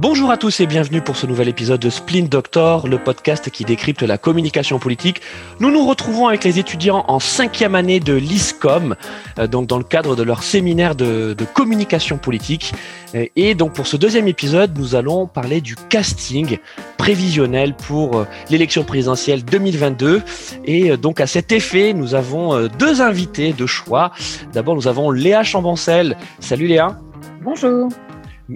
Bonjour 0.00 0.30
à 0.30 0.38
tous 0.38 0.60
et 0.60 0.66
bienvenue 0.66 1.02
pour 1.02 1.18
ce 1.18 1.26
nouvel 1.26 1.48
épisode 1.48 1.78
de 1.78 1.90
Splint 1.90 2.24
Doctor, 2.24 2.88
le 2.88 2.96
podcast 2.96 3.50
qui 3.50 3.66
décrypte 3.66 4.00
la 4.00 4.16
communication 4.16 4.78
politique. 4.78 5.20
Nous 5.60 5.70
nous 5.70 5.86
retrouvons 5.86 6.26
avec 6.26 6.42
les 6.42 6.58
étudiants 6.58 7.04
en 7.06 7.20
cinquième 7.20 7.74
année 7.74 8.00
de 8.00 8.14
l'ISCOM, 8.14 8.96
euh, 9.38 9.46
donc 9.46 9.66
dans 9.66 9.76
le 9.76 9.84
cadre 9.84 10.16
de 10.16 10.22
leur 10.22 10.42
séminaire 10.42 10.94
de, 10.94 11.36
communication 11.52 12.16
politique. 12.16 12.72
Euh, 13.14 13.26
et 13.36 13.54
donc 13.54 13.74
pour 13.74 13.86
ce 13.86 13.98
deuxième 13.98 14.26
épisode, 14.26 14.78
nous 14.78 14.94
allons 14.94 15.26
parler 15.26 15.60
du 15.60 15.76
casting 15.76 16.56
prévisionnel 16.96 17.74
pour 17.74 18.20
euh, 18.20 18.26
l'élection 18.48 18.84
présidentielle 18.84 19.44
2022. 19.44 20.22
Et 20.64 20.96
donc 20.96 21.20
à 21.20 21.26
cet 21.26 21.52
effet, 21.52 21.92
nous 21.92 22.14
avons 22.14 22.68
deux 22.78 23.02
invités 23.02 23.52
de 23.52 23.66
choix. 23.66 24.12
D'abord, 24.54 24.76
nous 24.76 24.88
avons 24.88 25.10
Léa 25.10 25.42
Chambancel. 25.42 26.16
Salut 26.38 26.68
Léa. 26.68 26.96
Bonjour. 27.42 27.90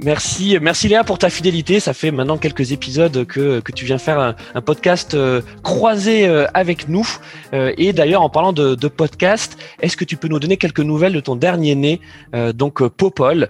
Merci, 0.03 0.59
merci 0.61 0.89
Léa 0.89 1.05
pour 1.05 1.19
ta 1.19 1.31
fidélité. 1.31 1.79
Ça 1.79 1.95
fait 1.95 2.11
maintenant 2.11 2.37
quelques 2.37 2.73
épisodes 2.73 3.25
que, 3.27 3.61
tu 3.71 3.85
viens 3.85 3.99
faire 3.99 4.19
un, 4.19 4.61
podcast 4.61 5.15
euh, 5.15 5.41
croisé 5.63 6.27
euh, 6.27 6.47
avec 6.53 6.89
nous. 6.89 7.07
Euh, 7.53 7.73
et 7.79 7.93
d'ailleurs, 7.93 8.23
en 8.23 8.29
parlant 8.29 8.53
de, 8.53 8.89
podcast, 8.89 9.57
est-ce 9.81 9.97
que 9.97 10.05
tu 10.05 10.17
peux 10.17 10.27
nous 10.27 10.41
donner 10.41 10.57
quelques 10.57 10.81
nouvelles 10.81 11.13
de 11.13 11.21
ton 11.21 11.37
dernier 11.37 11.75
né, 11.77 12.01
donc 12.55 12.87
Popol, 12.89 13.49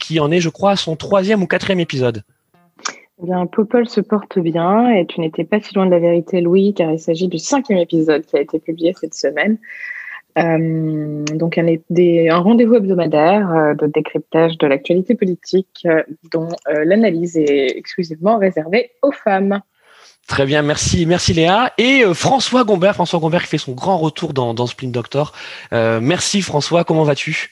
qui 0.00 0.20
en 0.20 0.30
est, 0.30 0.40
je 0.40 0.48
crois, 0.48 0.76
son 0.76 0.96
troisième 0.96 1.42
ou 1.42 1.46
quatrième 1.46 1.80
épisode? 1.80 2.22
Eh 3.22 3.26
bien, 3.26 3.46
Popol 3.46 3.88
se 3.88 4.00
porte 4.00 4.38
bien 4.38 4.90
et 4.90 5.06
tu 5.06 5.20
n'étais 5.20 5.44
pas 5.44 5.60
si 5.60 5.74
loin 5.74 5.86
de 5.86 5.90
la 5.90 6.00
vérité, 6.00 6.40
Louis, 6.40 6.74
car 6.74 6.90
il 6.90 6.98
s'agit 6.98 7.28
du 7.28 7.38
cinquième 7.38 7.78
épisode 7.78 8.26
qui 8.26 8.36
a 8.36 8.40
été 8.40 8.58
publié 8.58 8.94
cette 9.00 9.14
semaine. 9.14 9.58
Euh, 10.36 11.24
donc 11.32 11.58
un, 11.58 11.66
un 11.66 12.38
rendez-vous 12.38 12.74
hebdomadaire 12.74 13.52
euh, 13.52 13.74
de 13.74 13.86
décryptage 13.86 14.58
de 14.58 14.66
l'actualité 14.66 15.14
politique 15.14 15.86
euh, 15.86 16.02
dont 16.32 16.48
l'analyse 16.66 17.36
est 17.36 17.76
exclusivement 17.76 18.38
réservée 18.38 18.90
aux 19.02 19.12
femmes. 19.12 19.60
Très 20.26 20.46
bien, 20.46 20.62
merci, 20.62 21.06
merci 21.06 21.34
Léa. 21.34 21.72
Et 21.76 22.02
François 22.14 22.64
Gombert, 22.64 22.94
François 22.94 23.20
Gombert 23.20 23.42
qui 23.42 23.48
fait 23.48 23.58
son 23.58 23.72
grand 23.72 23.98
retour 23.98 24.32
dans, 24.32 24.54
dans 24.54 24.66
Splint 24.66 24.88
Doctor. 24.88 25.32
merci 25.70 26.40
François, 26.40 26.84
comment 26.84 27.04
vas-tu? 27.04 27.50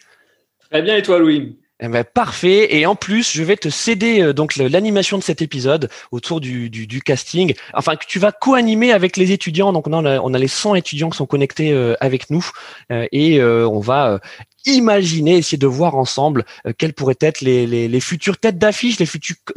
Très 0.70 0.80
bien 0.80 0.96
et 0.96 1.02
toi 1.02 1.19
Louis? 1.19 1.58
Eh 1.84 1.88
ben, 1.88 2.05
parfait. 2.05 2.77
Et 2.77 2.86
en 2.86 2.94
plus, 2.94 3.33
je 3.33 3.42
vais 3.42 3.56
te 3.56 3.69
céder 3.69 4.22
euh, 4.22 4.33
donc 4.33 4.55
l'animation 4.55 5.19
de 5.19 5.22
cet 5.25 5.42
épisode 5.42 5.91
autour 6.12 6.41
du, 6.41 7.02
casting. 7.05 7.55
Enfin, 7.74 7.97
que 7.97 8.06
tu 8.06 8.20
vas 8.20 8.30
co-animer 8.30 8.92
avec 8.92 9.16
les 9.16 9.33
étudiants. 9.33 9.72
Donc, 9.72 9.89
on 9.89 10.05
a, 10.05 10.20
on 10.20 10.33
a 10.33 10.39
les 10.39 10.48
100 10.48 10.77
étudiants 10.77 11.11
qui 11.11 11.16
sont 11.16 11.27
connectés 11.27 11.72
euh, 11.72 11.94
avec 11.98 12.30
nous 12.30 12.48
euh, 12.92 13.06
et 13.11 13.42
on 13.42 13.80
va 13.80 14.20
imaginer, 14.66 15.36
essayer 15.36 15.58
de 15.58 15.66
voir 15.66 15.96
ensemble 15.96 16.44
euh, 16.66 16.72
quelles 16.77 16.92
pourraient 16.92 17.16
être 17.20 17.41
les, 17.41 17.66
les, 17.66 18.00
futures 18.00 18.38
têtes 18.38 18.58
d'affiche, 18.58 18.98
les 18.98 19.06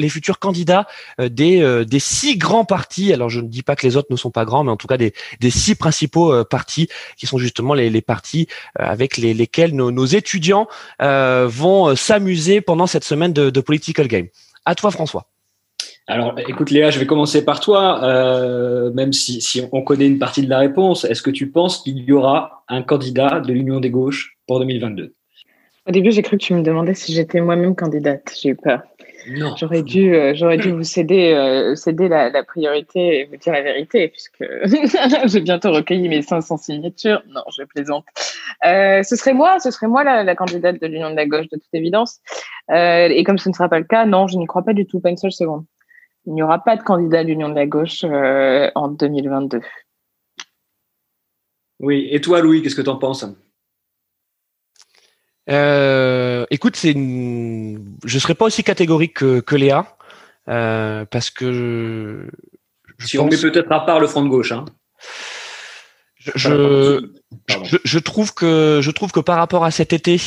futurs, 0.10 0.40
candidats 0.40 0.88
euh, 1.20 1.30
des, 1.30 1.62
euh, 1.62 1.86
des 1.86 2.00
six 2.00 2.38
grands 2.38 2.66
partis. 2.66 3.14
Alors 3.14 3.30
je 3.30 3.40
ne 3.40 3.48
dis 3.48 3.64
pas 3.64 3.76
que 3.76 3.86
les 3.86 3.98
autres 3.98 4.08
ne 4.12 4.16
sont 4.16 4.32
pas 4.32 4.46
grands, 4.46 4.64
mais 4.64 4.72
en 4.72 4.78
tout 4.78 4.88
cas 4.88 4.98
des, 4.98 5.14
six 5.50 5.76
principaux 5.76 6.44
partis 6.46 6.90
qui 7.18 7.28
sont 7.28 7.38
justement 7.38 7.74
les, 7.74 7.90
les 7.90 8.02
partis 8.02 8.48
avec 8.76 9.18
les, 9.18 9.34
lesquels 9.34 9.76
nos, 9.76 10.06
étudiants 10.06 10.68
vont 11.00 11.96
s'amuser 11.96 12.62
pendant 12.62 12.88
cette 12.88 13.04
semaine 13.04 13.34
de, 13.34 13.50
de 13.50 13.62
Political 13.62 14.08
Game. 14.08 14.28
À 14.66 14.76
toi 14.76 14.92
François. 14.92 15.28
Alors, 16.08 16.36
écoute 16.38 16.70
Léa, 16.70 16.92
je 16.92 17.00
vais 17.00 17.08
commencer 17.08 17.44
par 17.44 17.60
toi, 17.60 18.04
euh, 18.04 18.92
même 18.92 19.12
si, 19.12 19.42
si, 19.42 19.64
on 19.72 19.82
connaît 19.82 20.06
une 20.06 20.20
partie 20.20 20.44
de 20.44 20.50
la 20.50 20.60
réponse. 20.60 21.04
Est-ce 21.04 21.24
que 21.24 21.32
tu 21.32 21.50
penses 21.50 21.82
qu'il 21.82 21.98
y 21.98 22.12
aura 22.12 22.64
un 22.68 22.84
candidat 22.84 23.40
de 23.40 23.52
l'Union 23.52 23.80
des 23.80 23.90
gauches? 23.90 24.35
Pour 24.48 24.60
2022 24.60 25.14
Au 25.88 25.92
début, 25.92 26.12
j'ai 26.12 26.22
cru 26.22 26.38
que 26.38 26.44
tu 26.44 26.54
me 26.54 26.62
demandais 26.62 26.94
si 26.94 27.14
j'étais 27.14 27.42
moi-même 27.42 27.76
candidate. 27.76 28.34
J'ai 28.42 28.50
eu 28.50 28.56
peur. 28.56 28.82
Non. 29.28 29.56
J'aurais 29.58 29.82
dû, 29.82 30.14
euh, 30.14 30.34
j'aurais 30.36 30.58
dû 30.58 30.72
vous 30.72 30.84
céder, 30.84 31.34
euh, 31.34 31.76
céder 31.76 32.08
la, 32.08 32.30
la, 32.30 32.44
priorité 32.44 33.20
et 33.20 33.26
vous 33.26 33.38
dire 33.38 33.54
la 33.54 33.64
vérité, 33.64 34.10
puisque 34.10 34.44
j'ai 35.26 35.42
bientôt 35.42 35.72
recueilli 35.72 36.08
mes 36.10 36.22
500 36.22 36.58
signatures. 36.58 37.24
Non, 37.30 37.42
je 37.58 37.64
plaisante. 37.64 38.06
Euh, 38.66 39.02
ce 39.02 39.16
serait 39.16 39.34
moi, 39.34 39.60
ce 39.60 39.72
serait 39.72 39.88
moi 39.88 40.04
la, 40.04 40.24
la 40.24 40.36
candidate 40.36 40.80
de 40.80 40.88
l'Union 40.88 41.10
de 41.10 41.16
la 41.16 41.26
gauche, 41.26 41.48
de 41.50 41.58
toute 41.58 41.74
évidence. 41.74 42.20
Et 42.70 43.24
comme 43.26 43.38
ce 43.38 43.50
ne 43.50 43.54
sera 43.54 43.68
pas 43.68 43.80
le 43.80 43.86
cas, 43.86 44.06
non, 44.06 44.28
je 44.28 44.38
n'y 44.38 44.46
crois 44.46 44.64
pas 44.64 44.74
du 44.74 44.86
tout, 44.86 45.00
pas 45.00 45.10
une 45.10 45.18
seule 45.18 45.32
seconde 45.32 45.66
il 46.28 46.34
n'y 46.34 46.42
aura 46.42 46.58
pas 46.58 46.76
de 46.76 46.82
candidat 46.82 47.20
à 47.20 47.24
l'Union 47.24 47.50
de 47.50 47.54
la 47.54 47.68
gauche 47.68 48.04
en 48.04 48.88
2022. 48.88 49.62
Oui, 51.80 52.08
et 52.10 52.20
toi, 52.20 52.42
Louis, 52.42 52.64
qu'est-ce 52.64 52.76
que 52.76 52.82
tu 52.82 52.90
en 52.90 52.96
penses? 52.96 53.26
Euh, 55.50 56.46
Écoute, 56.50 56.76
c'est 56.76 56.94
je 56.94 56.98
ne 56.98 58.20
serais 58.20 58.36
pas 58.36 58.46
aussi 58.46 58.64
catégorique 58.64 59.14
que, 59.14 59.56
Léa, 59.56 59.98
euh, 60.50 61.06
parce 61.06 61.30
que 61.30 61.52
je, 63.00 63.06
si 63.06 63.18
on 63.18 63.26
met 63.26 63.38
peut-être 63.38 63.72
à 63.72 63.86
part 63.86 64.00
le 64.00 64.08
front 64.08 64.24
de 64.24 64.30
gauche. 64.30 64.52
Hein. 64.52 64.66
Je, 66.36 67.02
je, 67.84 68.00
trouve 68.00 68.34
que 68.34 68.80
je 68.82 68.92
trouve 68.92 69.12
que 69.12 69.20
par 69.20 69.38
rapport 69.38 69.64
à 69.64 69.70
cet 69.70 69.94
été, 69.94 70.20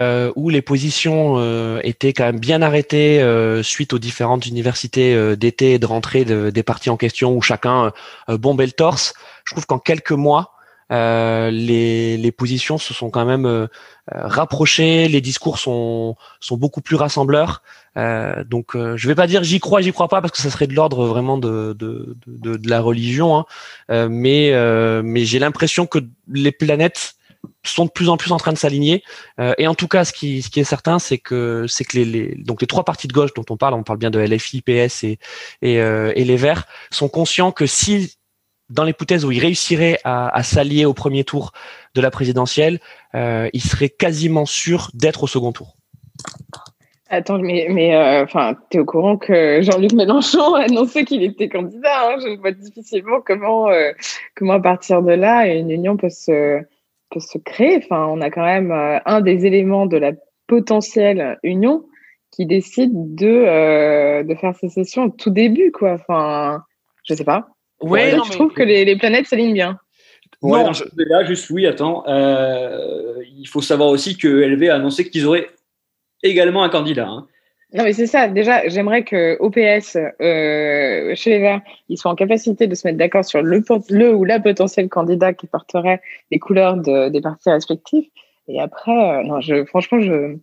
euh, 0.00 0.32
où 0.36 0.50
les 0.50 0.62
positions 0.62 1.34
euh, 1.38 1.80
étaient 1.82 2.12
quand 2.12 2.24
même 2.24 2.38
bien 2.38 2.62
arrêtées 2.62 3.20
euh, 3.20 3.62
suite 3.62 3.92
aux 3.92 3.98
différentes 3.98 4.46
universités 4.46 5.14
euh, 5.14 5.34
d'été 5.34 5.72
et 5.74 5.78
de 5.80 5.86
rentrée 5.86 6.24
des 6.24 6.62
partis 6.62 6.90
en 6.90 6.96
question, 6.96 7.34
où 7.36 7.42
chacun 7.42 7.92
bombait 8.28 8.66
le 8.66 8.72
torse. 8.72 9.14
Je 9.44 9.54
trouve 9.54 9.66
qu'en 9.66 9.78
quelques 9.78 10.12
mois, 10.12 10.52
les, 10.90 12.16
les, 12.16 12.32
positions 12.32 12.78
se 12.78 12.92
sont 12.92 13.10
quand 13.10 13.24
même 13.24 13.68
rapprochées, 14.10 15.08
les 15.08 15.20
discours 15.20 15.58
sont, 15.58 16.16
sont 16.40 16.56
beaucoup 16.56 16.80
plus 16.80 16.96
rassembleurs. 16.96 17.62
donc, 17.96 18.76
je 18.76 19.08
vais 19.08 19.14
pas 19.14 19.26
dire 19.26 19.42
j'y 19.42 19.60
crois, 19.60 19.80
j'y 19.80 19.92
crois 19.92 20.08
pas, 20.08 20.20
parce 20.20 20.32
que 20.32 20.38
ça 20.42 20.50
serait 20.50 20.66
de 20.66 20.74
l'ordre 20.74 21.06
vraiment 21.06 21.38
de, 21.38 21.74
de, 21.78 22.16
de, 22.26 22.56
de, 22.56 22.68
la 22.68 22.80
religion. 22.80 23.38
Hein. 23.90 24.08
mais 24.08 24.52
mais 25.02 25.24
j'ai 25.24 25.38
l'impression 25.38 25.86
que 25.86 25.98
les 26.28 26.52
planètes 26.52 27.14
sont 27.64 27.84
de 27.84 27.90
plus 27.90 28.08
en 28.08 28.16
plus 28.16 28.32
en 28.32 28.36
train 28.38 28.52
de 28.52 28.58
s'aligner. 28.58 29.02
Euh, 29.38 29.54
et 29.58 29.66
en 29.66 29.74
tout 29.74 29.88
cas, 29.88 30.04
ce 30.04 30.12
qui, 30.12 30.42
ce 30.42 30.50
qui 30.50 30.60
est 30.60 30.64
certain, 30.64 30.98
c'est 30.98 31.18
que 31.18 31.66
c'est 31.68 31.84
que 31.84 31.98
les, 31.98 32.04
les, 32.04 32.34
donc 32.36 32.60
les 32.60 32.66
trois 32.66 32.84
partis 32.84 33.08
de 33.08 33.12
gauche 33.12 33.34
dont 33.34 33.44
on 33.50 33.56
parle, 33.56 33.74
on 33.74 33.82
parle 33.82 33.98
bien 33.98 34.10
de 34.10 34.18
LFI, 34.18 34.62
PS 34.62 35.04
et 35.04 35.18
et, 35.62 35.80
euh, 35.80 36.12
et 36.16 36.24
les 36.24 36.36
Verts, 36.36 36.66
sont 36.90 37.08
conscients 37.08 37.52
que 37.52 37.66
si 37.66 38.16
dans 38.70 38.84
l'hypothèse 38.84 39.24
où 39.24 39.32
ils 39.32 39.40
réussiraient 39.40 39.98
à, 40.04 40.42
s'allier 40.42 40.84
au 40.84 40.94
premier 40.94 41.24
tour 41.24 41.52
de 41.94 42.00
la 42.00 42.10
présidentielle, 42.10 42.78
euh, 43.14 43.48
ils 43.52 43.62
seraient 43.62 43.88
quasiment 43.88 44.46
sûrs 44.46 44.90
d'être 44.94 45.24
au 45.24 45.26
second 45.26 45.52
tour. 45.52 45.76
Attends, 47.08 47.40
mais, 47.40 47.66
mais 47.68 47.96
euh, 47.96 48.22
enfin, 48.22 48.54
tu 48.70 48.76
es 48.76 48.80
au 48.80 48.84
courant 48.84 49.16
que 49.16 49.60
Jean-Luc 49.62 49.92
Mélenchon 49.92 50.54
a 50.54 50.62
annoncé 50.62 51.04
qu'il 51.04 51.24
était 51.24 51.48
candidat. 51.48 52.08
Hein 52.08 52.16
je 52.22 52.28
ne 52.28 52.36
vois 52.36 52.52
difficilement 52.52 53.20
comment, 53.20 53.68
euh, 53.68 53.90
comment 54.36 54.54
à 54.54 54.60
partir 54.60 55.02
de 55.02 55.12
là, 55.12 55.52
une 55.52 55.70
union 55.70 55.96
peut 55.96 56.08
se, 56.08 56.60
peut 57.10 57.20
se 57.20 57.38
créer. 57.38 57.78
Enfin, 57.78 58.06
on 58.06 58.20
a 58.20 58.30
quand 58.30 58.44
même 58.44 58.70
un 59.04 59.20
des 59.20 59.44
éléments 59.44 59.86
de 59.86 59.96
la 59.96 60.12
potentielle 60.46 61.38
union 61.42 61.84
qui 62.30 62.46
décide 62.46 62.92
de, 63.16 64.22
de 64.22 64.34
faire 64.36 64.54
sécession 64.54 65.04
au 65.06 65.10
tout 65.10 65.30
début, 65.30 65.72
quoi. 65.72 65.94
Enfin, 65.94 66.62
je 67.02 67.14
sais 67.14 67.24
pas. 67.24 67.48
Ouais, 67.80 68.10
je 68.10 68.32
trouve 68.32 68.52
que 68.52 68.62
les, 68.62 68.84
les 68.84 68.96
planètes 68.96 69.26
s'alignent 69.26 69.54
bien. 69.54 69.78
Ouais, 70.42 70.64
non, 70.64 70.72
je... 70.72 70.84
là, 70.96 71.24
juste 71.24 71.50
oui, 71.50 71.66
attends. 71.66 72.04
Euh, 72.06 73.22
il 73.36 73.46
faut 73.46 73.60
savoir 73.60 73.90
aussi 73.90 74.16
que 74.16 74.28
LV 74.28 74.70
a 74.70 74.76
annoncé 74.76 75.08
qu'ils 75.08 75.26
auraient 75.26 75.50
également 76.22 76.62
un 76.62 76.70
candidat. 76.70 77.08
Hein. 77.08 77.26
Non, 77.72 77.84
mais 77.84 77.92
c'est 77.92 78.06
ça. 78.06 78.26
Déjà, 78.26 78.66
j'aimerais 78.68 79.04
que 79.04 79.36
OPS, 79.38 79.96
euh, 79.96 81.14
chez 81.14 81.30
les 81.30 81.38
Verts, 81.38 81.60
ils 81.88 81.98
soient 81.98 82.10
en 82.10 82.16
capacité 82.16 82.66
de 82.66 82.74
se 82.74 82.86
mettre 82.86 82.98
d'accord 82.98 83.24
sur 83.24 83.42
le, 83.42 83.62
le 83.90 84.14
ou 84.14 84.24
la 84.24 84.40
potentiel 84.40 84.88
candidat 84.88 85.34
qui 85.34 85.46
porterait 85.46 86.00
les 86.30 86.38
couleurs 86.38 86.76
de, 86.76 87.10
des 87.10 87.20
partis 87.20 87.50
respectifs. 87.50 88.08
Et 88.48 88.60
après, 88.60 88.90
euh, 88.90 89.22
non, 89.22 89.40
je, 89.40 89.64
franchement, 89.66 90.00
je, 90.00 90.36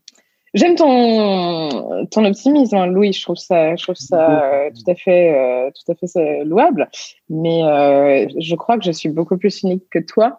j'aime 0.54 0.76
ton, 0.76 2.06
ton 2.08 2.26
optimisme, 2.26 2.76
hein, 2.76 2.88
Louis. 2.88 3.14
Je 3.14 3.22
trouve 3.22 3.36
ça, 3.36 3.76
je 3.76 3.84
trouve 3.84 3.96
ça 3.96 4.44
euh, 4.44 4.70
tout 4.72 4.90
à 4.90 4.96
fait, 4.96 5.34
euh, 5.34 5.72
tout 5.72 5.92
à 5.92 5.96
fait 5.96 6.44
louable. 6.44 6.90
Mais 7.30 7.64
euh, 7.64 8.28
je 8.40 8.56
crois 8.56 8.78
que 8.78 8.86
je 8.86 8.92
suis 8.92 9.10
beaucoup 9.10 9.38
plus 9.38 9.62
unique 9.64 9.84
que 9.90 10.00
toi, 10.00 10.38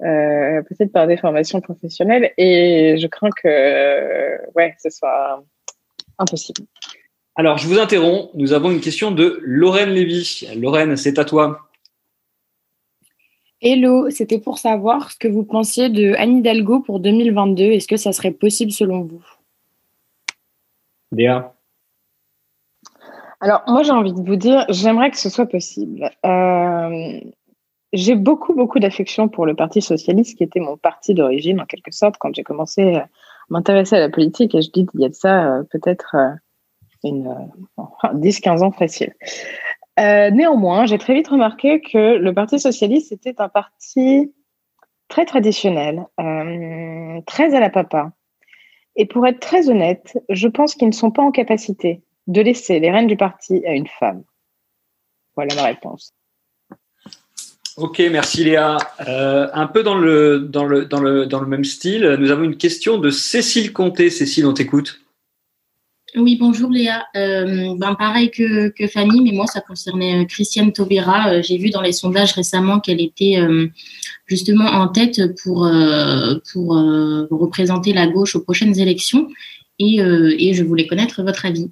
peut-être 0.00 0.92
par 0.92 1.06
des 1.06 1.16
formations 1.16 1.60
professionnelles. 1.60 2.32
Et 2.36 2.96
je 2.98 3.06
crains 3.06 3.30
que, 3.30 4.52
ouais, 4.54 4.74
ce 4.82 4.90
soit 4.90 5.42
impossible. 6.18 6.62
Alors, 7.34 7.58
je 7.58 7.68
vous 7.68 7.78
interromps. 7.78 8.30
Nous 8.34 8.54
avons 8.54 8.70
une 8.70 8.80
question 8.80 9.10
de 9.10 9.38
Lorraine 9.42 9.90
Lévy. 9.90 10.48
Lorraine, 10.56 10.96
c'est 10.96 11.18
à 11.18 11.24
toi. 11.24 11.66
Hello, 13.62 14.10
c'était 14.10 14.38
pour 14.38 14.58
savoir 14.58 15.10
ce 15.10 15.16
que 15.18 15.28
vous 15.28 15.42
pensiez 15.42 15.88
de 15.88 16.14
Anne 16.18 16.38
Hidalgo 16.38 16.80
pour 16.80 17.00
2022. 17.00 17.64
Est-ce 17.64 17.88
que 17.88 17.96
ça 17.96 18.12
serait 18.12 18.30
possible 18.30 18.70
selon 18.70 19.02
vous? 19.02 19.24
Alors, 23.40 23.62
moi, 23.66 23.82
j'ai 23.82 23.92
envie 23.92 24.12
de 24.12 24.22
vous 24.22 24.36
dire, 24.36 24.64
j'aimerais 24.68 25.10
que 25.10 25.18
ce 25.18 25.28
soit 25.28 25.46
possible. 25.46 26.10
Euh, 26.24 27.20
j'ai 27.92 28.14
beaucoup, 28.14 28.54
beaucoup 28.54 28.78
d'affection 28.78 29.28
pour 29.28 29.46
le 29.46 29.54
Parti 29.54 29.82
socialiste, 29.82 30.38
qui 30.38 30.44
était 30.44 30.60
mon 30.60 30.76
parti 30.76 31.14
d'origine, 31.14 31.60
en 31.60 31.66
quelque 31.66 31.92
sorte, 31.92 32.16
quand 32.18 32.34
j'ai 32.34 32.42
commencé 32.42 32.94
à 32.94 33.08
m'intéresser 33.50 33.96
à 33.96 34.00
la 34.00 34.08
politique. 34.08 34.54
Et 34.54 34.62
je 34.62 34.70
dis, 34.70 34.86
il 34.94 35.00
y 35.00 35.04
a 35.04 35.08
de 35.08 35.14
ça 35.14 35.58
euh, 35.58 35.62
peut-être 35.64 36.16
10-15 37.04 38.62
ans 38.62 38.72
facile. 38.72 39.14
néanmoins, 39.98 40.86
j'ai 40.86 40.98
très 40.98 41.14
vite 41.14 41.28
remarqué 41.28 41.82
que 41.82 42.16
le 42.16 42.34
Parti 42.34 42.58
socialiste 42.58 43.12
était 43.12 43.40
un 43.40 43.50
parti 43.50 44.32
très 45.08 45.26
traditionnel, 45.26 46.06
très 47.26 47.54
à 47.54 47.60
la 47.60 47.70
papa. 47.70 48.12
Et 48.96 49.06
pour 49.06 49.26
être 49.26 49.40
très 49.40 49.68
honnête, 49.68 50.18
je 50.28 50.48
pense 50.48 50.74
qu'ils 50.74 50.88
ne 50.88 50.92
sont 50.92 51.10
pas 51.10 51.22
en 51.22 51.30
capacité 51.30 52.02
de 52.26 52.40
laisser 52.40 52.80
les 52.80 52.90
rênes 52.90 53.06
du 53.06 53.16
parti 53.16 53.64
à 53.66 53.72
une 53.72 53.86
femme. 53.86 54.24
Voilà 55.36 55.54
ma 55.54 55.64
réponse. 55.64 56.12
Ok, 57.76 57.98
merci 58.10 58.42
Léa. 58.42 58.78
Euh, 59.06 59.48
un 59.52 59.66
peu 59.66 59.82
dans 59.82 59.98
le, 59.98 60.40
dans, 60.40 60.64
le, 60.64 60.86
dans, 60.86 61.00
le, 61.00 61.26
dans 61.26 61.40
le 61.40 61.46
même 61.46 61.64
style, 61.64 62.16
nous 62.18 62.30
avons 62.30 62.44
une 62.44 62.56
question 62.56 62.96
de 62.96 63.10
Cécile 63.10 63.74
Comté. 63.74 64.08
Cécile, 64.08 64.46
on 64.46 64.54
t'écoute. 64.54 65.00
Oui, 66.16 66.36
bonjour 66.40 66.70
Léa. 66.70 67.06
Euh, 67.14 67.74
ben, 67.76 67.94
pareil 67.94 68.30
que, 68.30 68.72
Fanny, 68.86 69.20
mais 69.22 69.32
moi, 69.32 69.46
ça 69.46 69.60
concernait 69.60 70.22
euh, 70.22 70.24
Christiane 70.24 70.72
Taubira. 70.72 71.42
J'ai 71.42 71.58
vu 71.58 71.68
dans 71.68 71.82
les 71.82 71.92
sondages 71.92 72.32
récemment 72.32 72.80
qu'elle 72.80 73.02
était 73.02 73.36
justement 74.26 74.64
en 74.64 74.88
tête 74.88 75.20
pour, 75.42 75.64
représenter 77.30 77.92
la 77.92 78.06
gauche 78.06 78.34
aux 78.34 78.40
prochaines 78.40 78.78
élections. 78.80 79.28
Et, 79.78 79.98
je 79.98 80.64
voulais 80.64 80.86
connaître 80.86 81.22
votre 81.22 81.44
avis. 81.44 81.70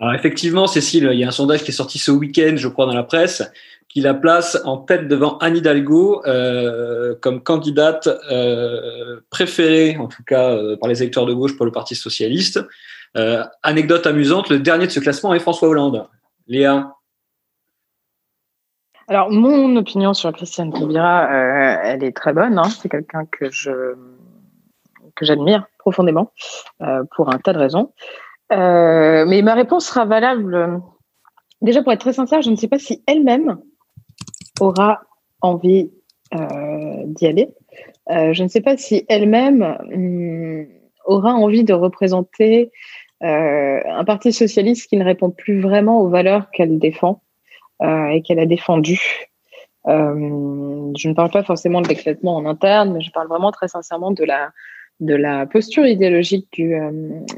Alors 0.00 0.14
effectivement, 0.14 0.68
Cécile, 0.68 1.10
il 1.12 1.18
y 1.18 1.24
a 1.24 1.28
un 1.28 1.32
sondage 1.32 1.64
qui 1.64 1.72
est 1.72 1.74
sorti 1.74 1.98
ce 1.98 2.12
week-end, 2.12 2.54
je 2.56 2.68
crois, 2.68 2.86
dans 2.86 2.94
la 2.94 3.02
presse, 3.02 3.42
qui 3.88 4.00
la 4.00 4.14
place 4.14 4.58
en 4.64 4.76
tête 4.76 5.08
devant 5.08 5.38
Anne 5.38 5.56
Hidalgo 5.56 6.22
euh, 6.26 7.14
comme 7.20 7.42
candidate 7.42 8.08
euh, 8.30 9.20
préférée, 9.30 9.96
en 9.96 10.08
tout 10.08 10.22
cas 10.22 10.50
euh, 10.50 10.76
par 10.76 10.88
les 10.88 11.02
électeurs 11.02 11.26
de 11.26 11.32
gauche 11.32 11.56
pour 11.56 11.64
le 11.64 11.72
Parti 11.72 11.94
socialiste. 11.94 12.60
Euh, 13.18 13.44
anecdote 13.62 14.06
amusante, 14.06 14.48
le 14.48 14.58
dernier 14.58 14.86
de 14.86 14.92
ce 14.92 15.00
classement 15.00 15.34
est 15.34 15.40
François 15.40 15.68
Hollande. 15.68 16.08
Léa 16.46 16.94
Alors, 19.08 19.30
mon 19.30 19.76
opinion 19.76 20.14
sur 20.14 20.32
Christiane 20.32 20.72
Taubira, 20.72 21.24
euh, 21.24 21.78
elle 21.82 22.04
est 22.04 22.16
très 22.16 22.32
bonne. 22.32 22.58
Hein. 22.58 22.70
C'est 22.80 22.88
quelqu'un 22.88 23.24
que 23.26 23.50
je 23.50 23.94
que 25.14 25.24
j'admire 25.24 25.66
profondément 25.78 26.32
pour 27.16 27.34
un 27.34 27.38
tas 27.38 27.52
de 27.52 27.58
raisons. 27.58 27.92
mais 28.50 29.42
ma 29.42 29.54
réponse 29.54 29.86
sera 29.86 30.04
valable. 30.04 30.80
Déjà, 31.60 31.82
pour 31.82 31.92
être 31.92 32.00
très 32.00 32.12
sincère, 32.12 32.40
je 32.40 32.50
ne 32.50 32.56
sais 32.56 32.68
pas 32.68 32.78
si 32.78 33.02
elle-même 33.06 33.58
aura 34.60 35.00
envie 35.40 35.90
euh, 36.34 37.04
d'y 37.06 37.26
aller. 37.26 37.48
Euh, 38.10 38.32
je 38.32 38.42
ne 38.42 38.48
sais 38.48 38.60
pas 38.60 38.76
si 38.76 39.04
elle-même 39.08 39.62
hum, 39.62 40.66
aura 41.06 41.32
envie 41.32 41.64
de 41.64 41.72
représenter 41.72 42.70
euh, 43.22 43.80
un 43.86 44.04
parti 44.04 44.32
socialiste 44.32 44.88
qui 44.88 44.96
ne 44.96 45.04
répond 45.04 45.30
plus 45.30 45.60
vraiment 45.60 46.00
aux 46.00 46.08
valeurs 46.08 46.50
qu'elle 46.50 46.78
défend 46.78 47.22
et 47.80 48.22
qu'elle 48.22 48.40
a 48.40 48.46
défendues. 48.46 49.28
je 49.86 49.92
ne 51.08 51.14
parle 51.14 51.30
pas 51.30 51.44
forcément 51.44 51.80
de 51.80 51.86
l'éclatement 51.86 52.34
en 52.34 52.44
interne, 52.44 52.92
mais 52.92 53.00
je 53.00 53.12
parle 53.12 53.28
vraiment 53.28 53.52
très 53.52 53.68
sincèrement 53.68 54.10
de 54.10 54.24
la, 54.24 54.50
de 55.00 55.14
la 55.14 55.46
posture 55.46 55.86
idéologique 55.86 56.48
du, 56.52 56.74
euh, 56.74 56.90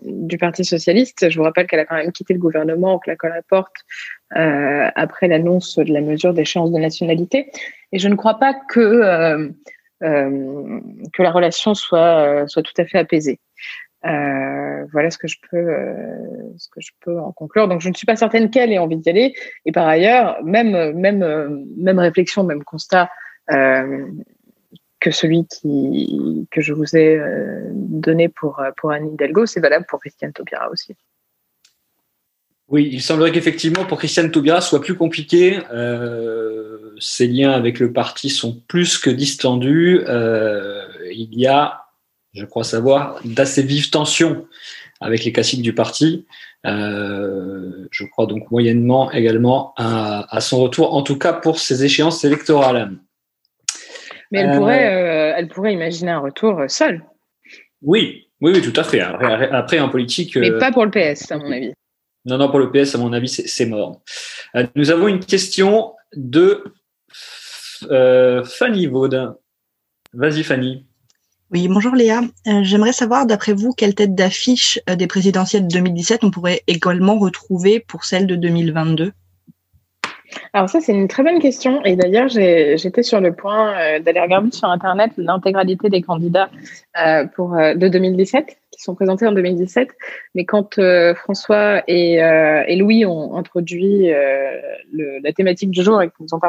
du 0.05 0.39
Parti 0.39 0.65
socialiste. 0.65 1.29
Je 1.29 1.37
vous 1.37 1.45
rappelle 1.45 1.67
qu'elle 1.67 1.81
a 1.81 1.85
quand 1.85 1.97
même 1.97 2.13
quitté 2.13 2.33
le 2.33 2.41
gouvernement 2.41 2.95
en 2.95 2.99
claquant 2.99 3.29
la 3.29 3.43
porte 3.43 3.77
euh, 4.37 4.89
après 4.95 5.29
l'annonce 5.29 5.77
de 5.77 5.93
la 5.93 6.01
mesure 6.01 6.33
d'échéance 6.33 6.73
de 6.73 6.79
nationalité. 6.79 7.51
Et 7.93 7.99
je 7.99 8.09
ne 8.09 8.15
crois 8.15 8.39
pas 8.39 8.55
que, 8.55 8.81
euh, 8.81 9.49
euh 10.03 10.81
que 11.13 11.23
la 11.23 11.31
relation 11.31 11.75
soit, 11.75 12.47
soit 12.47 12.63
tout 12.63 12.73
à 12.79 12.87
fait 12.87 12.99
apaisée. 12.99 13.41
Euh, 14.07 14.87
voilà 14.93 15.11
ce 15.11 15.19
que 15.19 15.29
je 15.29 15.37
peux 15.51 15.69
ce 16.57 16.69
que 16.69 16.81
je 16.81 16.91
peux 17.01 17.19
en 17.19 17.33
conclure. 17.33 17.69
Donc 17.69 17.81
je 17.81 17.89
ne 17.89 17.95
suis 17.95 18.07
pas 18.07 18.17
certaine 18.17 18.51
qu'elle 18.51 18.73
ait 18.73 18.79
envie 18.79 18.97
d'y 18.97 19.11
aller. 19.11 19.35
Et 19.67 19.73
par 19.73 19.87
ailleurs, 19.87 20.43
même 20.43 20.93
même 20.93 21.67
même 21.77 21.99
réflexion, 21.99 22.45
même 22.45 22.65
constat 22.65 23.11
que 25.01 25.11
celui 25.11 25.47
qui, 25.47 26.47
que 26.51 26.61
je 26.61 26.73
vous 26.73 26.95
ai 26.95 27.17
euh, 27.17 27.71
donné 27.73 28.29
pour, 28.29 28.61
euh, 28.61 28.71
pour 28.77 28.93
Anne 28.93 29.15
Hidalgo, 29.15 29.47
c'est 29.47 29.61
valable 29.61 29.87
pour 29.89 29.99
Christiane 29.99 30.33
Taubira 30.33 30.71
aussi. 30.71 30.95
Oui, 32.69 32.89
il 32.93 33.03
semblerait 33.03 33.33
qu'effectivement, 33.33 33.85
pour 33.85 33.99
Christiane 33.99 34.31
Taubira, 34.31 34.61
soit 34.61 34.81
plus 34.81 34.95
compliqué. 34.95 35.59
Euh, 35.73 36.95
ses 37.01 37.27
liens 37.27 37.51
avec 37.51 37.81
le 37.81 37.93
parti 37.93 38.29
sont 38.29 38.61
plus 38.69 38.99
que 38.99 39.11
distendus. 39.11 40.03
Euh, 40.07 40.87
il 41.11 41.35
y 41.35 41.49
a, 41.49 41.87
je 42.33 42.45
crois 42.45 42.65
savoir, 42.65 43.21
d'assez 43.25 43.63
vives 43.63 43.91
tensions 43.91 44.47
avec 45.01 45.25
les 45.25 45.33
classiques 45.33 45.63
du 45.63 45.75
parti. 45.75 46.27
Euh, 46.67 47.89
je 47.91 48.05
crois 48.05 48.27
donc 48.27 48.51
moyennement 48.51 49.11
également 49.13 49.73
à, 49.77 50.35
à, 50.35 50.41
son 50.41 50.61
retour, 50.61 50.95
en 50.95 51.03
tout 51.03 51.19
cas 51.19 51.33
pour 51.33 51.59
ses 51.59 51.85
échéances 51.85 52.25
électorales. 52.25 52.93
Mais 54.31 54.41
elle, 54.41 54.57
pourrait, 54.57 54.95
euh, 54.95 55.35
elle 55.37 55.49
pourrait 55.49 55.73
imaginer 55.73 56.13
un 56.13 56.21
retour 56.21 56.63
seul. 56.69 57.05
Oui, 57.83 58.29
oui, 58.41 58.53
oui, 58.55 58.63
tout 58.63 58.79
à 58.79 58.85
fait. 58.85 59.01
Après, 59.01 59.81
en 59.81 59.89
politique. 59.89 60.37
Mais 60.37 60.51
euh, 60.51 60.59
pas 60.59 60.71
pour 60.71 60.85
le 60.85 60.91
PS, 60.91 61.33
à 61.33 61.39
mon 61.39 61.51
avis. 61.51 61.73
Non, 62.27 62.39
non, 62.39 62.51
pour 62.51 62.59
le 62.59 62.71
PS, 62.71 62.95
à 62.95 62.99
mon 62.99 63.13
avis, 63.13 63.29
c'est 63.29 63.67
mort. 63.67 64.03
Euh, 64.55 64.67
nous 64.77 64.91
avons 64.91 65.09
une 65.09 65.21
question 65.21 65.95
de 66.15 66.63
Fanny 67.89 68.87
Vaud. 68.87 69.09
Vas-y, 70.13 70.45
Fanny. 70.45 70.87
Oui, 71.53 71.67
bonjour 71.67 71.97
Léa. 71.97 72.21
J'aimerais 72.63 72.93
savoir, 72.93 73.27
d'après 73.27 73.55
vous, 73.55 73.73
quelle 73.73 73.97
tête 73.97 74.15
d'affiche 74.15 74.79
des 74.87 75.09
présidentielles 75.09 75.67
de 75.67 75.73
2017 75.73 76.23
on 76.23 76.31
pourrait 76.31 76.63
également 76.69 77.19
retrouver 77.19 77.81
pour 77.81 78.05
celle 78.05 78.29
de 78.29 78.37
2022 78.37 79.13
alors 80.53 80.69
ça, 80.69 80.81
c'est 80.81 80.93
une 80.93 81.09
très 81.09 81.23
bonne 81.23 81.41
question. 81.41 81.85
Et 81.85 81.97
d'ailleurs, 81.97 82.29
j'étais 82.29 83.03
sur 83.03 83.21
le 83.21 83.33
point 83.33 83.77
euh, 83.77 83.99
d'aller 83.99 84.21
regarder 84.21 84.51
sur 84.53 84.69
Internet 84.69 85.11
l'intégralité 85.17 85.89
des 85.89 86.03
candidats 86.03 86.51
euh, 87.05 87.25
pour, 87.35 87.55
euh, 87.55 87.75
de 87.75 87.89
2017, 87.89 88.57
qui 88.71 88.83
sont 88.83 88.95
présentés 88.95 89.27
en 89.27 89.33
2017. 89.33 89.89
Mais 90.35 90.45
quand 90.45 90.79
François 91.17 91.83
et, 91.89 92.77
Louis 92.77 93.05
ont 93.05 93.37
introduit 93.37 94.11
la 94.93 95.33
thématique 95.33 95.71
du 95.71 95.83
jour 95.83 96.01
et 96.03 96.11
qu'ils 96.11 96.27
nous 96.27 96.35
ont 96.35 96.41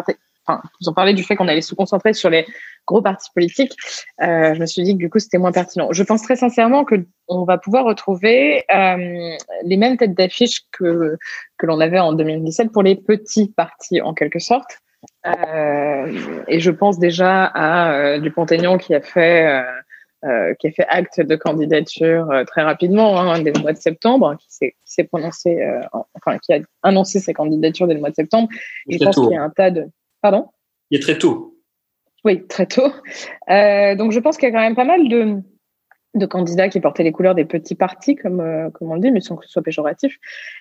enfin, 0.46 0.62
ils 0.80 0.90
ont 0.90 0.94
parlé 0.94 1.14
du 1.14 1.24
fait 1.24 1.36
qu'on 1.36 1.48
allait 1.48 1.62
se 1.62 1.76
concentrer 1.76 2.14
sur 2.14 2.30
les 2.30 2.46
gros 2.88 3.02
partis 3.02 3.30
politiques, 3.34 3.76
je 4.20 4.60
me 4.60 4.66
suis 4.66 4.84
dit 4.84 4.94
que 4.94 4.98
du 4.98 5.10
coup, 5.10 5.20
c'était 5.20 5.38
moins 5.38 5.52
pertinent. 5.52 5.90
Je 5.92 6.04
pense 6.04 6.24
très 6.24 6.36
sincèrement 6.36 6.84
que 6.84 6.96
on 7.28 7.44
va 7.46 7.58
pouvoir 7.58 7.86
retrouver 7.86 8.66
les 8.70 9.78
mêmes 9.78 9.98
têtes 9.98 10.16
d'affiche 10.16 10.62
que 10.72 11.18
que 11.58 11.66
l'on 11.68 11.80
avait 11.80 12.00
en 12.00 12.14
2017 12.14 12.72
pour 12.72 12.82
les 12.82 12.96
petits 12.96 13.54
partis 13.56 14.02
en 14.02 14.14
quelque 14.14 14.40
sorte. 14.40 14.82
Euh, 15.26 16.44
et 16.48 16.60
je 16.60 16.72
pense 16.72 17.00
déjà 17.00 17.46
à 17.46 17.94
euh, 17.94 18.20
Dupont-Aignan 18.20 18.78
qui 18.78 18.94
a 18.94 19.02
fait 19.02 19.48
euh, 19.48 19.64
euh 20.26 20.54
qui 20.60 20.68
a 20.68 20.72
fait 20.72 20.86
acte 20.88 21.22
de 21.22 21.36
candidature 21.36 22.30
euh, 22.32 22.44
très 22.44 22.62
rapidement 22.62 23.20
hein, 23.20 23.42
dès 23.42 23.52
le 23.52 23.60
mois 23.62 23.74
de 23.74 23.78
septembre, 23.78 24.36
qui 24.38 24.74
s'est 24.84 25.04
prononcé, 25.06 25.60
enfin 26.14 26.38
qui 26.38 26.54
a 26.54 26.60
annoncé 26.84 27.20
sa 27.20 27.34
candidature 27.34 27.88
dès 27.88 27.96
le 27.96 28.00
mois 28.00 28.10
de 28.10 28.16
septembre. 28.16 28.50
Et 28.88 28.98
je 28.98 29.04
pense 29.04 29.16
qu'il 29.16 29.32
y 29.32 29.36
a 29.36 29.44
un 29.44 29.50
tas 29.50 29.72
de 29.72 29.88
pardon? 30.22 30.48
Il 30.90 31.00
est 31.00 31.02
très 31.02 31.18
tôt. 31.18 31.58
Oui, 32.24 32.46
très 32.48 32.68
tôt. 32.68 32.92
donc 33.48 34.12
je 34.12 34.20
pense 34.20 34.38
qu'il 34.38 34.48
y 34.48 34.52
a 34.52 34.56
quand 34.56 34.62
même 34.62 34.76
pas 34.76 34.84
mal 34.84 35.08
de 35.08 35.42
de 36.14 36.26
candidats 36.26 36.68
qui 36.68 36.80
portaient 36.80 37.04
les 37.04 37.12
couleurs 37.12 37.36
des 37.36 37.46
petits 37.46 37.76
partis, 37.76 38.16
comme, 38.16 38.42
euh, 38.42 38.70
comme 38.72 38.92
on 38.92 38.96
le 38.96 39.02
dit, 39.02 39.12
mais 39.12 39.22
sans 39.22 39.38
que 39.38 39.46
ce 39.46 39.52
soit 39.52 39.62
péjoratif. 39.62 40.18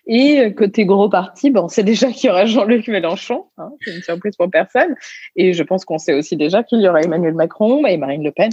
Et 0.07 0.41
euh, 0.41 0.51
côté 0.51 0.85
gros 0.85 1.09
partis, 1.09 1.51
bon, 1.51 1.65
on 1.65 1.69
sait 1.69 1.83
déjà 1.83 2.11
qu'il 2.13 2.29
y 2.29 2.31
aura 2.31 2.47
Jean-Luc 2.47 2.87
Mélenchon, 2.89 3.47
hein, 3.59 3.71
c'est 3.81 3.95
une 3.95 4.03
surprise 4.03 4.37
pour 4.37 4.49
personne. 4.51 4.95
Et 5.35 5.53
je 5.53 5.63
pense 5.63 5.85
qu'on 5.85 5.99
sait 5.99 6.15
aussi 6.15 6.37
déjà 6.37 6.63
qu'il 6.63 6.81
y 6.81 6.89
aura 6.89 7.03
Emmanuel 7.03 7.35
Macron 7.35 7.85
et 7.85 7.97
Marine 7.97 8.23
Le 8.23 8.31
Pen. 8.31 8.51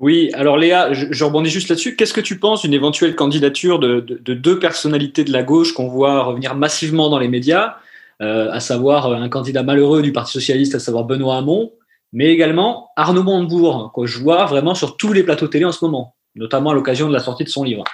Oui, 0.00 0.30
alors 0.32 0.56
Léa, 0.56 0.92
je, 0.92 1.06
je 1.10 1.24
rebondis 1.24 1.50
juste 1.50 1.68
là-dessus. 1.68 1.94
Qu'est-ce 1.94 2.14
que 2.14 2.22
tu 2.22 2.38
penses 2.38 2.62
d'une 2.62 2.72
éventuelle 2.72 3.14
candidature 3.14 3.78
de, 3.78 4.00
de, 4.00 4.16
de, 4.16 4.34
deux 4.34 4.58
personnalités 4.58 5.24
de 5.24 5.32
la 5.32 5.42
gauche 5.42 5.74
qu'on 5.74 5.88
voit 5.88 6.22
revenir 6.22 6.54
massivement 6.54 7.10
dans 7.10 7.18
les 7.18 7.28
médias, 7.28 7.76
euh, 8.20 8.50
à 8.50 8.60
savoir 8.60 9.12
un 9.12 9.28
candidat 9.28 9.62
malheureux 9.62 10.02
du 10.02 10.12
Parti 10.12 10.32
socialiste, 10.32 10.74
à 10.74 10.78
savoir 10.78 11.04
Benoît 11.04 11.36
Hamon, 11.36 11.72
mais 12.12 12.26
également 12.26 12.90
Arnaud 12.96 13.22
Montebourg, 13.22 13.92
que 13.94 14.06
je 14.06 14.18
vois 14.20 14.44
vraiment 14.46 14.74
sur 14.74 14.96
tous 14.96 15.12
les 15.12 15.22
plateaux 15.22 15.48
télé 15.48 15.64
en 15.64 15.72
ce 15.72 15.84
moment, 15.84 16.14
notamment 16.34 16.70
à 16.70 16.74
l'occasion 16.74 17.08
de 17.08 17.12
la 17.12 17.20
sortie 17.20 17.44
de 17.44 17.48
son 17.48 17.64
livre. 17.64 17.84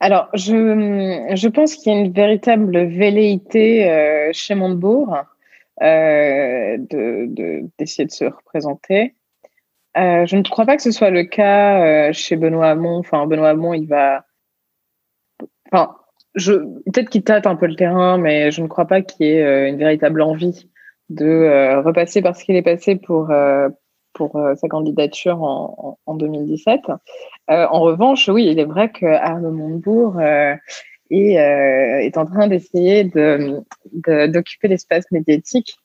Alors, 0.00 0.28
je, 0.34 1.30
je 1.34 1.48
pense 1.48 1.76
qu'il 1.76 1.92
y 1.92 1.94
a 1.94 1.98
une 1.98 2.12
véritable 2.12 2.76
velléité 2.88 3.88
euh, 3.88 4.30
chez 4.32 4.54
Montebourg 4.56 5.16
euh, 5.80 6.76
d'essayer 7.78 8.06
de, 8.06 8.10
se 8.10 8.24
représenter. 8.24 9.14
Euh, 9.96 10.26
je 10.26 10.36
ne 10.36 10.42
crois 10.42 10.64
pas 10.64 10.76
que 10.76 10.82
ce 10.82 10.90
soit 10.90 11.10
le 11.10 11.24
cas 11.24 12.08
euh, 12.08 12.12
chez 12.12 12.36
Benoît 12.36 12.70
Hamon. 12.70 12.98
Enfin, 12.98 13.26
Benoît 13.26 13.50
Hamon, 13.50 13.74
il 13.74 13.86
va. 13.86 14.24
Enfin, 15.70 15.96
peut-être 16.34 17.10
qu'il 17.10 17.22
tâte 17.24 17.46
un 17.46 17.56
peu 17.56 17.66
le 17.66 17.76
terrain, 17.76 18.18
mais 18.18 18.50
je 18.50 18.62
ne 18.62 18.66
crois 18.66 18.86
pas 18.86 19.02
qu'il 19.02 19.26
y 19.26 19.30
ait 19.30 19.42
euh, 19.42 19.68
une 19.68 19.76
véritable 19.76 20.22
envie 20.22 20.68
de 21.08 21.26
euh, 21.26 21.80
repasser 21.80 22.22
par 22.22 22.36
ce 22.36 22.44
qu'il 22.44 22.56
est 22.56 22.62
passé 22.62 22.96
pour, 22.96 23.30
euh, 23.30 23.68
pour 24.14 24.40
sa 24.56 24.68
candidature 24.68 25.42
en, 25.42 25.98
en 26.06 26.14
2017. 26.14 26.80
en 27.48 27.80
revanche, 27.80 28.28
oui, 28.28 28.46
il 28.50 28.58
est 28.58 28.64
vrai 28.64 28.90
que 28.90 29.06
Arnaud 29.06 29.52
Montebourg 29.52 30.20
est, 30.20 30.58
est 31.10 32.16
en 32.16 32.26
train 32.26 32.46
d'essayer 32.46 33.04
d'occuper 33.04 34.68
de, 34.68 34.72
l'espace 34.72 35.10
médiatique 35.10 35.76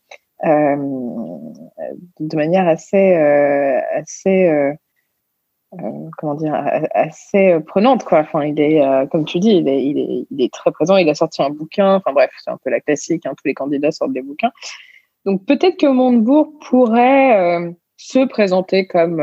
de 0.43 2.35
manière 2.35 2.67
assez, 2.67 3.15
assez 3.15 4.77
euh, 5.73 6.09
comment 6.17 6.35
dire, 6.35 6.53
assez 6.93 7.59
prenante, 7.67 8.05
quoi. 8.05 8.19
Enfin, 8.19 8.45
il 8.45 8.59
est, 8.59 8.81
euh, 8.81 9.05
comme 9.05 9.25
tu 9.25 9.39
dis, 9.39 9.57
il 9.57 10.41
est, 10.41 10.53
très 10.53 10.71
présent. 10.71 10.95
Il 10.95 11.09
a 11.09 11.15
sorti 11.15 11.41
un 11.41 11.49
bouquin. 11.49 11.95
Enfin, 11.95 12.13
bref, 12.13 12.31
c'est 12.43 12.49
un 12.49 12.57
peu 12.57 12.69
la 12.69 12.79
classique. 12.79 13.25
Hein, 13.25 13.33
tous 13.35 13.47
les 13.47 13.53
candidats 13.53 13.91
sortent 13.91 14.13
des 14.13 14.21
bouquins. 14.21 14.51
Donc, 15.25 15.45
peut-être 15.45 15.77
que 15.77 15.87
Montebourg 15.87 16.53
pourrait 16.61 17.37
euh, 17.37 17.71
se 17.97 18.25
présenter 18.25 18.87
comme 18.87 19.21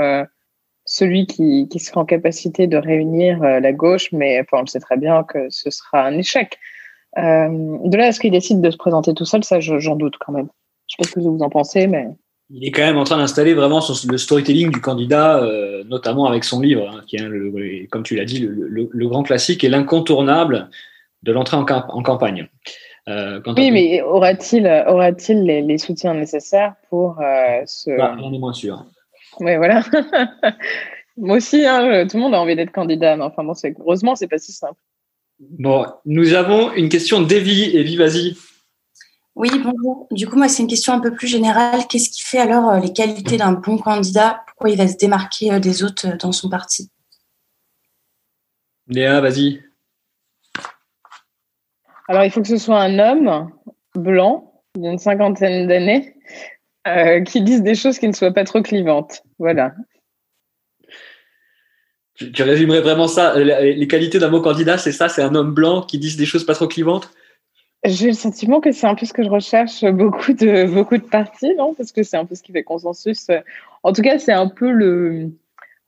celui 0.84 1.26
qui, 1.26 1.66
qui 1.70 1.78
sera 1.78 2.02
en 2.02 2.04
capacité 2.04 2.66
de 2.66 2.76
réunir 2.76 3.40
la 3.40 3.72
gauche, 3.72 4.12
mais 4.12 4.38
enfin, 4.40 4.58
on 4.58 4.60
le 4.62 4.66
sait 4.66 4.80
très 4.80 4.98
bien 4.98 5.24
que 5.24 5.48
ce 5.48 5.70
sera 5.70 6.02
un 6.02 6.18
échec. 6.18 6.58
de 7.16 7.96
là 7.96 8.06
à 8.06 8.12
ce 8.12 8.20
qu'il 8.20 8.32
décide 8.32 8.60
de 8.60 8.70
se 8.70 8.76
présenter 8.76 9.14
tout 9.14 9.24
seul, 9.24 9.44
ça, 9.44 9.60
j'en 9.60 9.96
doute 9.96 10.16
quand 10.20 10.32
même. 10.32 10.48
Je 10.88 10.96
sais 10.96 11.02
pas 11.02 11.08
ce 11.08 11.14
que 11.14 11.20
vous 11.20 11.42
en 11.42 11.48
pensez, 11.48 11.86
mais 11.86 12.08
il 12.56 12.64
est 12.64 12.70
quand 12.70 12.82
même 12.82 12.96
en 12.96 13.04
train 13.04 13.16
d'installer 13.16 13.52
vraiment 13.52 13.80
le 14.08 14.16
storytelling 14.16 14.70
du 14.70 14.80
candidat, 14.80 15.42
euh, 15.42 15.82
notamment 15.84 16.26
avec 16.26 16.44
son 16.44 16.60
livre, 16.60 16.88
hein, 16.88 17.02
qui 17.06 17.16
est, 17.16 17.88
comme 17.88 18.04
tu 18.04 18.14
l'as 18.14 18.24
dit, 18.24 18.38
le, 18.48 19.08
grand 19.08 19.24
classique 19.24 19.64
et 19.64 19.68
l'incontournable 19.68 20.70
de 21.24 21.32
l'entrée 21.32 21.56
en, 21.56 21.64
campagne. 21.64 22.48
Euh, 23.08 23.40
oui, 23.56 23.72
mais 23.72 24.02
aura-t-il 24.02 24.66
aura 24.86 25.10
les, 25.10 25.62
les, 25.62 25.78
soutiens 25.78 26.14
nécessaires 26.14 26.74
pour 26.90 27.20
euh, 27.20 27.62
ce. 27.66 27.90
Bah, 27.96 28.16
on 28.22 28.32
est 28.32 28.38
moins 28.38 28.52
sûr. 28.52 28.84
Oui, 29.40 29.56
voilà. 29.56 29.82
Moi 31.16 31.38
aussi, 31.38 31.66
hein, 31.66 32.06
tout 32.06 32.16
le 32.16 32.22
monde 32.22 32.34
a 32.34 32.40
envie 32.40 32.54
d'être 32.54 32.72
candidat, 32.72 33.16
mais 33.16 33.24
enfin 33.24 33.42
bon, 33.42 33.54
heureusement, 33.80 34.14
c'est 34.14 34.28
pas 34.28 34.38
si 34.38 34.52
simple. 34.52 34.78
Bon, 35.40 35.86
nous 36.06 36.34
avons 36.34 36.72
une 36.72 36.88
question 36.88 37.20
d'Evie. 37.20 37.76
Evie, 37.76 37.96
vas-y. 37.96 38.36
Oui, 39.36 39.50
bonjour. 39.58 40.06
Du 40.12 40.28
coup, 40.28 40.36
moi, 40.36 40.48
c'est 40.48 40.62
une 40.62 40.68
question 40.68 40.92
un 40.92 41.00
peu 41.00 41.12
plus 41.12 41.26
générale. 41.26 41.86
Qu'est-ce 41.88 42.08
qui 42.08 42.22
fait 42.22 42.38
alors 42.38 42.70
euh, 42.70 42.78
les 42.78 42.92
qualités 42.92 43.36
d'un 43.36 43.52
bon 43.52 43.78
candidat? 43.78 44.44
Pourquoi 44.46 44.70
il 44.70 44.78
va 44.78 44.86
se 44.86 44.96
démarquer 44.96 45.52
euh, 45.52 45.58
des 45.58 45.82
autres 45.82 46.06
euh, 46.06 46.16
dans 46.16 46.30
son 46.30 46.48
parti? 46.48 46.88
Léa, 48.86 49.20
vas-y. 49.20 49.60
Alors, 52.06 52.22
il 52.22 52.30
faut 52.30 52.42
que 52.42 52.48
ce 52.48 52.58
soit 52.58 52.80
un 52.80 52.98
homme 53.00 53.50
blanc 53.96 54.62
d'une 54.76 54.98
cinquantaine 54.98 55.66
d'années 55.66 56.12
qui 57.26 57.40
dise 57.40 57.62
des 57.62 57.74
choses 57.74 57.98
qui 57.98 58.06
ne 58.06 58.12
soient 58.12 58.30
pas 58.30 58.44
trop 58.44 58.60
clivantes. 58.60 59.22
Voilà. 59.38 59.74
Tu, 62.14 62.30
tu 62.30 62.42
résumerais 62.42 62.82
vraiment 62.82 63.08
ça? 63.08 63.34
Les 63.38 63.88
qualités 63.88 64.18
d'un 64.18 64.28
bon 64.28 64.42
candidat, 64.42 64.76
c'est 64.76 64.92
ça? 64.92 65.08
C'est 65.08 65.22
un 65.22 65.34
homme 65.34 65.54
blanc 65.54 65.80
qui 65.80 65.98
dise 65.98 66.18
des 66.18 66.26
choses 66.26 66.44
pas 66.44 66.54
trop 66.54 66.68
clivantes? 66.68 67.10
J'ai 67.84 68.08
le 68.08 68.14
sentiment 68.14 68.60
que 68.60 68.72
c'est 68.72 68.86
un 68.86 68.94
peu 68.94 69.06
ce 69.06 69.12
que 69.12 69.22
je 69.22 69.30
recherche 69.30 69.84
beaucoup 69.84 70.32
de 70.32 70.64
beaucoup 70.74 70.96
de 70.96 71.02
partis, 71.02 71.54
non? 71.56 71.74
Parce 71.74 71.92
que 71.92 72.02
c'est 72.02 72.16
un 72.16 72.24
peu 72.24 72.34
ce 72.34 72.42
qui 72.42 72.52
fait 72.52 72.62
consensus. 72.62 73.28
En 73.82 73.92
tout 73.92 74.02
cas, 74.02 74.18
c'est 74.18 74.32
un 74.32 74.48
peu 74.48 74.70
le 74.70 75.30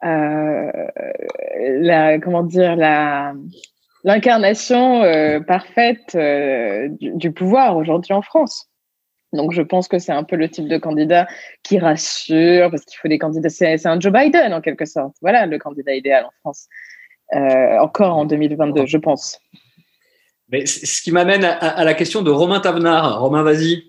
euh, 0.04 0.70
la 1.58 2.18
comment 2.18 2.42
dire 2.42 2.76
la 2.76 3.34
l'incarnation 4.04 5.02
euh, 5.02 5.40
parfaite 5.40 6.14
euh, 6.14 6.88
du, 7.00 7.32
pouvoir 7.32 7.76
aujourd'hui 7.76 8.12
en 8.12 8.22
France. 8.22 8.68
Donc, 9.32 9.52
je 9.52 9.62
pense 9.62 9.88
que 9.88 9.98
c'est 9.98 10.12
un 10.12 10.22
peu 10.22 10.36
le 10.36 10.48
type 10.48 10.68
de 10.68 10.78
candidat 10.78 11.26
qui 11.64 11.78
rassure, 11.78 12.70
parce 12.70 12.84
qu'il 12.84 12.96
faut 12.98 13.08
des 13.08 13.18
candidats. 13.18 13.48
C'est 13.48 13.84
un 13.86 13.98
Joe 13.98 14.12
Biden 14.12 14.54
en 14.54 14.60
quelque 14.60 14.84
sorte. 14.84 15.16
Voilà 15.22 15.46
le 15.46 15.58
candidat 15.58 15.94
idéal 15.94 16.24
en 16.24 16.30
France. 16.40 16.68
encore 17.80 18.16
en 18.16 18.26
2022, 18.26 18.86
je 18.86 18.98
pense. 18.98 19.40
Mais 20.48 20.64
ce 20.66 21.02
qui 21.02 21.10
m'amène 21.10 21.44
à, 21.44 21.84
la 21.84 21.94
question 21.94 22.22
de 22.22 22.30
Romain 22.30 22.60
Tavenard. 22.60 23.20
Romain, 23.20 23.42
vas-y. 23.42 23.82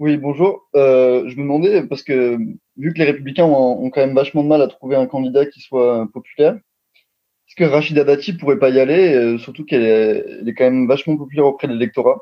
Oui, 0.00 0.16
bonjour. 0.16 0.68
Euh, 0.74 1.28
je 1.28 1.36
me 1.36 1.42
demandais, 1.42 1.86
parce 1.86 2.02
que 2.02 2.36
vu 2.76 2.92
que 2.92 2.98
les 2.98 3.04
Républicains 3.04 3.44
ont, 3.44 3.88
quand 3.90 4.00
même 4.00 4.14
vachement 4.14 4.42
de 4.42 4.48
mal 4.48 4.62
à 4.62 4.66
trouver 4.66 4.96
un 4.96 5.06
candidat 5.06 5.46
qui 5.46 5.60
soit 5.60 6.08
populaire, 6.12 6.54
est-ce 6.54 7.54
que 7.54 7.64
Rachida 7.64 8.02
Dati 8.02 8.32
pourrait 8.32 8.58
pas 8.58 8.70
y 8.70 8.80
aller, 8.80 9.14
euh, 9.14 9.38
surtout 9.38 9.64
qu'elle 9.64 9.84
est, 9.84 10.54
quand 10.54 10.64
même 10.64 10.88
vachement 10.88 11.16
populaire 11.16 11.46
auprès 11.46 11.68
de 11.68 11.72
l'électorat 11.72 12.18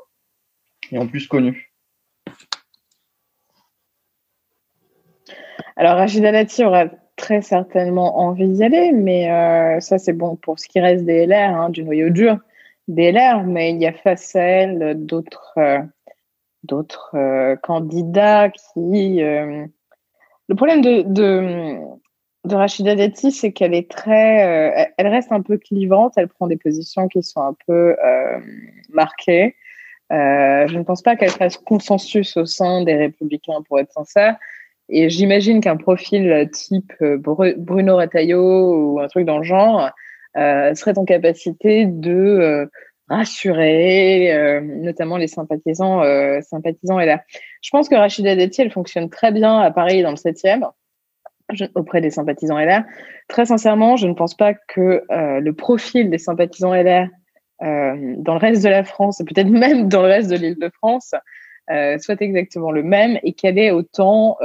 et 0.91 0.97
en 0.97 1.07
plus 1.07 1.27
connue? 1.27 1.73
Alors, 5.75 5.95
Rachida 5.95 6.31
Dati 6.31 6.63
aura 6.63 6.85
très 7.15 7.41
certainement 7.41 8.19
envie 8.19 8.47
d'y 8.47 8.63
aller, 8.63 8.91
mais 8.91 9.31
euh, 9.31 9.79
ça, 9.79 9.97
c'est 9.97 10.13
bon 10.13 10.35
pour 10.35 10.59
ce 10.59 10.67
qui 10.67 10.79
reste 10.79 11.05
des 11.05 11.25
LR, 11.25 11.55
hein, 11.55 11.69
du 11.69 11.83
noyau 11.83 12.09
dur. 12.09 12.39
DLR, 12.89 13.43
mais 13.43 13.71
il 13.71 13.79
y 13.79 13.85
a 13.85 13.93
face 13.93 14.35
à 14.35 14.41
elle 14.41 15.05
d'autres 15.05 15.53
euh, 15.57 15.79
d'autres 16.63 17.11
euh, 17.15 17.55
candidats 17.55 18.49
qui. 18.49 19.21
Euh, 19.21 19.65
le 20.47 20.55
problème 20.55 20.81
de, 20.81 21.03
de, 21.03 22.55
Rachida 22.55 22.95
Dati, 22.95 23.31
c'est 23.31 23.51
qu'elle 23.51 23.75
est 23.75 23.89
très. 23.89 24.91
elle 24.97 25.07
reste 25.07 25.31
un 25.31 25.43
peu 25.43 25.59
clivante, 25.59 26.13
elle 26.17 26.27
prend 26.27 26.47
des 26.47 26.57
positions 26.57 27.07
qui 27.07 27.21
sont 27.21 27.41
un 27.41 27.55
peu 27.67 27.95
marquées. 28.89 29.55
je 30.09 30.75
ne 30.75 30.81
pense 30.81 31.03
pas 31.03 31.15
qu'elle 31.15 31.29
fasse 31.29 31.57
consensus 31.57 32.35
au 32.37 32.45
sein 32.45 32.83
des 32.83 32.95
Républicains, 32.95 33.61
pour 33.67 33.79
être 33.79 33.91
sincère. 33.91 34.37
Et 34.89 35.11
j'imagine 35.11 35.61
qu'un 35.61 35.77
profil 35.77 36.49
type 36.51 36.93
Bruno 36.99 37.97
Retailleau 37.97 38.93
ou 38.93 38.99
un 38.99 39.07
truc 39.07 39.25
dans 39.25 39.37
le 39.37 39.43
genre 39.43 39.81
euh, 39.81 39.89
serait 40.35 40.97
en 40.97 41.05
capacité 41.05 41.85
de 41.85 42.11
euh, 42.11 42.65
rassurer, 43.07 44.31
euh, 44.33 44.61
notamment 44.61 45.17
les 45.17 45.27
sympathisants, 45.27 46.01
là. 46.01 47.23
Je 47.61 47.69
pense 47.71 47.89
que 47.89 47.95
Rachida 47.95 48.35
Dati, 48.35 48.61
elle 48.61 48.71
fonctionne 48.71 49.09
très 49.09 49.31
bien 49.31 49.59
à 49.59 49.71
Paris 49.71 50.03
dans 50.03 50.11
le 50.11 50.15
7e, 50.15 50.69
auprès 51.75 52.01
des 52.01 52.11
sympathisants 52.11 52.59
LR. 52.59 52.83
Très 53.27 53.45
sincèrement, 53.45 53.95
je 53.97 54.07
ne 54.07 54.13
pense 54.13 54.35
pas 54.35 54.53
que 54.53 55.03
le 55.09 55.51
profil 55.51 56.09
des 56.09 56.19
sympathisants 56.19 56.73
LR 56.73 57.07
dans 57.61 58.33
le 58.33 58.39
reste 58.39 58.63
de 58.63 58.69
la 58.69 58.83
France, 58.83 59.19
et 59.19 59.25
peut-être 59.25 59.49
même 59.49 59.89
dans 59.89 60.01
le 60.01 60.07
reste 60.07 60.29
de 60.29 60.35
l'île 60.35 60.59
de 60.59 60.69
France, 60.69 61.15
soit 61.99 62.21
exactement 62.21 62.71
le 62.71 62.83
même 62.83 63.17
et 63.23 63.33
qu'elle 63.33 63.57
ait 63.57 63.71
autant 63.71 64.37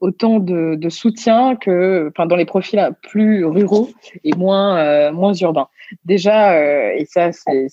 autant 0.00 0.38
de, 0.38 0.88
soutien 0.88 1.56
que 1.56 2.10
enfin, 2.10 2.26
dans 2.26 2.36
les 2.36 2.44
profils 2.44 2.80
plus 3.02 3.44
ruraux 3.44 3.88
et 4.24 4.34
moins, 4.34 4.78
euh, 4.78 5.12
moins 5.12 5.32
urbains. 5.34 5.68
Déjà, 6.04 6.54
euh, 6.54 6.92
et 6.96 7.06
ça 7.06 7.30
c'est 7.32 7.68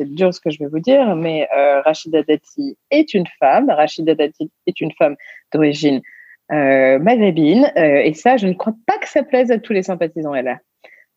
dur 0.00 0.34
ce 0.34 0.40
que 0.40 0.50
je 0.50 0.58
vais 0.58 0.68
vous 0.68 0.80
dire, 0.80 1.14
mais 1.16 1.48
euh, 1.56 1.80
Rachida 1.82 2.22
Dati 2.22 2.76
est 2.90 3.14
une 3.14 3.26
femme. 3.38 3.70
Rachida 3.70 4.14
Dati 4.14 4.50
est 4.66 4.80
une 4.80 4.92
femme 4.92 5.16
d'origine 5.52 6.00
maghrébine. 6.50 7.70
et 7.76 8.14
ça, 8.14 8.38
je 8.38 8.46
ne 8.46 8.54
crois 8.54 8.72
pas 8.86 8.96
que 8.98 9.08
ça 9.08 9.22
plaise 9.22 9.50
à 9.50 9.58
tous 9.58 9.74
les 9.74 9.82
sympathisants 9.82 10.34
LR. 10.34 10.56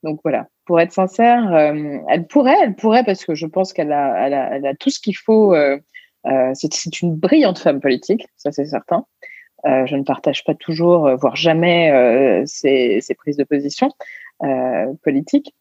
Donc 0.03 0.19
voilà, 0.23 0.47
pour 0.65 0.81
être 0.81 0.91
sincère, 0.91 1.55
elle 2.09 2.27
pourrait, 2.27 2.57
elle 2.61 2.75
pourrait 2.75 3.05
parce 3.05 3.23
que 3.23 3.33
je 3.33 3.45
pense 3.45 3.71
qu'elle 3.71 3.93
a, 3.93 4.27
elle 4.27 4.33
a, 4.33 4.55
elle 4.55 4.65
a, 4.65 4.75
tout 4.75 4.89
ce 4.89 4.99
qu'il 4.99 5.15
faut. 5.15 5.55
c'est 6.53 7.01
une 7.01 7.15
brillante 7.15 7.59
femme 7.59 7.79
politique, 7.79 8.27
ça 8.35 8.51
c'est 8.51 8.65
certain. 8.65 9.05
Euh, 9.65 9.85
je 9.85 9.95
ne 9.95 10.03
partage 10.03 10.43
pas 10.43 10.55
toujours, 10.55 11.07
euh, 11.07 11.15
voire 11.15 11.35
jamais, 11.35 11.91
euh, 11.91 12.43
ces, 12.45 13.01
prises 13.17 13.37
de 13.37 13.43
position 13.43 13.91
politiques. 15.03 15.53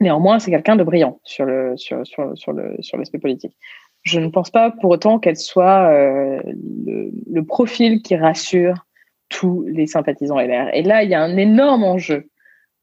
Néanmoins, 0.00 0.38
c'est 0.38 0.50
quelqu'un 0.50 0.76
de 0.76 0.84
brillant 0.84 1.18
sur 1.24 1.46
le 1.46 1.74
sur, 1.78 1.96
le 1.96 2.76
sur 2.80 2.98
l'aspect 2.98 3.18
politique. 3.18 3.56
Je 4.02 4.20
ne 4.20 4.28
pense 4.28 4.50
pas 4.50 4.70
pour 4.70 4.90
autant 4.90 5.18
qu'elle 5.18 5.38
soit 5.38 5.90
le, 5.90 7.40
profil 7.44 8.02
qui 8.02 8.14
rassure 8.14 8.84
tous 9.30 9.64
les 9.66 9.86
sympathisants 9.86 10.38
LR. 10.38 10.68
Et 10.74 10.82
là, 10.82 11.02
il 11.04 11.08
y 11.08 11.14
a 11.14 11.22
un 11.22 11.38
énorme 11.38 11.84
enjeu, 11.84 12.28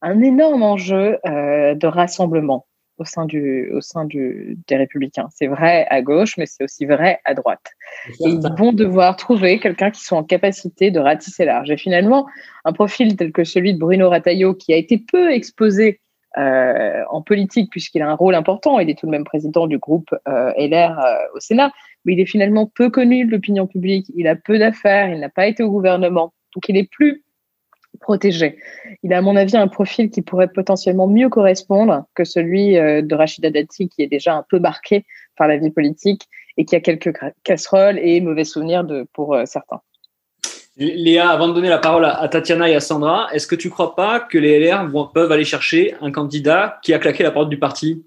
un 0.02 0.20
énorme 0.22 0.64
enjeu 0.64 1.20
de 1.24 1.86
rassemblement 1.86 2.66
au 2.98 3.06
sein, 3.06 3.26
du, 3.26 3.72
au 3.72 3.82
sein 3.82 4.06
du, 4.06 4.58
des 4.68 4.76
républicains. 4.76 5.28
C'est 5.32 5.48
vrai 5.48 5.86
à 5.90 6.02
gauche, 6.02 6.38
mais 6.38 6.46
c'est 6.46 6.64
aussi 6.64 6.86
vrai 6.86 7.20
à 7.26 7.34
droite. 7.34 7.72
Et 8.26 8.30
ils 8.30 8.42
vont 8.58 8.74
devoir 8.74 9.16
trouver 9.16 9.60
quelqu'un 9.60 9.92
qui 9.92 10.02
soit 10.02 10.18
en 10.18 10.24
capacité 10.24 10.92
de 10.92 11.00
ratisser 11.00 11.46
large. 11.46 11.72
Et 11.72 11.78
finalement, 11.78 12.28
un 12.66 12.74
profil 12.74 13.16
tel 13.16 13.32
que 13.32 13.44
celui 13.44 13.74
de 13.74 13.80
Bruno 13.80 14.10
Rataillot, 14.10 14.54
qui 14.54 14.74
a 14.74 14.78
été 14.78 14.98
peu 14.98 15.32
exposé 15.32 16.02
euh, 16.38 17.04
en 17.10 17.22
politique, 17.22 17.70
puisqu'il 17.70 18.02
a 18.02 18.10
un 18.10 18.16
rôle 18.16 18.36
important, 18.36 18.80
il 18.80 18.90
est 18.90 18.98
tout 18.98 19.06
de 19.06 19.12
même 19.12 19.24
président 19.24 19.68
du 19.68 19.78
groupe 19.78 20.10
euh, 20.28 20.52
LR 20.58 21.00
euh, 21.00 21.18
au 21.36 21.40
Sénat, 21.40 21.72
mais 22.06 22.14
il 22.14 22.20
est 22.20 22.26
finalement 22.26 22.66
peu 22.66 22.90
connu 22.90 23.26
de 23.26 23.32
l'opinion 23.32 23.68
publique, 23.68 24.08
il 24.16 24.28
a 24.28 24.36
peu 24.36 24.58
d'affaires, 24.58 25.10
il 25.10 25.20
n'a 25.20 25.30
pas 25.30 25.46
été 25.46 25.62
au 25.62 25.70
gouvernement, 25.70 26.34
donc 26.56 26.68
il 26.70 26.78
est 26.78 26.90
plus 26.90 27.23
protégé. 28.00 28.58
Il 29.04 29.14
a, 29.14 29.18
à 29.18 29.22
mon 29.22 29.36
avis, 29.36 29.58
un 29.58 29.68
profil 29.68 30.10
qui 30.10 30.22
pourrait 30.22 30.48
potentiellement 30.48 31.08
mieux 31.08 31.30
correspondre 31.30 32.06
que 32.16 32.24
celui 32.24 32.78
euh, 32.78 33.02
de 33.02 33.16
Rachida 33.16 33.50
Dati, 33.50 33.90
qui 33.90 34.02
est 34.02 34.08
déjà 34.08 34.36
un 34.36 34.46
peu 34.48 34.60
marqué 34.60 35.06
par 35.38 35.48
la 35.48 35.58
vie 35.58 35.72
politique 35.72 36.28
et 36.58 36.66
qui 36.66 36.76
a 36.76 36.80
quelques 36.80 37.14
casseroles 37.44 38.00
et 38.00 38.22
mauvais 38.22 38.44
souvenirs 38.44 38.84
de, 38.84 39.08
pour 39.14 39.34
euh, 39.34 39.46
certains. 39.46 39.82
Léa, 40.76 41.30
avant 41.30 41.48
de 41.48 41.54
donner 41.54 41.70
la 41.70 41.78
parole 41.78 42.06
à, 42.06 42.28
Tatiana 42.28 42.68
et 42.68 42.76
à 42.76 42.80
Sandra, 42.80 43.28
est-ce 43.32 43.46
que 43.46 43.56
tu 43.56 43.68
ne 43.68 43.74
crois 43.74 43.96
pas 43.96 44.20
que 44.20 44.40
les 44.40 44.60
LR 44.60 44.90
peuvent 45.14 45.32
aller 45.32 45.44
chercher 45.44 45.96
un 46.02 46.12
candidat 46.12 46.80
qui 46.82 46.94
a 46.94 47.00
claqué 47.00 47.22
la 47.22 47.32
porte 47.32 47.50
du 47.50 47.60
parti? 47.60 48.04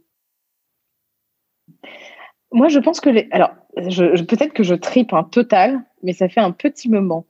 Moi, 2.51 2.69
je 2.69 2.81
pense 2.81 3.01
que 3.01 3.11
les. 3.11 3.29
Alors, 3.31 3.51
peut-être 3.77 4.53
que 4.53 4.65
je 4.65 4.75
tripe 4.75 5.13
un 5.13 5.23
total, 5.23 5.81
mais 6.03 6.13
ça 6.13 6.29
fait 6.29 6.41
un 6.41 6.51
petit 6.51 6.89
moment 6.89 7.27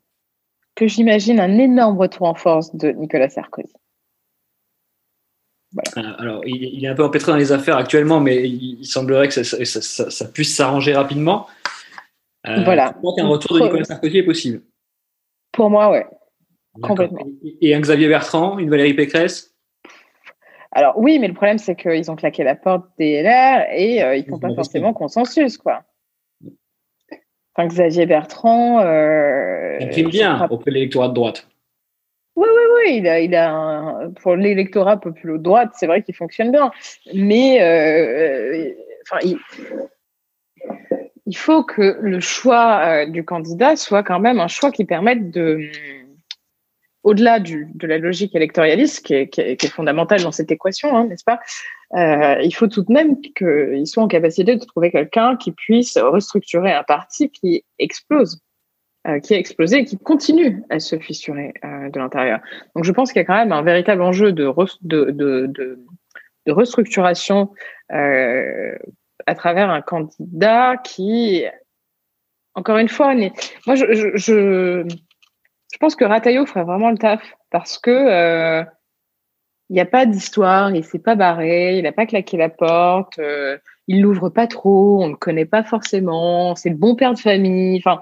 que 0.77 0.87
j'imagine 0.87 1.41
un 1.41 1.59
énorme 1.59 1.99
retour 1.99 2.29
en 2.29 2.35
force 2.35 2.75
de 2.77 2.91
Nicolas 2.91 3.29
Sarkozy. 3.29 3.73
Euh, 5.97 6.03
alors, 6.19 6.43
il, 6.47 6.85
est 6.85 6.89
un 6.89 6.95
peu 6.95 7.05
empêtré 7.05 7.33
dans 7.33 7.39
les 7.39 7.51
affaires 7.51 7.77
actuellement, 7.77 8.21
mais 8.21 8.49
il, 8.49 8.85
semblerait 8.85 9.29
que 9.29 9.43
ça, 9.43 10.25
puisse 10.29 10.55
s'arranger 10.55 10.95
rapidement. 10.95 11.49
Euh, 12.47 12.63
voilà. 12.65 12.95
Je 13.03 13.17
qu'un 13.17 13.27
retour 13.27 13.59
de 13.59 13.65
Nicolas 13.65 13.85
Sarkozy 13.85 14.19
est 14.19 14.23
possible. 14.23 14.63
Pour 15.53 15.71
moi, 15.71 15.91
ouais. 15.91 16.07
Complètement. 16.81 17.27
Et 17.61 17.75
un 17.75 17.81
Xavier 17.81 18.09
Bertrand, 18.09 18.59
une 18.59 18.71
Valérie 18.71 18.95
Pécresse? 18.95 19.55
Alors 20.73 20.99
oui, 20.99 21.19
mais 21.19 21.29
le 21.29 21.35
problème, 21.35 21.57
c'est 21.57 21.75
qu'ils 21.75 22.11
ont 22.11 22.17
claqué 22.17 22.45
la 22.45 22.55
porte 22.55 22.85
des 22.99 23.23
LR 23.23 23.65
et 23.73 24.03
euh, 24.03 24.15
ils 24.15 24.27
ne 24.27 24.29
font 24.29 24.39
pas 24.39 24.55
forcément 24.55 24.93
consensus, 24.93 25.57
quoi. 25.57 25.85
Enfin, 27.57 27.69
Xavier 27.69 28.07
Bertrand. 28.07 28.81
Euh, 28.81 29.79
il 29.81 29.89
prime 29.89 30.09
bien 30.11 30.47
auprès 30.51 30.71
de 30.71 30.75
l'électorat 30.75 31.09
de 31.09 31.15
droite. 31.15 31.49
Oui, 32.37 32.49
oui, 32.55 32.63
oui. 32.77 32.97
Il 32.99 33.09
a, 33.09 33.21
il 33.21 33.35
a 33.35 34.11
pour 34.21 34.37
l'électorat 34.37 34.99
populaire 34.99 35.39
de 35.39 35.43
droite, 35.43 35.71
c'est 35.75 35.87
vrai 35.87 36.03
qu'il 36.03 36.15
fonctionne 36.15 36.53
bien. 36.53 36.71
Mais 37.15 37.63
euh, 37.63 38.75
enfin, 39.05 39.19
il, 39.23 39.39
il 41.25 41.37
faut 41.37 41.65
que 41.65 41.99
le 42.01 42.21
choix 42.21 42.81
euh, 42.85 43.07
du 43.07 43.25
candidat 43.25 43.77
soit 43.77 44.03
quand 44.03 44.21
même 44.21 44.39
un 44.39 44.49
choix 44.49 44.71
qui 44.71 44.85
permette 44.85 45.31
de, 45.31 45.61
au-delà 47.07 47.39
de 47.39 47.87
la 47.87 47.99
logique 47.99 48.35
électoraliste 48.35 49.07
qui 49.07 49.15
est, 49.15 49.57
qui 49.57 49.69
fondamentale 49.69 50.23
dans 50.25 50.33
cette 50.33 50.51
équation, 50.51 50.97
hein, 50.97 51.07
n'est-ce 51.07 51.23
pas? 51.23 51.39
Euh, 51.95 52.43
Il 52.43 52.53
faut 52.53 52.67
tout 52.67 52.83
de 52.83 52.93
même 52.93 53.21
qu'ils 53.21 53.87
soient 53.87 54.03
en 54.03 54.09
capacité 54.09 54.57
de 54.57 54.65
trouver 54.65 54.91
quelqu'un 54.91 55.37
qui 55.37 55.53
puisse 55.53 55.97
restructurer 55.99 56.73
un 56.73 56.83
parti 56.83 57.31
qui 57.31 57.65
explose, 57.79 58.43
euh, 59.07 59.21
qui 59.21 59.35
a 59.35 59.39
explosé 59.39 59.79
et 59.79 59.85
qui 59.85 59.99
continue 59.99 60.65
à 60.69 60.81
se 60.81 60.99
fissurer 60.99 61.55
de 61.63 61.97
l'intérieur. 61.97 62.41
Donc 62.75 62.83
je 62.83 62.91
pense 62.91 63.13
qu'il 63.13 63.21
y 63.21 63.25
a 63.25 63.27
quand 63.27 63.37
même 63.37 63.53
un 63.53 63.63
véritable 63.63 64.03
enjeu 64.03 64.33
de, 64.33 64.53
de, 64.83 65.11
de, 65.13 65.79
de 66.47 66.53
restructuration 66.53 67.51
à 67.89 69.35
travers 69.37 69.71
un 69.71 69.81
candidat 69.81 70.77
qui, 70.79 71.45
encore 72.55 72.79
une 72.79 72.89
fois, 72.89 73.15
moi, 73.15 73.77
je, 73.77 73.93
je, 73.93 74.17
je, 74.17 74.89
pense 75.79 75.97
que 75.97 76.05
Rataillot 76.05 76.47
ferait 76.47 76.65
vraiment 76.65 76.91
le 76.91 76.99
taf 76.99 77.23
parce 77.51 77.79
que 77.79 77.91
euh, 77.91 78.65
il 79.69 79.75
n'y 79.75 79.81
a 79.81 79.87
pas 79.87 80.07
d'histoire, 80.07 80.75
il 80.75 80.85
s'est 80.85 81.01
pas 81.01 81.17
barré, 81.17 81.79
il 81.79 81.83
n'a 81.83 81.93
pas 81.93 82.07
claqué 82.07 82.37
la 82.37 82.49
porte, 82.49 83.19
euh, 83.19 83.59
il 83.89 84.01
l'ouvre 84.01 84.29
pas 84.29 84.47
trop, 84.47 85.03
on 85.03 85.09
le 85.09 85.17
connaît 85.17 85.45
pas 85.45 85.65
forcément, 85.65 86.55
c'est 86.55 86.71
le 86.71 86.77
bon 86.77 86.95
père 86.95 87.15
de 87.15 87.19
famille. 87.19 87.79
Enfin, 87.79 88.01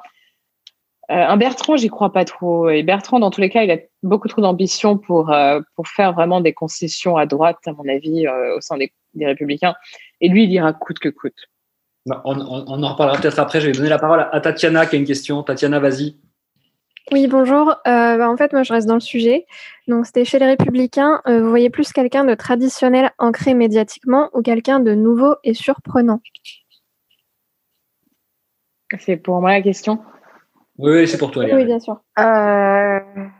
euh, 1.11 1.15
un 1.15 1.37
Bertrand, 1.37 1.77
j'y 1.77 1.89
crois 1.89 2.13
pas 2.13 2.25
trop. 2.25 2.69
Et 2.69 2.83
Bertrand, 2.83 3.19
dans 3.19 3.31
tous 3.31 3.41
les 3.41 3.51
cas, 3.51 3.63
il 3.63 3.71
a 3.71 3.79
beaucoup 4.03 4.29
trop 4.29 4.43
d'ambition 4.43 4.99
pour 4.99 5.31
euh, 5.31 5.61
pour 5.75 5.89
faire 5.89 6.13
vraiment 6.13 6.41
des 6.41 6.53
concessions 6.53 7.17
à 7.17 7.27
droite, 7.27 7.59
à 7.67 7.73
mon 7.73 7.89
avis, 7.89 8.27
au 8.29 8.61
sein 8.61 8.77
des, 8.77 8.93
des 9.15 9.27
Républicains. 9.27 9.75
Et 10.21 10.29
lui, 10.29 10.45
il 10.45 10.53
ira 10.53 10.73
coûte 10.73 10.99
que 10.99 11.09
coûte. 11.09 11.49
Bah, 12.07 12.21
on, 12.27 12.39
en 12.39 12.89
reparlera 12.89 13.19
peut-être 13.19 13.39
après. 13.39 13.63
Je 13.63 13.67
vais 13.67 13.73
donner 13.73 13.89
la 13.89 13.99
parole 13.99 14.29
à 14.31 14.41
Tatiana 14.41 14.85
qui 14.85 14.97
a 14.97 14.99
une 14.99 15.07
question. 15.07 15.43
Tatiana, 15.43 15.81
vas-y. 15.81 16.17
Oui, 17.13 17.27
bonjour. 17.27 17.71
Euh, 17.87 18.17
bah, 18.17 18.31
en 18.31 18.37
fait, 18.37 18.53
moi, 18.53 18.63
je 18.63 18.73
reste 18.73 18.89
dans 18.89 18.95
le 18.95 19.01
sujet. 19.01 19.47
Donc, 19.89 20.07
c'était 20.07 20.25
chez 20.25 20.39
les 20.39 20.47
Républicains. 20.47 21.21
Euh, 21.27 21.43
vous 21.43 21.51
voyez 21.51 21.69
plus 21.69 21.93
quelqu'un 21.93 22.25
de 22.25 22.35
traditionnel 22.35 23.11
ancré 23.19 23.53
médiatiquement 23.53 24.31
ou 24.33 24.41
quelqu'un 24.41 24.81
de 24.81 24.95
nouveau 24.95 25.37
et 25.45 25.53
surprenant? 25.53 26.21
C'est 28.99 29.17
pour 29.17 29.41
moi 29.41 29.51
la 29.51 29.63
question. 29.63 30.03
Oui, 30.77 31.07
c'est 31.07 31.19
pour 31.19 31.31
toi. 31.31 31.45
Oui, 31.45 31.65
bien 31.65 31.79
sûr. 31.79 32.01
Euh, 32.19 32.99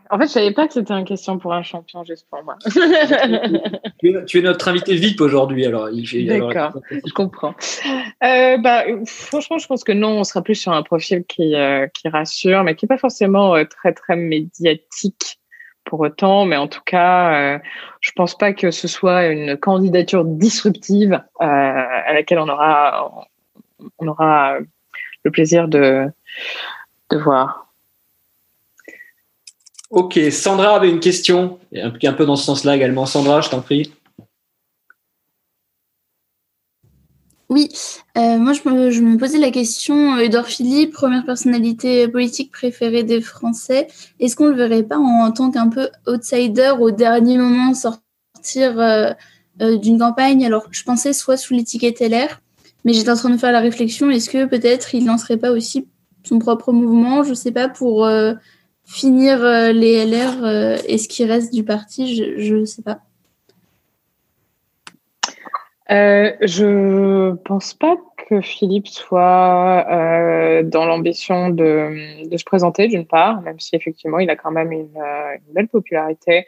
en 0.09 0.17
fait, 0.17 0.27
je 0.27 0.31
savais 0.31 0.51
pas 0.51 0.67
que 0.67 0.73
c'était 0.73 0.93
une 0.93 1.03
question 1.03 1.37
pour 1.37 1.53
un 1.53 1.63
champion, 1.63 2.03
juste 2.05 2.27
pour 2.29 2.41
moi. 2.43 2.55
tu, 4.25 4.37
es, 4.37 4.41
notre 4.41 4.69
invité 4.69 4.95
VIP 4.95 5.19
aujourd'hui, 5.19 5.65
alors. 5.65 5.89
D'accord, 5.91 6.79
je 6.91 7.13
comprends. 7.13 7.53
Euh, 8.23 8.57
bah, 8.57 8.85
franchement, 9.05 9.57
je 9.57 9.67
pense 9.67 9.83
que 9.83 9.91
non, 9.91 10.19
on 10.19 10.23
sera 10.23 10.41
plus 10.41 10.55
sur 10.55 10.71
un 10.71 10.81
profil 10.81 11.25
qui, 11.25 11.55
euh, 11.55 11.87
qui 11.87 12.07
rassure, 12.07 12.63
mais 12.63 12.75
qui 12.75 12.85
n'est 12.85 12.89
pas 12.89 12.97
forcément 12.97 13.53
très, 13.65 13.91
très 13.91 14.15
médiatique 14.15 15.39
pour 15.83 15.99
autant. 15.99 16.45
Mais 16.45 16.55
en 16.55 16.69
tout 16.69 16.83
cas, 16.85 17.59
je 17.99 18.11
pense 18.15 18.37
pas 18.37 18.53
que 18.53 18.71
ce 18.71 18.87
soit 18.87 19.27
une 19.27 19.57
candidature 19.57 20.23
disruptive 20.23 21.21
à 21.41 22.13
laquelle 22.13 22.39
on 22.39 22.47
aura, 22.47 23.27
on 23.99 24.07
aura 24.07 24.57
le 25.25 25.31
plaisir 25.31 25.67
de 25.67 26.07
de 27.11 27.17
voir. 27.17 27.73
Ok, 29.91 30.19
Sandra 30.31 30.75
avait 30.75 30.89
une 30.89 30.99
question, 30.99 31.59
un, 31.75 31.91
un 31.91 32.13
peu 32.13 32.25
dans 32.25 32.35
ce 32.35 32.45
sens-là 32.45 32.75
également. 32.75 33.05
Sandra, 33.05 33.41
je 33.41 33.49
t'en 33.49 33.61
prie. 33.61 33.91
Oui, 37.47 37.69
euh, 38.17 38.39
moi 38.39 38.53
je 38.53 39.01
me, 39.01 39.17
posais 39.17 39.37
la 39.37 39.51
question, 39.51 40.17
Edouard 40.17 40.47
Philippe, 40.47 40.93
première 40.93 41.23
personnalité 41.23 42.07
politique 42.07 42.51
préférée 42.51 43.03
des 43.03 43.21
Français, 43.21 43.87
est-ce 44.19 44.35
qu'on 44.35 44.45
ne 44.45 44.49
le 44.51 44.57
verrait 44.57 44.83
pas 44.83 44.97
en, 44.97 45.31
tant 45.31 45.51
qu'un 45.51 45.69
peu 45.69 45.89
outsider 46.07 46.73
au 46.79 46.89
dernier 46.89 47.37
moment 47.37 47.75
sortir 47.75 48.79
euh, 48.79 49.11
euh, 49.61 49.77
d'une 49.77 49.99
campagne? 49.99 50.43
Alors 50.43 50.65
je 50.71 50.83
pensais 50.83 51.13
soit 51.13 51.37
sous 51.37 51.53
l'étiquette 51.53 51.99
LR, 51.99 52.41
mais 52.83 52.93
j'étais 52.93 53.11
en 53.11 53.15
train 53.15 53.29
de 53.29 53.37
faire 53.37 53.51
la 53.51 53.59
réflexion, 53.59 54.09
est-ce 54.09 54.29
que 54.29 54.45
peut-être 54.45 54.95
il 54.95 55.05
n'en 55.05 55.19
serait 55.19 55.37
pas 55.37 55.51
aussi 55.51 55.87
son 56.25 56.39
propre 56.39 56.71
mouvement, 56.71 57.23
je 57.23 57.33
sais 57.33 57.51
pas, 57.51 57.69
pour 57.69 58.05
euh, 58.05 58.33
finir 58.85 59.43
euh, 59.43 59.71
les 59.71 60.05
LR 60.05 60.43
euh, 60.43 60.77
et 60.87 60.97
ce 60.97 61.07
qui 61.07 61.25
reste 61.25 61.53
du 61.53 61.63
parti, 61.63 62.15
je 62.15 62.55
ne 62.55 62.65
sais 62.65 62.81
pas. 62.81 62.99
je 65.89 67.33
pense 67.43 67.73
pas 67.73 67.95
que 68.27 68.41
Philippe 68.41 68.87
soit 68.87 69.85
dans 70.63 70.85
l'ambition 70.85 71.49
de, 71.49 72.27
de, 72.27 72.37
se 72.37 72.43
présenter 72.43 72.87
d'une 72.87 73.05
part, 73.05 73.41
même 73.41 73.59
si 73.59 73.75
effectivement 73.75 74.17
il 74.17 74.29
a 74.31 74.35
quand 74.35 74.51
même 74.51 74.71
une, 74.71 74.99
belle 75.53 75.67
popularité, 75.67 76.47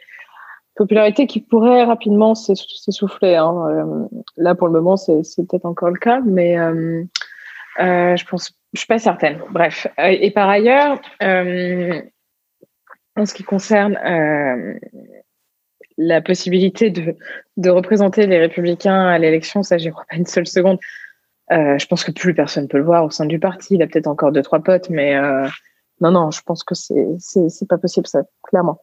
popularité 0.74 1.28
qui 1.28 1.40
pourrait 1.40 1.84
rapidement 1.84 2.34
s'essouffler. 2.34 3.36
Hein. 3.36 4.08
là 4.36 4.56
pour 4.56 4.66
le 4.66 4.72
moment 4.72 4.96
c'est 4.96 5.22
peut-être 5.46 5.66
encore 5.66 5.90
le 5.90 5.98
cas, 5.98 6.20
mais 6.20 6.56
je 7.78 8.24
pense 8.28 8.57
je 8.72 8.80
suis 8.80 8.86
pas 8.86 8.98
certaine. 8.98 9.40
Bref. 9.50 9.86
Euh, 9.98 10.08
et 10.08 10.30
par 10.30 10.48
ailleurs, 10.48 11.00
euh, 11.22 12.02
en 13.16 13.26
ce 13.26 13.34
qui 13.34 13.42
concerne 13.42 13.96
euh, 13.96 14.74
la 15.96 16.20
possibilité 16.20 16.90
de, 16.90 17.16
de, 17.56 17.70
représenter 17.70 18.26
les 18.26 18.38
républicains 18.38 19.06
à 19.06 19.18
l'élection, 19.18 19.62
ça, 19.62 19.78
j'y 19.78 19.90
crois 19.90 20.04
pas 20.08 20.16
une 20.16 20.26
seule 20.26 20.46
seconde. 20.46 20.78
je 21.50 21.86
pense 21.86 22.04
que 22.04 22.12
plus 22.12 22.34
personne 22.34 22.68
peut 22.68 22.78
le 22.78 22.84
voir 22.84 23.04
au 23.04 23.10
sein 23.10 23.26
du 23.26 23.38
parti. 23.38 23.74
Il 23.74 23.82
a 23.82 23.86
peut-être 23.86 24.06
encore 24.06 24.32
deux, 24.32 24.42
trois 24.42 24.60
potes, 24.60 24.90
mais 24.90 25.16
non, 26.00 26.12
non, 26.12 26.30
je 26.30 26.42
pense 26.42 26.62
que 26.62 26.74
c'est, 26.74 27.16
c'est, 27.18 27.68
pas 27.68 27.78
possible, 27.78 28.06
ça, 28.06 28.22
clairement. 28.44 28.80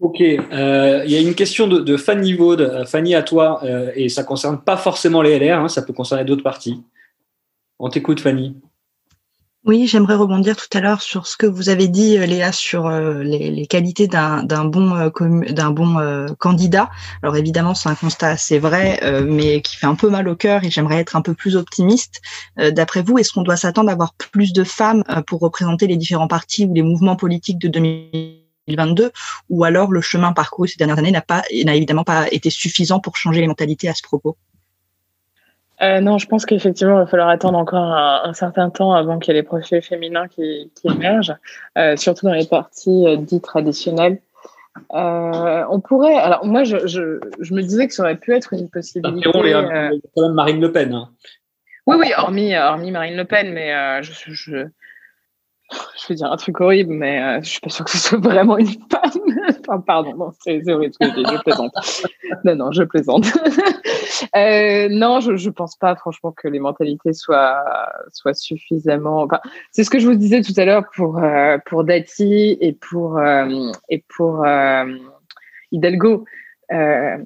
Ok, 0.00 0.18
il 0.18 0.40
y 0.40 1.16
a 1.16 1.20
une 1.20 1.34
question 1.34 1.68
de, 1.68 1.78
de 1.78 1.96
Fanny 1.96 2.32
Vaud. 2.32 2.84
Fanny, 2.86 3.14
à 3.14 3.22
toi, 3.22 3.62
et 3.94 4.08
ça 4.08 4.24
concerne 4.24 4.60
pas 4.60 4.76
forcément 4.76 5.22
les 5.22 5.38
LR, 5.38 5.60
hein, 5.60 5.68
ça 5.68 5.82
peut 5.82 5.92
concerner 5.92 6.24
d'autres 6.24 6.42
partis. 6.42 6.82
On 7.78 7.88
t'écoute, 7.90 8.20
Fanny. 8.20 8.56
Oui, 9.66 9.88
j'aimerais 9.88 10.14
rebondir 10.14 10.56
tout 10.56 10.78
à 10.78 10.80
l'heure 10.80 11.02
sur 11.02 11.26
ce 11.26 11.36
que 11.36 11.44
vous 11.44 11.70
avez 11.70 11.88
dit, 11.88 12.16
euh, 12.18 12.24
Léa, 12.24 12.52
sur 12.52 12.86
euh, 12.86 13.24
les, 13.24 13.66
qualités 13.66 14.06
d'un 14.06 14.64
bon, 14.64 14.94
euh, 14.94 16.28
candidat. 16.38 16.88
Alors 17.20 17.36
évidemment, 17.36 17.74
c'est 17.74 17.88
un 17.88 17.96
constat 17.96 18.28
assez 18.28 18.60
vrai, 18.60 19.00
mais 19.26 19.62
qui 19.62 19.76
fait 19.76 19.86
un 19.86 19.96
peu 19.96 20.08
mal 20.08 20.28
au 20.28 20.36
cœur 20.36 20.62
et 20.62 20.70
j'aimerais 20.70 20.98
être 20.98 21.16
un 21.16 21.20
peu 21.20 21.34
plus 21.34 21.56
optimiste. 21.56 22.22
D'après 22.56 23.02
vous, 23.02 23.18
est-ce 23.18 23.32
qu'on 23.32 23.42
doit 23.42 23.56
s'attendre 23.56 23.90
à 23.90 23.92
avoir 23.92 24.14
plus 24.14 24.52
de 24.52 24.62
femmes 24.62 25.02
pour 25.26 25.40
représenter 25.40 25.88
les 25.88 25.96
différents 25.96 26.28
partis 26.28 26.64
ou 26.64 26.72
les 26.72 26.82
mouvements 26.82 27.16
politiques 27.16 27.58
de 27.58 27.66
2022 27.66 29.10
ou 29.50 29.64
alors 29.64 29.90
le 29.90 30.00
chemin 30.00 30.32
parcouru 30.32 30.68
ces 30.68 30.76
dernières 30.76 30.98
années 30.98 31.12
n'a 31.12 31.74
évidemment 31.74 32.04
pas 32.04 32.28
été 32.30 32.50
suffisant 32.50 33.00
pour 33.00 33.16
changer 33.16 33.40
les 33.40 33.48
mentalités 33.48 33.88
à 33.88 33.94
ce 33.94 34.02
propos? 34.02 34.36
Euh, 35.82 36.00
non, 36.00 36.18
je 36.18 36.26
pense 36.26 36.46
qu'effectivement, 36.46 36.94
il 36.94 37.00
va 37.00 37.06
falloir 37.06 37.28
attendre 37.28 37.58
encore 37.58 37.82
un, 37.82 38.32
certain 38.32 38.70
temps 38.70 38.92
avant 38.92 39.18
qu'il 39.18 39.34
y 39.34 39.36
ait 39.36 39.40
les 39.40 39.46
profils 39.46 39.82
féminins 39.82 40.26
qui, 40.28 40.70
émergent, 40.84 41.36
euh, 41.76 41.96
surtout 41.96 42.26
dans 42.26 42.32
les 42.32 42.46
partis 42.46 43.06
euh, 43.06 43.16
dits 43.16 43.40
traditionnels. 43.40 44.20
on 44.90 45.80
pourrait. 45.80 46.16
Alors, 46.16 46.46
moi, 46.46 46.64
je, 46.64 47.20
me 47.52 47.60
disais 47.60 47.86
que 47.88 47.94
ça 47.94 48.04
aurait 48.04 48.16
pu 48.16 48.34
être 48.34 48.54
une 48.54 48.70
possibilité. 48.70 49.28
il 49.34 49.50
y 49.50 49.52
a 49.52 49.90
quand 50.14 50.22
même 50.22 50.32
Marine 50.32 50.60
Le 50.60 50.72
Pen. 50.72 50.94
Hein. 50.94 51.10
Oui, 51.86 51.96
oui, 52.00 52.10
hormis, 52.16 52.56
hormis 52.56 52.90
Marine 52.90 53.16
Le 53.16 53.24
Pen, 53.24 53.52
mais 53.52 54.02
je, 54.02 54.12
je 54.28 54.66
vais 56.08 56.14
dire 56.14 56.30
un 56.30 56.36
truc 56.36 56.60
horrible, 56.60 56.92
mais 56.92 57.22
euh, 57.22 57.40
je 57.42 57.48
suis 57.48 57.60
pas 57.60 57.70
sûre 57.70 57.84
que 57.84 57.90
ce 57.90 57.98
soit 57.98 58.18
vraiment 58.18 58.58
une 58.58 58.66
femme. 58.66 59.10
enfin, 59.60 59.80
pardon, 59.80 60.14
non, 60.14 60.30
c'est 60.40 60.68
horrible 60.68 60.94
je 61.00 61.06
je 61.06 61.42
plaisante. 61.42 61.72
non, 62.44 62.56
non, 62.56 62.72
je 62.72 62.82
plaisante. 62.84 63.26
euh, 64.36 64.88
non, 64.90 65.20
je, 65.20 65.36
je 65.36 65.50
pense 65.50 65.76
pas, 65.76 65.96
franchement, 65.96 66.32
que 66.32 66.48
les 66.48 66.60
mentalités 66.60 67.12
soient, 67.12 67.64
soient 68.12 68.34
suffisamment. 68.34 69.22
Enfin, 69.22 69.40
c'est 69.72 69.84
ce 69.84 69.90
que 69.90 69.98
je 69.98 70.08
vous 70.08 70.16
disais 70.16 70.42
tout 70.42 70.54
à 70.56 70.64
l'heure 70.64 70.84
pour, 70.94 71.18
euh, 71.18 71.58
pour 71.66 71.84
Dati 71.84 72.56
et 72.60 72.72
pour, 72.72 73.18
euh, 73.18 73.70
et 73.88 74.04
pour 74.16 74.44
euh, 74.44 74.84
Hidalgo. 75.72 76.24
Euh, 76.72 77.18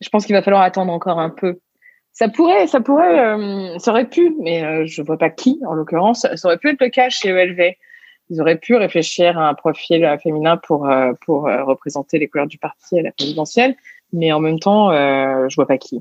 je 0.00 0.08
pense 0.10 0.26
qu'il 0.26 0.34
va 0.34 0.42
falloir 0.42 0.62
attendre 0.62 0.92
encore 0.92 1.18
un 1.18 1.30
peu 1.30 1.58
ça 2.18 2.28
pourrait, 2.30 2.66
ça 2.66 2.80
pourrait, 2.80 3.20
euh, 3.20 3.78
ça 3.78 3.90
aurait 3.90 4.08
pu, 4.08 4.34
mais 4.40 4.64
euh, 4.64 4.86
je 4.86 5.02
vois 5.02 5.18
pas 5.18 5.28
qui 5.28 5.60
en 5.68 5.74
l'occurrence. 5.74 6.26
Ça 6.34 6.48
aurait 6.48 6.56
pu 6.56 6.70
être 6.70 6.80
le 6.80 6.88
cas 6.88 7.10
chez 7.10 7.28
ELV. 7.28 7.74
Ils 8.30 8.40
auraient 8.40 8.56
pu 8.58 8.74
réfléchir 8.74 9.38
à 9.38 9.50
un 9.50 9.52
profil 9.54 10.02
euh, 10.02 10.16
féminin 10.16 10.56
pour 10.56 10.88
euh, 10.88 11.12
pour 11.26 11.42
représenter 11.42 12.18
les 12.18 12.26
couleurs 12.26 12.46
du 12.46 12.56
parti 12.56 12.98
à 12.98 13.02
la 13.02 13.12
présidentielle, 13.12 13.76
mais 14.14 14.32
en 14.32 14.40
même 14.40 14.58
temps, 14.58 14.90
je 14.92 15.54
vois 15.56 15.66
pas 15.66 15.76
qui. 15.76 16.00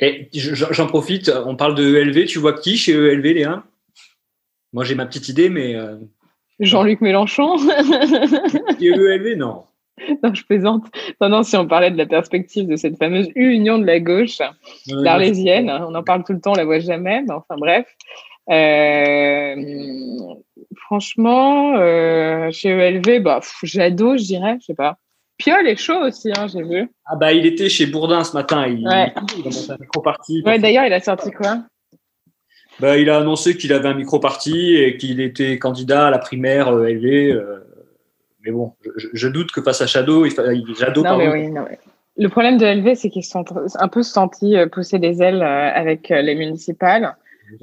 Et 0.00 0.28
je- 0.34 0.54
j'en 0.56 0.86
profite, 0.88 1.30
on 1.46 1.54
parle 1.54 1.76
de 1.76 1.84
ELV, 1.84 2.26
tu 2.26 2.40
vois 2.40 2.54
qui 2.54 2.76
chez 2.76 2.92
ELV, 2.92 3.32
Léa? 3.32 3.62
Moi 4.72 4.82
j'ai 4.82 4.96
ma 4.96 5.06
petite 5.06 5.28
idée, 5.28 5.50
mais 5.50 5.76
Jean-Luc 6.58 7.00
Mélenchon? 7.00 7.56
est 7.58 8.82
ELV, 8.82 9.36
non. 9.36 9.62
non, 10.22 10.34
je 10.34 10.44
plaisante. 10.44 10.84
Non, 11.20 11.28
non, 11.28 11.42
si 11.42 11.56
on 11.56 11.66
parlait 11.66 11.90
de 11.90 11.96
la 11.98 12.06
perspective 12.06 12.66
de 12.66 12.76
cette 12.76 12.98
fameuse 12.98 13.28
union 13.34 13.78
de 13.78 13.86
la 13.86 14.00
gauche, 14.00 14.38
non, 14.88 15.00
l'Arlésienne, 15.02 15.70
on 15.70 15.94
en 15.94 16.02
parle 16.02 16.24
tout 16.24 16.32
le 16.32 16.40
temps, 16.40 16.52
on 16.52 16.56
la 16.56 16.64
voit 16.64 16.78
jamais, 16.80 17.22
mais 17.22 17.32
enfin 17.32 17.56
bref. 17.58 17.86
Euh, 18.48 19.54
franchement, 20.76 21.76
euh, 21.76 22.50
chez 22.52 22.68
ELV, 22.70 23.20
bah, 23.22 23.40
pff, 23.40 23.58
Jadot, 23.64 24.16
je 24.16 24.24
dirais, 24.24 24.56
je 24.60 24.66
sais 24.66 24.74
pas. 24.74 24.98
Piol 25.38 25.66
est 25.66 25.76
chaud 25.76 26.00
aussi, 26.02 26.30
hein, 26.36 26.46
j'ai 26.46 26.62
vu. 26.62 26.88
Ah 27.04 27.16
bah 27.16 27.32
il 27.34 27.44
était 27.44 27.68
chez 27.68 27.84
Bourdin 27.86 28.24
ce 28.24 28.32
matin, 28.34 28.66
il, 28.66 28.86
Ouais. 28.88 29.12
il 29.36 29.42
a 29.42 29.50
monté 29.50 29.70
un 29.70 29.76
micro-parti. 29.78 30.42
Ouais, 30.46 30.58
d'ailleurs, 30.58 30.86
il 30.86 30.92
a 30.94 31.00
sorti 31.00 31.30
quoi? 31.30 31.58
Bah, 32.80 32.96
il 32.98 33.10
a 33.10 33.18
annoncé 33.18 33.56
qu'il 33.56 33.72
avait 33.72 33.88
un 33.88 33.94
micro-parti 33.94 34.76
et 34.76 34.96
qu'il 34.96 35.20
était 35.20 35.58
candidat 35.58 36.06
à 36.06 36.10
la 36.10 36.18
primaire 36.18 36.68
ELV. 36.68 37.32
euh, 37.32 37.60
mais 38.46 38.52
bon, 38.52 38.72
je, 38.96 39.08
je 39.12 39.28
doute 39.28 39.50
que 39.52 39.60
face 39.60 39.80
à 39.82 39.86
Shadow, 39.86 40.24
il, 40.24 40.32
il- 40.54 40.74
Jadot, 40.76 41.02
Non, 41.02 41.18
mais 41.18 41.28
oui, 41.28 41.50
non, 41.50 41.64
mais- 41.68 41.78
Le 42.16 42.28
problème 42.30 42.56
de 42.56 42.64
LV, 42.64 42.94
c'est 42.94 43.10
qu'ils 43.10 43.24
se 43.24 43.30
sont 43.32 43.44
un 43.78 43.88
peu 43.88 44.02
sentis 44.02 44.56
euh, 44.56 44.66
pousser 44.66 44.98
des 44.98 45.20
ailes 45.22 45.42
euh, 45.42 45.70
avec 45.74 46.10
euh, 46.10 46.22
les 46.22 46.34
municipales. 46.34 47.14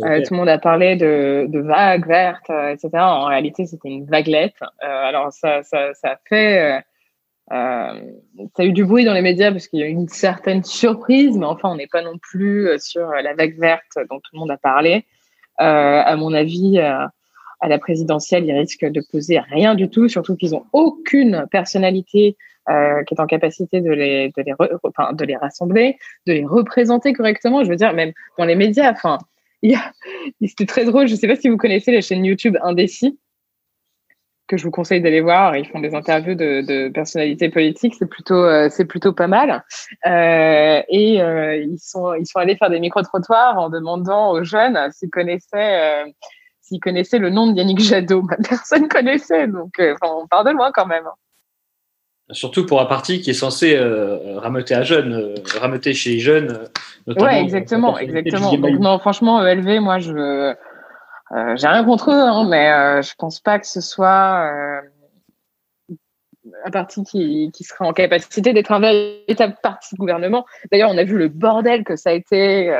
Euh, 0.03 0.21
tout 0.21 0.33
le 0.33 0.37
monde 0.37 0.47
a 0.49 0.59
parlé 0.59 0.95
de, 0.95 1.45
de 1.49 1.59
vagues 1.59 2.07
vertes, 2.07 2.49
etc. 2.49 2.89
En 2.93 3.25
réalité, 3.25 3.65
c'était 3.65 3.89
une 3.89 4.05
vaguelette. 4.05 4.55
Euh, 4.61 4.87
alors, 4.87 5.33
ça, 5.33 5.61
ça, 5.63 5.91
fait. 6.29 6.77
euh, 7.51 7.99
ça 8.55 8.63
a 8.63 8.63
eu 8.63 8.71
du 8.71 8.85
bruit 8.85 9.03
dans 9.05 9.13
les 9.13 9.21
médias 9.21 9.51
parce 9.51 9.67
qu'il 9.67 9.79
y 9.79 9.83
a 9.83 9.87
eu 9.87 9.91
une 9.91 10.07
certaine 10.07 10.63
surprise, 10.63 11.37
mais 11.37 11.45
enfin, 11.45 11.69
on 11.69 11.75
n'est 11.75 11.87
pas 11.87 12.01
non 12.01 12.17
plus 12.17 12.69
sur 12.79 13.09
la 13.09 13.33
vague 13.33 13.59
verte 13.59 13.97
dont 14.09 14.19
tout 14.19 14.29
le 14.33 14.39
monde 14.39 14.51
a 14.51 14.57
parlé. 14.57 15.03
À 15.57 16.15
mon 16.15 16.33
avis, 16.33 16.79
à 17.63 17.69
la 17.69 17.79
présidentielle, 17.79 18.45
ils 18.45 18.51
risquent 18.51 18.85
de 18.85 19.01
poser 19.09 19.39
rien 19.39 19.73
du 19.73 19.89
tout, 19.89 20.09
surtout 20.09 20.35
qu'ils 20.35 20.51
n'ont 20.51 20.65
aucune 20.73 21.45
personnalité 21.49 22.35
euh, 22.69 23.03
qui 23.03 23.13
est 23.13 23.21
en 23.21 23.25
capacité 23.25 23.79
de 23.79 23.89
les, 23.89 24.33
de, 24.35 24.43
les 24.45 24.53
de 24.53 25.25
les 25.25 25.37
rassembler, 25.37 25.97
de 26.27 26.33
les 26.33 26.45
représenter 26.45 27.13
correctement. 27.13 27.63
Je 27.63 27.69
veux 27.69 27.77
dire, 27.77 27.93
même 27.93 28.11
dans 28.37 28.43
les 28.43 28.55
médias, 28.55 28.91
enfin, 28.91 29.17
c'était 30.45 30.65
très 30.65 30.83
drôle. 30.83 31.07
Je 31.07 31.13
ne 31.13 31.17
sais 31.17 31.27
pas 31.27 31.37
si 31.37 31.47
vous 31.47 31.55
connaissez 31.55 31.93
la 31.93 32.01
chaîne 32.01 32.25
YouTube 32.25 32.57
Indécis, 32.61 33.17
que 34.49 34.57
je 34.57 34.65
vous 34.65 34.71
conseille 34.71 34.99
d'aller 34.99 35.21
voir. 35.21 35.55
Ils 35.55 35.65
font 35.65 35.79
des 35.79 35.95
interviews 35.95 36.35
de, 36.35 36.89
personnalités 36.89 37.47
politiques. 37.47 37.95
C'est 37.97 38.09
plutôt, 38.09 38.43
euh, 38.43 38.67
plutôt 38.89 39.13
pas 39.13 39.27
mal. 39.27 39.63
Euh, 40.05 40.81
et 40.89 41.15
ils 41.15 41.79
sont, 41.79 42.13
ils 42.13 42.25
sont 42.25 42.39
allés 42.39 42.57
faire 42.57 42.69
des 42.69 42.81
micro-trottoirs 42.81 43.57
en 43.57 43.69
demandant 43.69 44.31
aux 44.31 44.43
jeunes 44.43 44.77
s'ils 44.91 45.09
connaissaient, 45.09 46.03
s'ils 46.63 46.79
connaissaient 46.79 47.19
le 47.19 47.29
nom 47.29 47.47
de 47.47 47.57
Yannick 47.57 47.79
Jadot. 47.79 48.23
Bah, 48.27 48.37
personne 48.47 48.87
connaissait, 48.87 49.47
donc 49.47 49.79
euh, 49.79 49.95
on 50.01 50.27
part 50.27 50.43
de 50.43 50.51
loin 50.51 50.71
quand 50.73 50.87
même. 50.87 51.05
Surtout 52.31 52.65
pour 52.65 52.79
un 52.79 52.85
parti 52.85 53.19
qui 53.21 53.31
est 53.31 53.35
censé 53.35 53.75
euh, 53.75 54.39
rameuter 54.39 54.73
à 54.73 54.83
jeunes, 54.83 55.13
euh, 55.13 55.35
rameuter 55.59 55.93
chez 55.93 56.11
les 56.11 56.19
jeunes. 56.19 56.69
euh, 57.09 57.13
Ouais, 57.15 57.41
exactement, 57.41 57.99
exactement. 57.99 58.55
Donc 58.55 58.79
non, 58.79 58.97
franchement, 58.97 59.45
ELV, 59.45 59.81
moi, 59.81 59.99
je, 59.99 60.55
j'ai 61.55 61.67
rien 61.67 61.83
contre 61.83 62.11
eux, 62.11 62.21
hein, 62.21 62.47
mais 62.49 63.01
je 63.03 63.13
pense 63.17 63.41
pas 63.41 63.59
que 63.59 63.67
ce 63.67 63.81
soit 63.81 64.49
un 66.65 66.71
parti 66.71 67.03
qui, 67.03 67.51
qui 67.53 67.65
serait 67.65 67.85
en 67.85 67.91
capacité 67.91 68.53
d'être 68.53 68.71
un 68.71 68.79
véritable 68.79 69.57
parti 69.61 69.95
de 69.95 69.99
gouvernement. 69.99 70.45
D'ailleurs, 70.71 70.91
on 70.91 70.97
a 70.97 71.03
vu 71.03 71.17
le 71.17 71.27
bordel 71.27 71.83
que 71.83 71.97
ça 71.97 72.11
a 72.11 72.13
été 72.13 72.73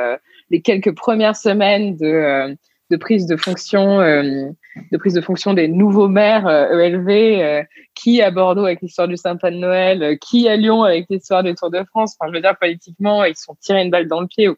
les 0.48 0.62
quelques 0.62 0.96
premières 0.96 1.36
semaines 1.36 1.96
de, 1.96 2.56
de 2.90 2.96
prise 2.96 3.26
de 3.26 3.36
fonction, 3.36 4.00
euh, 4.00 4.50
de 4.92 4.96
prise 4.98 5.14
de 5.14 5.20
fonction 5.20 5.54
des 5.54 5.68
nouveaux 5.68 6.08
maires 6.08 6.46
euh, 6.46 6.78
ELV, 6.78 7.08
euh, 7.08 7.62
qui 7.94 8.20
à 8.20 8.30
Bordeaux 8.30 8.64
avec 8.64 8.82
l'histoire 8.82 9.08
du 9.08 9.16
Saint-Pain 9.16 9.52
de 9.52 9.56
Noël, 9.56 10.02
euh, 10.02 10.16
qui 10.16 10.48
à 10.48 10.56
Lyon 10.56 10.82
avec 10.82 11.06
l'histoire 11.08 11.42
du 11.42 11.54
Tour 11.54 11.70
de 11.70 11.82
France. 11.84 12.16
Enfin, 12.18 12.30
je 12.30 12.36
veux 12.36 12.42
dire, 12.42 12.56
politiquement, 12.58 13.24
ils 13.24 13.36
sont 13.36 13.56
tirés 13.60 13.82
une 13.82 13.90
balle 13.90 14.06
dans 14.06 14.20
le 14.20 14.26
pied 14.26 14.48
au, 14.48 14.56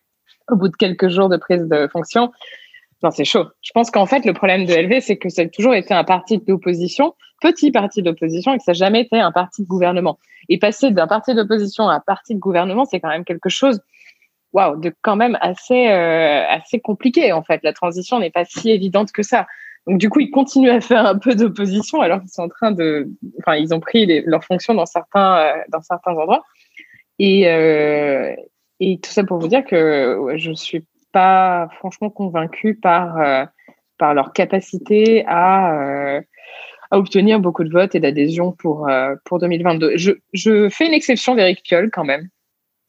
bout 0.51 0.69
de 0.69 0.77
quelques 0.77 1.09
jours 1.09 1.29
de 1.29 1.37
prise 1.37 1.63
de 1.63 1.89
fonction. 1.89 2.33
Non, 3.03 3.11
c'est 3.11 3.25
chaud. 3.25 3.47
Je 3.63 3.71
pense 3.73 3.91
qu'en 3.91 4.07
fait, 4.07 4.25
le 4.25 4.33
problème 4.33 4.65
de 4.65 4.75
LV, 4.75 5.01
c'est 5.01 5.17
que 5.17 5.29
ça 5.29 5.43
a 5.43 5.49
toujours 5.49 5.75
été 5.75 5.93
un 5.95 6.05
parti 6.05 6.39
d'opposition, 6.39 7.15
petit 7.41 7.71
parti 7.71 8.03
d'opposition, 8.03 8.55
et 8.55 8.59
que 8.59 8.65
ça 8.65 8.73
n'a 8.73 8.79
jamais 8.79 9.03
été 9.03 9.21
un 9.21 9.33
parti 9.33 9.63
de 9.63 9.69
gouvernement. 9.69 10.19
Et 10.49 10.59
passer 10.59 10.91
d'un 10.91 11.07
parti 11.07 11.35
d'opposition 11.35 11.89
à 11.89 11.95
un 11.95 12.01
parti 12.01 12.35
de 12.35 12.41
gouvernement, 12.41 12.85
c'est 12.85 13.01
quand 13.01 13.09
même 13.09 13.25
quelque 13.25 13.49
chose, 13.49 13.81
waouh, 14.57 14.81
de 14.81 14.93
quand 15.03 15.17
même 15.17 15.39
assez, 15.41 15.89
euh, 15.89 16.45
assez 16.49 16.81
compliqué, 16.81 17.33
en 17.33 17.43
fait. 17.43 17.61
La 17.63 17.73
transition 17.73 18.19
n'est 18.19 18.31
pas 18.31 18.45
si 18.45 18.71
évidente 18.71 19.13
que 19.13 19.23
ça. 19.23 19.47
Donc, 19.87 19.99
du 19.99 20.11
coup, 20.11 20.21
ils 20.21 20.31
continuent 20.31 20.71
à 20.71 20.81
faire 20.81 21.07
un 21.07 21.19
peu 21.19 21.35
d'opposition 21.35 22.01
alors 22.01 22.21
qu'ils 22.21 22.31
sont 22.31 22.43
en 22.43 22.49
train 22.49 22.73
de, 22.73 23.09
enfin, 23.41 23.57
ils 23.57 23.73
ont 23.75 23.81
pris 23.81 24.07
les, 24.07 24.23
leurs 24.23 24.45
fonctions 24.45 24.75
dans 24.75 24.87
certains, 24.87 25.39
euh, 25.39 25.53
dans 25.69 25.83
certains 25.83 26.13
endroits. 26.13 26.45
Et, 27.19 27.49
euh, 27.49 28.35
et 28.81 28.99
tout 28.99 29.11
ça 29.11 29.25
pour 29.25 29.39
vous 29.39 29.49
dire 29.49 29.65
que 29.65 30.35
je 30.37 30.53
suis 30.53 30.85
pas 31.13 31.69
franchement 31.79 32.11
convaincue 32.11 32.75
par, 32.75 33.19
euh, 33.19 33.45
par 33.99 34.15
leur 34.15 34.33
capacité 34.33 35.25
à, 35.27 36.17
euh, 36.17 36.21
à 36.91 36.99
obtenir 36.99 37.41
beaucoup 37.41 37.65
de 37.65 37.71
votes 37.71 37.95
et 37.95 38.01
d'adhésion 38.01 38.53
pour, 38.53 38.89
euh, 38.89 39.15
pour 39.25 39.39
2022. 39.39 39.97
Je, 39.97 40.13
je 40.33 40.69
fais 40.69 40.87
une 40.87 40.95
exception 40.95 41.35
d'Éric 41.35 41.63
Piolle 41.63 41.91
quand 41.93 42.05
même, 42.05 42.29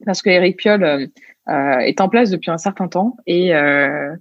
parce 0.06 0.21
que 0.21 0.30
Éric 0.30 0.58
Piolle 0.58 0.84
euh, 0.84 1.08
est 1.49 2.01
en 2.01 2.10
place 2.10 2.29
depuis 2.29 2.51
un 2.51 2.57
certain 2.57 2.88
temps 2.88 3.15
et 3.25 3.55
euh, 3.55 4.13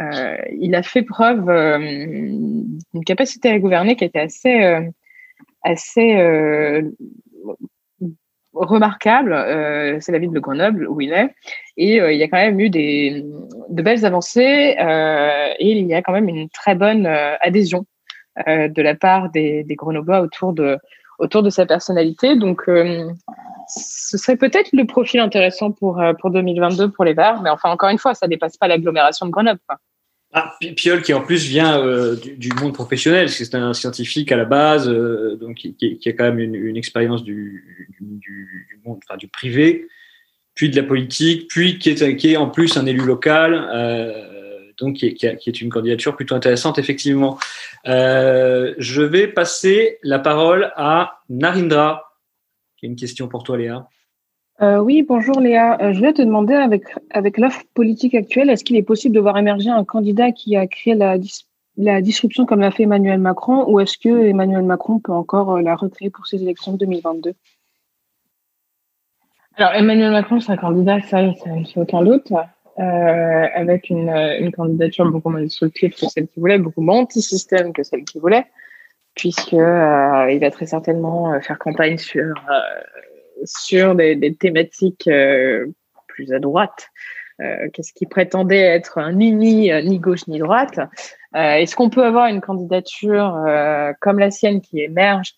euh, 0.00 0.36
il 0.58 0.74
a 0.74 0.82
fait 0.82 1.02
preuve 1.02 1.48
euh, 1.48 1.78
d'une 1.78 3.04
capacité 3.04 3.50
à 3.50 3.58
gouverner 3.58 3.96
qui 3.96 4.04
était 4.04 4.20
assez, 4.20 4.62
euh, 4.64 4.80
assez 5.62 6.16
euh, 6.16 6.82
remarquable. 8.54 9.32
Euh, 9.32 9.98
c'est 10.00 10.12
la 10.12 10.18
ville 10.18 10.30
de 10.30 10.40
Grenoble 10.40 10.86
où 10.88 11.00
il 11.00 11.12
est. 11.12 11.34
Et 11.76 12.00
euh, 12.00 12.12
il 12.12 12.18
y 12.18 12.22
a 12.22 12.28
quand 12.28 12.38
même 12.38 12.58
eu 12.60 12.70
des, 12.70 13.24
de 13.68 13.82
belles 13.82 14.04
avancées 14.06 14.76
euh, 14.80 15.52
et 15.58 15.72
il 15.72 15.86
y 15.86 15.94
a 15.94 16.02
quand 16.02 16.12
même 16.12 16.28
une 16.28 16.48
très 16.48 16.74
bonne 16.74 17.06
euh, 17.06 17.36
adhésion 17.40 17.84
euh, 18.48 18.68
de 18.68 18.82
la 18.82 18.94
part 18.94 19.30
des, 19.30 19.62
des 19.64 19.74
Grenoblois 19.74 20.20
autour 20.20 20.54
de, 20.54 20.78
autour 21.18 21.42
de 21.42 21.50
sa 21.50 21.66
personnalité. 21.66 22.36
Donc, 22.36 22.62
euh, 22.68 23.10
ce 23.76 24.18
serait 24.18 24.36
peut-être 24.36 24.70
le 24.72 24.86
profil 24.86 25.20
intéressant 25.20 25.72
pour, 25.72 26.00
euh, 26.00 26.12
pour 26.14 26.30
2022 26.30 26.90
pour 26.90 27.04
les 27.04 27.14
Verts. 27.14 27.40
Mais 27.42 27.50
enfin, 27.50 27.70
encore 27.70 27.88
une 27.88 27.98
fois, 27.98 28.14
ça 28.14 28.28
dépasse 28.28 28.56
pas 28.56 28.68
l'agglomération 28.68 29.26
de 29.26 29.30
Grenoble. 29.30 29.60
Quoi. 29.66 29.78
Ah, 30.32 30.54
Pi- 30.60 30.72
Piolle 30.72 31.02
qui 31.02 31.14
en 31.14 31.20
plus 31.20 31.46
vient 31.46 31.78
euh, 31.78 32.16
du, 32.16 32.50
monde 32.60 32.74
professionnel, 32.74 33.28
c'est 33.28 33.54
un 33.54 33.74
scientifique 33.74 34.32
à 34.32 34.36
la 34.36 34.44
base, 34.44 34.88
euh, 34.88 35.36
donc 35.36 35.56
qui, 35.56 35.98
a 36.06 36.12
quand 36.12 36.24
même 36.24 36.38
une, 36.38 36.76
expérience 36.76 37.22
du, 37.22 37.96
du, 38.00 38.80
monde, 38.84 38.98
enfin 39.04 39.18
du 39.18 39.28
privé, 39.28 39.86
puis 40.54 40.70
de 40.70 40.76
la 40.76 40.86
politique, 40.86 41.48
puis 41.48 41.78
qui 41.78 41.90
est, 41.90 42.16
qui 42.16 42.32
est 42.32 42.36
en 42.36 42.48
plus 42.48 42.76
un 42.78 42.86
élu 42.86 43.04
local, 43.04 43.52
donc 44.78 44.96
qui 44.96 45.06
est, 45.06 45.36
qui 45.36 45.50
est 45.50 45.60
une 45.60 45.68
candidature 45.68 46.16
plutôt 46.16 46.34
intéressante 46.34 46.78
effectivement. 46.78 47.38
Je 47.84 49.02
vais 49.02 49.28
passer 49.28 49.98
la 50.02 50.18
parole 50.18 50.72
à 50.76 51.20
Narindra, 51.28 52.11
qui 52.82 52.86
a 52.86 52.90
une 52.90 52.96
question 52.96 53.28
pour 53.28 53.44
toi 53.44 53.56
Léa. 53.56 53.88
Euh, 54.60 54.78
oui, 54.78 55.04
bonjour 55.08 55.40
Léa. 55.40 55.80
Euh, 55.80 55.92
je 55.92 55.98
voulais 55.98 56.12
te 56.12 56.22
demander, 56.22 56.54
avec, 56.54 56.82
avec 57.10 57.38
l'offre 57.38 57.62
politique 57.74 58.14
actuelle, 58.14 58.50
est-ce 58.50 58.64
qu'il 58.64 58.76
est 58.76 58.82
possible 58.82 59.14
de 59.14 59.20
voir 59.20 59.38
émerger 59.38 59.70
un 59.70 59.84
candidat 59.84 60.32
qui 60.32 60.56
a 60.56 60.66
créé 60.66 60.94
la, 60.94 61.16
dis- 61.16 61.46
la 61.76 62.02
disruption 62.02 62.44
comme 62.44 62.58
l'a 62.58 62.72
fait 62.72 62.82
Emmanuel 62.82 63.20
Macron, 63.20 63.70
ou 63.70 63.78
est-ce 63.78 63.96
que 63.98 64.26
Emmanuel 64.26 64.64
Macron 64.64 64.98
peut 64.98 65.12
encore 65.12 65.52
euh, 65.52 65.62
la 65.62 65.76
recréer 65.76 66.10
pour 66.10 66.26
ses 66.26 66.42
élections 66.42 66.72
de 66.72 66.78
2022 66.78 67.34
Alors, 69.56 69.74
Emmanuel 69.74 70.10
Macron, 70.10 70.40
c'est 70.40 70.50
un 70.50 70.56
candidat, 70.56 71.00
ça, 71.02 71.32
ça 71.34 71.50
ne 71.50 71.64
fait 71.64 71.80
aucun 71.80 72.02
doute. 72.02 72.32
avec 72.78 73.90
une, 73.90 74.08
une, 74.08 74.50
candidature 74.50 75.08
beaucoup 75.08 75.30
moins 75.30 75.42
disruptive 75.42 75.94
que 75.94 76.06
celle 76.08 76.26
qu'il 76.26 76.40
voulait, 76.40 76.58
beaucoup 76.58 76.80
moins 76.80 76.98
anti-système 76.98 77.72
que 77.72 77.84
celle 77.84 78.04
qu'il 78.04 78.20
voulait, 78.20 78.46
puisque 79.14 79.52
il 79.52 80.38
va 80.40 80.50
très 80.50 80.66
certainement 80.66 81.40
faire 81.40 81.58
campagne 81.58 81.98
sur 81.98 82.34
sur 83.44 83.94
des, 83.94 84.36
thématiques 84.38 85.10
plus 86.08 86.32
à 86.32 86.38
droite. 86.38 86.88
Qu'est-ce 87.38 87.92
qui 87.92 88.06
prétendait 88.06 88.60
être 88.60 88.98
un 88.98 89.12
ni, 89.12 89.32
ni, 89.32 89.70
ni 89.84 89.98
gauche 89.98 90.26
ni 90.28 90.38
droite 90.38 90.78
Est-ce 91.34 91.74
qu'on 91.74 91.90
peut 91.90 92.04
avoir 92.04 92.26
une 92.26 92.40
candidature 92.40 93.44
comme 94.00 94.18
la 94.18 94.30
sienne 94.30 94.60
qui 94.60 94.80
émerge? 94.80 95.34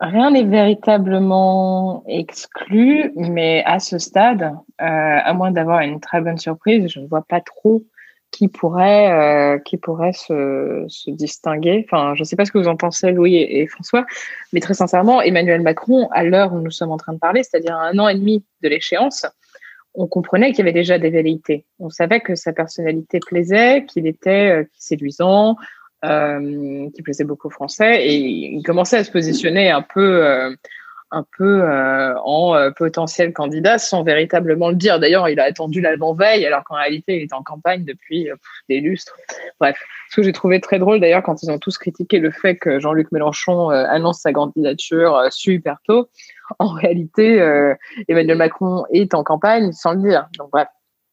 Rien 0.00 0.32
n'est 0.32 0.44
véritablement 0.44 2.02
exclu, 2.08 3.12
mais 3.14 3.62
à 3.64 3.78
ce 3.78 3.98
stade, 3.98 4.42
euh, 4.42 4.52
à 4.78 5.32
moins 5.34 5.52
d'avoir 5.52 5.80
une 5.80 6.00
très 6.00 6.20
bonne 6.20 6.38
surprise, 6.38 6.88
je 6.88 6.98
ne 6.98 7.06
vois 7.06 7.22
pas 7.22 7.40
trop 7.40 7.84
qui 8.34 8.48
pourrait, 8.48 9.12
euh, 9.12 9.58
qui 9.60 9.76
pourrait 9.76 10.12
se, 10.12 10.84
se, 10.88 11.08
distinguer. 11.12 11.86
Enfin, 11.86 12.14
je 12.16 12.22
ne 12.22 12.24
sais 12.24 12.34
pas 12.34 12.44
ce 12.44 12.50
que 12.50 12.58
vous 12.58 12.66
en 12.66 12.76
pensez, 12.76 13.12
Louis 13.12 13.36
et, 13.36 13.64
François, 13.68 14.04
mais 14.52 14.58
très 14.58 14.74
sincèrement, 14.74 15.22
Emmanuel 15.22 15.62
Macron, 15.62 16.08
à 16.10 16.24
l'heure 16.24 16.52
où 16.52 16.58
nous 16.58 16.72
sommes 16.72 16.90
en 16.90 16.96
train 16.96 17.12
de 17.12 17.20
parler, 17.20 17.44
c'est-à-dire 17.44 17.76
un 17.76 17.96
an 18.00 18.08
et 18.08 18.16
demi 18.16 18.44
de 18.62 18.68
l'échéance, 18.68 19.24
on 19.94 20.08
comprenait 20.08 20.50
qu'il 20.50 20.58
y 20.58 20.62
avait 20.62 20.72
déjà 20.72 20.98
des 20.98 21.10
velléités. 21.10 21.64
On 21.78 21.90
savait 21.90 22.18
que 22.18 22.34
sa 22.34 22.52
personnalité 22.52 23.20
plaisait, 23.24 23.84
qu'il 23.86 24.08
était 24.08 24.50
euh, 24.50 24.64
séduisant, 24.76 25.56
euh, 26.04 26.90
qui 26.90 27.02
plaisait 27.02 27.22
beaucoup 27.22 27.46
aux 27.46 27.52
Français 27.52 28.04
et 28.04 28.16
il 28.16 28.62
commençait 28.64 28.96
à 28.96 29.04
se 29.04 29.12
positionner 29.12 29.70
un 29.70 29.82
peu, 29.82 30.26
euh, 30.26 30.50
un 31.14 31.24
peu 31.36 31.62
euh, 31.62 32.14
en 32.24 32.70
potentiel 32.72 33.32
candidat 33.32 33.78
sans 33.78 34.02
véritablement 34.02 34.70
le 34.70 34.76
dire. 34.76 34.98
D'ailleurs, 34.98 35.28
il 35.28 35.40
a 35.40 35.44
attendu 35.44 35.80
l'avant-veille 35.80 36.44
alors 36.44 36.64
qu'en 36.64 36.74
réalité, 36.76 37.16
il 37.16 37.22
est 37.22 37.32
en 37.32 37.42
campagne 37.42 37.84
depuis 37.84 38.28
des 38.68 38.80
lustres. 38.80 39.16
Bref, 39.60 39.78
ce 40.10 40.16
que 40.16 40.22
j'ai 40.22 40.32
trouvé 40.32 40.60
très 40.60 40.78
drôle 40.78 41.00
d'ailleurs 41.00 41.22
quand 41.22 41.42
ils 41.42 41.50
ont 41.50 41.58
tous 41.58 41.78
critiqué 41.78 42.18
le 42.18 42.30
fait 42.30 42.56
que 42.56 42.80
Jean-Luc 42.80 43.12
Mélenchon 43.12 43.70
annonce 43.70 44.20
sa 44.20 44.32
candidature 44.32 45.26
super 45.30 45.78
tôt. 45.86 46.08
En 46.58 46.68
réalité, 46.68 47.36
Emmanuel 48.08 48.36
Macron 48.36 48.84
est 48.90 49.14
en 49.14 49.24
campagne 49.24 49.72
sans 49.72 49.92
le 49.92 50.08
dire. 50.08 50.28
Donc 50.38 50.50
bref, 50.50 50.68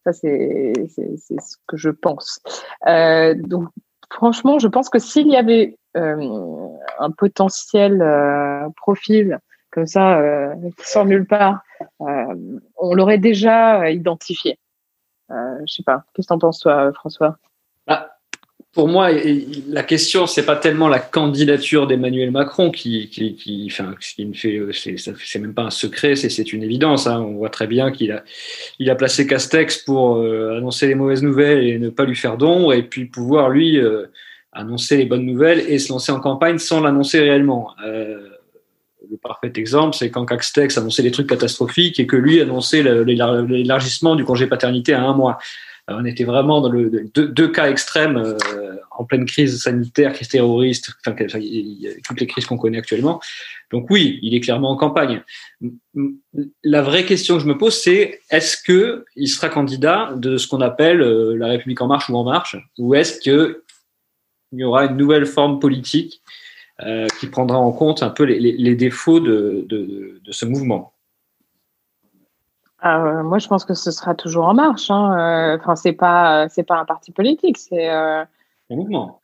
ça 0.05 0.13
c'est 0.13 0.73
ce 0.87 1.55
que 1.67 1.77
je 1.77 1.89
pense. 1.89 2.41
donc 2.85 3.69
franchement, 4.11 4.59
je 4.59 4.67
pense 4.67 4.89
que 4.89 4.99
s'il 4.99 5.27
y 5.27 5.37
avait 5.37 5.77
euh, 5.97 6.67
un 6.99 7.11
potentiel 7.11 8.01
euh, 8.01 8.69
profil 8.77 9.39
comme 9.71 9.87
ça, 9.87 10.19
euh, 10.19 10.53
qui 10.77 10.87
sort 10.87 11.05
nulle 11.05 11.25
part, 11.25 11.61
on 11.99 12.93
l'aurait 12.93 13.17
déjà 13.17 13.89
identifié. 13.89 14.57
je 15.29 15.73
sais 15.73 15.83
pas. 15.83 16.03
Qu'est-ce 16.13 16.27
que 16.27 16.33
tu 16.33 16.35
en 16.35 16.39
penses, 16.39 16.59
toi, 16.59 16.91
François? 16.93 17.37
Bah, 17.87 18.17
Pour 18.73 18.87
moi, 18.87 19.09
la 19.67 19.83
question, 19.83 20.27
c'est 20.27 20.45
pas 20.45 20.55
tellement 20.55 20.87
la 20.87 20.99
candidature 20.99 21.87
d'Emmanuel 21.87 22.31
Macron 22.31 22.69
qui, 22.69 23.09
qui, 23.09 23.35
qui, 23.35 23.67
enfin, 23.71 23.95
qui 23.99 24.25
ne 24.25 24.33
fait, 24.33 24.59
c'est 24.73 25.39
même 25.39 25.53
pas 25.53 25.63
un 25.63 25.71
secret, 25.71 26.15
c'est 26.15 26.53
une 26.53 26.63
évidence. 26.63 27.07
Hein. 27.07 27.21
On 27.21 27.35
voit 27.35 27.49
très 27.49 27.67
bien 27.67 27.91
qu'il 27.91 28.11
a, 28.11 28.23
il 28.79 28.89
a 28.89 28.95
placé 28.95 29.25
Castex 29.25 29.79
pour 29.79 30.17
annoncer 30.19 30.87
les 30.87 30.95
mauvaises 30.95 31.23
nouvelles 31.23 31.65
et 31.65 31.79
ne 31.79 31.89
pas 31.89 32.05
lui 32.05 32.15
faire 32.15 32.37
d'ombre, 32.37 32.73
et 32.73 32.83
puis 32.83 33.05
pouvoir 33.05 33.49
lui 33.49 33.79
annoncer 34.53 34.97
les 34.97 35.05
bonnes 35.05 35.25
nouvelles 35.25 35.59
et 35.59 35.79
se 35.79 35.91
lancer 35.91 36.11
en 36.11 36.19
campagne 36.19 36.57
sans 36.57 36.81
l'annoncer 36.81 37.19
réellement. 37.19 37.71
Euh, 37.85 38.29
le 39.11 39.17
parfait 39.17 39.51
exemple, 39.55 39.95
c'est 39.95 40.09
quand 40.09 40.25
Castex 40.25 40.77
annonçait 40.77 41.03
des 41.03 41.11
trucs 41.11 41.27
catastrophiques 41.27 41.99
et 41.99 42.07
que 42.07 42.15
lui 42.15 42.39
annonçait 42.39 42.81
l'élargissement 42.81 44.15
du 44.15 44.23
congé 44.23 44.47
paternité 44.47 44.93
à 44.93 45.03
un 45.03 45.13
mois. 45.13 45.37
Euh, 45.89 45.95
on 45.99 46.05
était 46.05 46.23
vraiment 46.23 46.61
dans 46.61 46.69
deux, 46.69 47.51
cas 47.51 47.69
extrêmes 47.69 48.17
euh, 48.17 48.77
en 48.91 49.03
pleine 49.03 49.25
crise 49.25 49.61
sanitaire, 49.63 50.13
crise 50.13 50.29
terroriste, 50.29 50.93
toutes 51.03 52.21
les 52.21 52.27
crises 52.27 52.45
qu'on 52.45 52.57
connaît 52.57 52.77
actuellement. 52.77 53.19
Donc 53.71 53.87
oui, 53.89 54.19
il 54.21 54.33
est 54.33 54.39
clairement 54.39 54.71
en 54.71 54.77
campagne. 54.77 55.21
La 56.63 56.81
vraie 56.81 57.03
question 57.03 57.35
que 57.35 57.43
je 57.43 57.47
me 57.47 57.57
pose, 57.57 57.75
c'est 57.75 58.21
est-ce 58.29 58.57
que 58.61 59.03
il 59.15 59.27
sera 59.27 59.49
candidat 59.49 60.13
de 60.15 60.37
ce 60.37 60.47
qu'on 60.47 60.61
appelle 60.61 60.99
la 60.99 61.47
République 61.47 61.81
en 61.81 61.87
marche 61.87 62.09
ou 62.09 62.15
en 62.15 62.23
marche, 62.23 62.55
ou 62.77 62.95
est-ce 62.95 63.19
que 63.19 63.63
il 64.53 64.59
y 64.59 64.63
aura 64.63 64.85
une 64.85 64.97
nouvelle 64.97 65.25
forme 65.25 65.59
politique 65.59 66.21
euh, 66.85 67.07
qui 67.19 67.27
prendra 67.27 67.57
en 67.57 67.71
compte 67.71 68.01
un 68.01 68.09
peu 68.09 68.23
les, 68.23 68.75
défauts 68.75 69.19
de, 69.19 70.19
ce 70.29 70.45
mouvement. 70.45 70.93
Euh, 72.83 73.21
moi, 73.21 73.37
je 73.37 73.47
pense 73.47 73.65
que 73.65 73.75
ce 73.75 73.91
sera 73.91 74.15
toujours 74.15 74.45
en 74.45 74.55
marche. 74.55 74.89
Hein. 74.89 75.17
Euh, 75.19 75.57
enfin, 75.59 75.75
c'est 75.75 75.93
pas, 75.93 76.47
c'est 76.49 76.63
pas 76.63 76.77
un 76.77 76.85
parti 76.85 77.11
politique, 77.11 77.57
c'est 77.57 77.87
un 77.87 78.27
mouvement. 78.69 79.21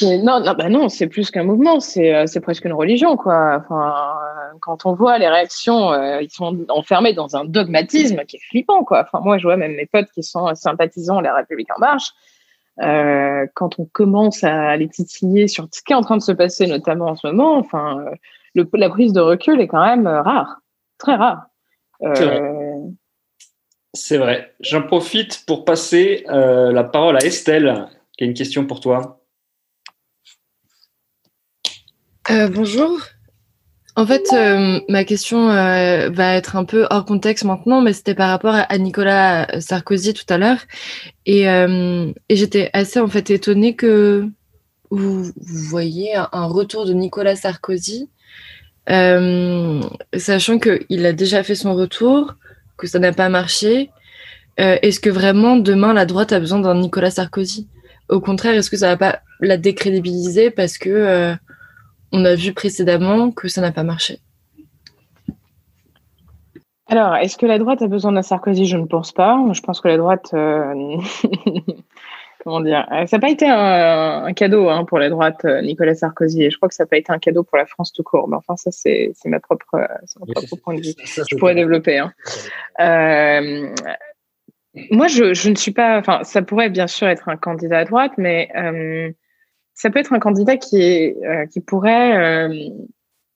Non, 0.00 0.40
non, 0.40 0.54
bah 0.56 0.70
non, 0.70 0.88
c'est 0.88 1.06
plus 1.06 1.30
qu'un 1.30 1.44
mouvement, 1.44 1.80
c'est, 1.80 2.26
c'est 2.26 2.40
presque 2.40 2.64
une 2.64 2.72
religion, 2.72 3.18
quoi. 3.18 3.62
Enfin, 3.62 3.94
quand 4.60 4.86
on 4.86 4.94
voit 4.94 5.18
les 5.18 5.28
réactions, 5.28 5.92
ils 6.18 6.30
sont 6.30 6.64
enfermés 6.70 7.12
dans 7.12 7.36
un 7.36 7.44
dogmatisme 7.44 8.24
qui 8.24 8.36
est 8.36 8.44
flippant, 8.48 8.84
quoi. 8.84 9.02
Enfin, 9.02 9.22
moi, 9.22 9.36
je 9.36 9.42
vois 9.42 9.58
même 9.58 9.74
mes 9.74 9.84
potes 9.84 10.10
qui 10.14 10.22
sont 10.22 10.54
sympathisants 10.54 11.20
la 11.20 11.34
République 11.34 11.68
en 11.76 11.78
marche, 11.78 12.14
euh, 12.82 13.46
quand 13.54 13.78
on 13.78 13.86
commence 13.86 14.44
à 14.44 14.76
les 14.76 14.88
titiller 14.88 15.48
sur 15.48 15.68
ce 15.72 15.82
qui 15.82 15.92
est 15.92 15.96
en 15.96 16.02
train 16.02 16.16
de 16.16 16.22
se 16.22 16.32
passer, 16.32 16.66
notamment 16.66 17.06
en 17.06 17.16
ce 17.16 17.26
moment, 17.26 17.56
enfin, 17.56 18.00
euh, 18.00 18.14
le, 18.54 18.68
la 18.74 18.88
prise 18.88 19.12
de 19.12 19.20
recul 19.20 19.60
est 19.60 19.68
quand 19.68 19.84
même 19.84 20.06
euh, 20.06 20.22
rare, 20.22 20.60
très 20.98 21.14
rare. 21.14 21.46
C'est 23.94 24.18
vrai. 24.18 24.52
J'en 24.60 24.82
profite 24.82 25.44
pour 25.46 25.64
passer 25.64 26.24
la 26.28 26.84
parole 26.84 27.16
à 27.16 27.24
Estelle, 27.24 27.88
qui 28.18 28.24
a 28.24 28.26
une 28.26 28.34
question 28.34 28.66
pour 28.66 28.80
toi. 28.80 29.22
bonjour. 32.28 32.98
En 33.98 34.04
fait, 34.04 34.26
euh, 34.34 34.78
ma 34.90 35.04
question 35.04 35.48
euh, 35.48 36.10
va 36.10 36.34
être 36.34 36.56
un 36.56 36.66
peu 36.66 36.86
hors 36.90 37.06
contexte 37.06 37.44
maintenant, 37.44 37.80
mais 37.80 37.94
c'était 37.94 38.14
par 38.14 38.28
rapport 38.28 38.54
à, 38.54 38.78
Nicolas 38.78 39.48
Sarkozy 39.58 40.12
tout 40.12 40.26
à 40.28 40.36
l'heure. 40.36 40.58
Et, 41.24 41.48
euh, 41.48 42.12
et 42.28 42.36
j'étais 42.36 42.68
assez 42.74 43.00
en 43.00 43.08
fait 43.08 43.30
étonnée 43.30 43.74
que 43.74 44.28
vous, 44.90 45.24
vous 45.24 45.32
voyez 45.70 46.14
un, 46.14 46.44
retour 46.44 46.84
de 46.84 46.92
Nicolas 46.92 47.36
Sarkozy, 47.36 48.10
sachant 48.86 50.58
qu'il 50.58 51.06
a 51.06 51.12
déjà 51.14 51.42
fait 51.42 51.54
son 51.54 51.74
retour, 51.74 52.34
que 52.76 52.86
ça 52.86 52.98
n'a 52.98 53.12
pas 53.12 53.30
marché. 53.30 53.90
est-ce 54.58 55.00
que 55.00 55.10
vraiment 55.10 55.56
demain 55.56 55.94
la 55.94 56.04
droite 56.04 56.32
a 56.32 56.38
besoin 56.38 56.60
d'un 56.60 56.74
Nicolas 56.74 57.10
Sarkozy? 57.10 57.66
Au 58.10 58.20
contraire, 58.20 58.54
est-ce 58.54 58.70
que 58.70 58.76
ça 58.76 58.88
va 58.88 58.96
pas 58.98 59.20
la 59.40 59.56
décrédibiliser 59.56 60.50
parce 60.50 60.76
que 60.76 61.34
on 62.12 62.24
a 62.24 62.34
vu 62.34 62.52
précédemment 62.52 63.30
que 63.30 63.48
ça 63.48 63.60
n'a 63.60 63.72
pas 63.72 63.82
marché. 63.82 64.20
Alors, 66.88 67.16
est-ce 67.16 67.36
que 67.36 67.46
la 67.46 67.58
droite 67.58 67.82
a 67.82 67.88
besoin 67.88 68.12
d'un 68.12 68.22
Sarkozy? 68.22 68.66
Je 68.66 68.76
ne 68.76 68.86
pense 68.86 69.12
pas. 69.12 69.44
Je 69.52 69.60
pense 69.60 69.80
que 69.80 69.88
la 69.88 69.96
droite, 69.96 70.30
euh, 70.34 70.96
comment 72.44 72.60
dire, 72.60 72.86
euh, 72.92 73.06
ça 73.06 73.16
n'a 73.16 73.20
pas 73.20 73.30
été 73.30 73.46
un, 73.48 74.32
cadeau 74.34 74.68
hein, 74.68 74.84
pour 74.84 75.00
la 75.00 75.10
droite, 75.10 75.44
euh, 75.44 75.62
Nicolas 75.62 75.96
Sarkozy, 75.96 76.44
et 76.44 76.50
je 76.50 76.56
crois 76.56 76.68
que 76.68 76.76
ça 76.76 76.84
n'a 76.84 76.88
pas 76.88 76.96
été 76.96 77.12
un 77.12 77.18
cadeau 77.18 77.42
pour 77.42 77.58
la 77.58 77.66
France 77.66 77.92
tout 77.92 78.04
court. 78.04 78.28
Mais 78.28 78.36
enfin, 78.36 78.54
ça, 78.56 78.70
c'est 78.70 79.12
ma 79.24 79.40
propre, 79.40 79.80
mon 80.20 80.26
propre 80.26 80.56
point 80.62 80.74
de 80.74 80.80
vue. 80.80 80.94
je 81.04 81.36
pourrais 81.36 81.56
développer. 81.56 81.98
Hein. 81.98 82.12
moi, 84.92 85.08
je, 85.08 85.34
je, 85.34 85.50
ne 85.50 85.56
suis 85.56 85.72
pas. 85.72 85.98
Enfin, 85.98 86.22
ça 86.22 86.42
pourrait 86.42 86.70
bien 86.70 86.86
sûr 86.86 87.08
être 87.08 87.28
un 87.28 87.36
candidat 87.36 87.78
à 87.78 87.84
droite, 87.84 88.12
mais 88.16 88.48
ça 89.76 89.90
peut 89.90 90.00
être 90.00 90.14
un 90.14 90.18
candidat 90.18 90.56
qui, 90.56 90.82
est, 90.82 91.16
euh, 91.24 91.46
qui 91.46 91.60
pourrait 91.60 92.16
euh, 92.16 92.70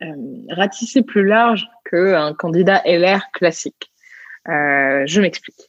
euh, 0.03 0.07
ratisser 0.49 1.03
plus 1.03 1.25
large 1.25 1.69
qu'un 1.89 2.35
candidat 2.35 2.83
LR 2.87 3.31
classique. 3.33 3.93
je 4.47 5.21
m'explique. 5.21 5.69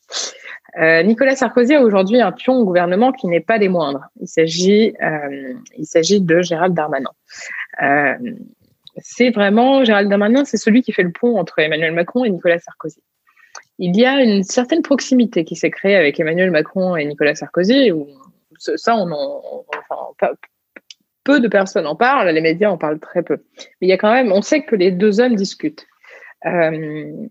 Nicolas 0.77 1.35
Sarkozy 1.35 1.75
a 1.75 1.81
aujourd'hui 1.83 2.21
un 2.21 2.31
pion 2.31 2.53
au 2.53 2.63
gouvernement 2.63 3.11
qui 3.11 3.27
n'est 3.27 3.41
pas 3.41 3.59
des 3.59 3.67
moindres. 3.67 4.05
Il 4.21 4.27
s'agit, 4.27 4.93
il 5.77 5.85
s'agit 5.85 6.21
de 6.21 6.41
Gérald 6.41 6.73
Darmanin. 6.73 7.11
c'est 8.97 9.31
vraiment 9.31 9.83
Gérald 9.83 10.09
Darmanin, 10.09 10.45
c'est 10.45 10.55
celui 10.55 10.81
qui 10.81 10.93
fait 10.93 11.03
le 11.03 11.11
pont 11.11 11.37
entre 11.37 11.59
Emmanuel 11.59 11.91
Macron 11.91 12.23
et 12.23 12.29
Nicolas 12.29 12.59
Sarkozy. 12.59 13.03
Il 13.79 13.97
y 13.97 14.05
a 14.05 14.21
une 14.21 14.43
certaine 14.43 14.83
proximité 14.83 15.43
qui 15.43 15.57
s'est 15.57 15.71
créée 15.71 15.97
avec 15.97 16.17
Emmanuel 16.19 16.51
Macron 16.51 16.95
et 16.95 17.03
Nicolas 17.03 17.35
Sarkozy. 17.35 17.91
Où 17.91 18.07
ça, 18.57 18.95
on 18.95 19.11
en, 19.11 19.65
enfin, 19.77 20.35
peu 21.23 21.39
de 21.39 21.47
personnes 21.47 21.87
en 21.87 21.95
parlent, 21.95 22.29
les 22.29 22.41
médias 22.41 22.69
en 22.69 22.77
parlent 22.77 22.99
très 22.99 23.23
peu. 23.23 23.39
Mais 23.79 23.87
y 23.87 23.91
a 23.91 23.97
quand 23.97 24.11
même, 24.11 24.31
on 24.31 24.41
sait 24.41 24.63
que 24.63 24.75
les 24.75 24.91
deux 24.91 25.19
hommes 25.19 25.35
discutent. 25.35 25.85
Euh, 26.45 27.27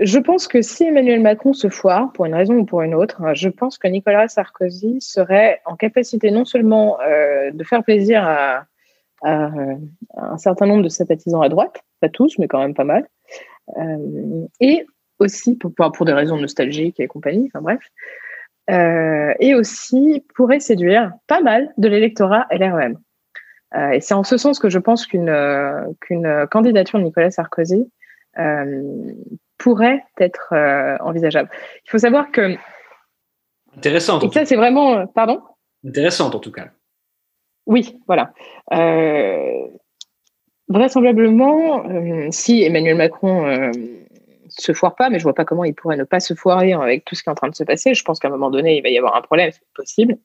je 0.00 0.18
pense 0.18 0.48
que 0.48 0.62
si 0.62 0.84
Emmanuel 0.84 1.20
Macron 1.20 1.52
se 1.52 1.68
foire, 1.68 2.12
pour 2.12 2.24
une 2.24 2.34
raison 2.34 2.54
ou 2.54 2.64
pour 2.64 2.82
une 2.82 2.94
autre, 2.94 3.20
je 3.34 3.48
pense 3.48 3.78
que 3.78 3.88
Nicolas 3.88 4.28
Sarkozy 4.28 5.00
serait 5.00 5.60
en 5.66 5.76
capacité 5.76 6.30
non 6.30 6.44
seulement 6.44 6.98
euh, 7.00 7.50
de 7.50 7.64
faire 7.64 7.84
plaisir 7.84 8.24
à, 8.24 8.66
un 9.24 10.36
certain 10.36 10.66
nombre 10.66 10.82
de 10.82 10.88
sympathisants 10.88 11.42
à 11.42 11.48
droite, 11.48 11.84
pas 12.00 12.08
tous, 12.08 12.38
mais 12.38 12.48
quand 12.48 12.58
même 12.58 12.74
pas 12.74 12.82
mal, 12.82 13.06
euh, 13.76 14.46
et 14.58 14.84
aussi, 15.20 15.54
pour, 15.54 15.72
pour 15.72 16.04
des 16.04 16.12
raisons 16.12 16.38
nostalgiques 16.38 16.98
et 16.98 17.06
compagnie, 17.06 17.46
enfin 17.46 17.62
bref, 17.62 17.80
euh, 18.72 19.34
et 19.38 19.54
aussi 19.54 20.24
pourrait 20.34 20.60
séduire 20.60 21.12
pas 21.26 21.42
mal 21.42 21.72
de 21.76 21.88
l'électorat 21.88 22.46
LREM. 22.50 22.98
Euh, 23.74 23.90
et 23.90 24.00
c'est 24.00 24.14
en 24.14 24.24
ce 24.24 24.38
sens 24.38 24.58
que 24.58 24.70
je 24.70 24.78
pense 24.78 25.06
qu'une 25.06 25.28
euh, 25.28 25.84
qu'une 26.00 26.46
candidature 26.50 26.98
de 26.98 27.04
Nicolas 27.04 27.30
Sarkozy 27.30 27.90
pourrait 29.58 30.04
être 30.18 30.54
envisageable. 31.00 31.50
Il 31.84 31.90
faut 31.90 31.98
savoir 31.98 32.32
que 32.32 32.56
intéressante. 33.76 34.24
Et 34.24 34.30
ça, 34.30 34.46
c'est 34.46 34.56
vraiment, 34.56 35.06
pardon? 35.06 35.42
Intéressante 35.86 36.34
en 36.34 36.38
tout 36.38 36.50
cas. 36.50 36.68
Oui, 37.66 38.00
voilà. 38.06 38.32
vraisemblablement, 40.68 41.84
si 42.30 42.62
Emmanuel 42.62 42.96
Macron 42.96 43.70
se 44.58 44.72
foire 44.72 44.94
pas, 44.94 45.10
mais 45.10 45.18
je 45.18 45.24
vois 45.24 45.34
pas 45.34 45.44
comment 45.44 45.64
il 45.64 45.74
pourrait 45.74 45.96
ne 45.96 46.04
pas 46.04 46.20
se 46.20 46.34
foirer 46.34 46.72
avec 46.72 47.04
tout 47.04 47.14
ce 47.14 47.22
qui 47.22 47.28
est 47.28 47.32
en 47.32 47.36
train 47.36 47.48
de 47.48 47.54
se 47.54 47.64
passer. 47.64 47.94
Je 47.94 48.04
pense 48.04 48.18
qu'à 48.18 48.28
un 48.28 48.30
moment 48.30 48.50
donné, 48.50 48.78
il 48.78 48.82
va 48.82 48.88
y 48.88 48.98
avoir 48.98 49.16
un 49.16 49.22
problème, 49.22 49.50
c'est 49.52 49.62
possible. 49.74 50.16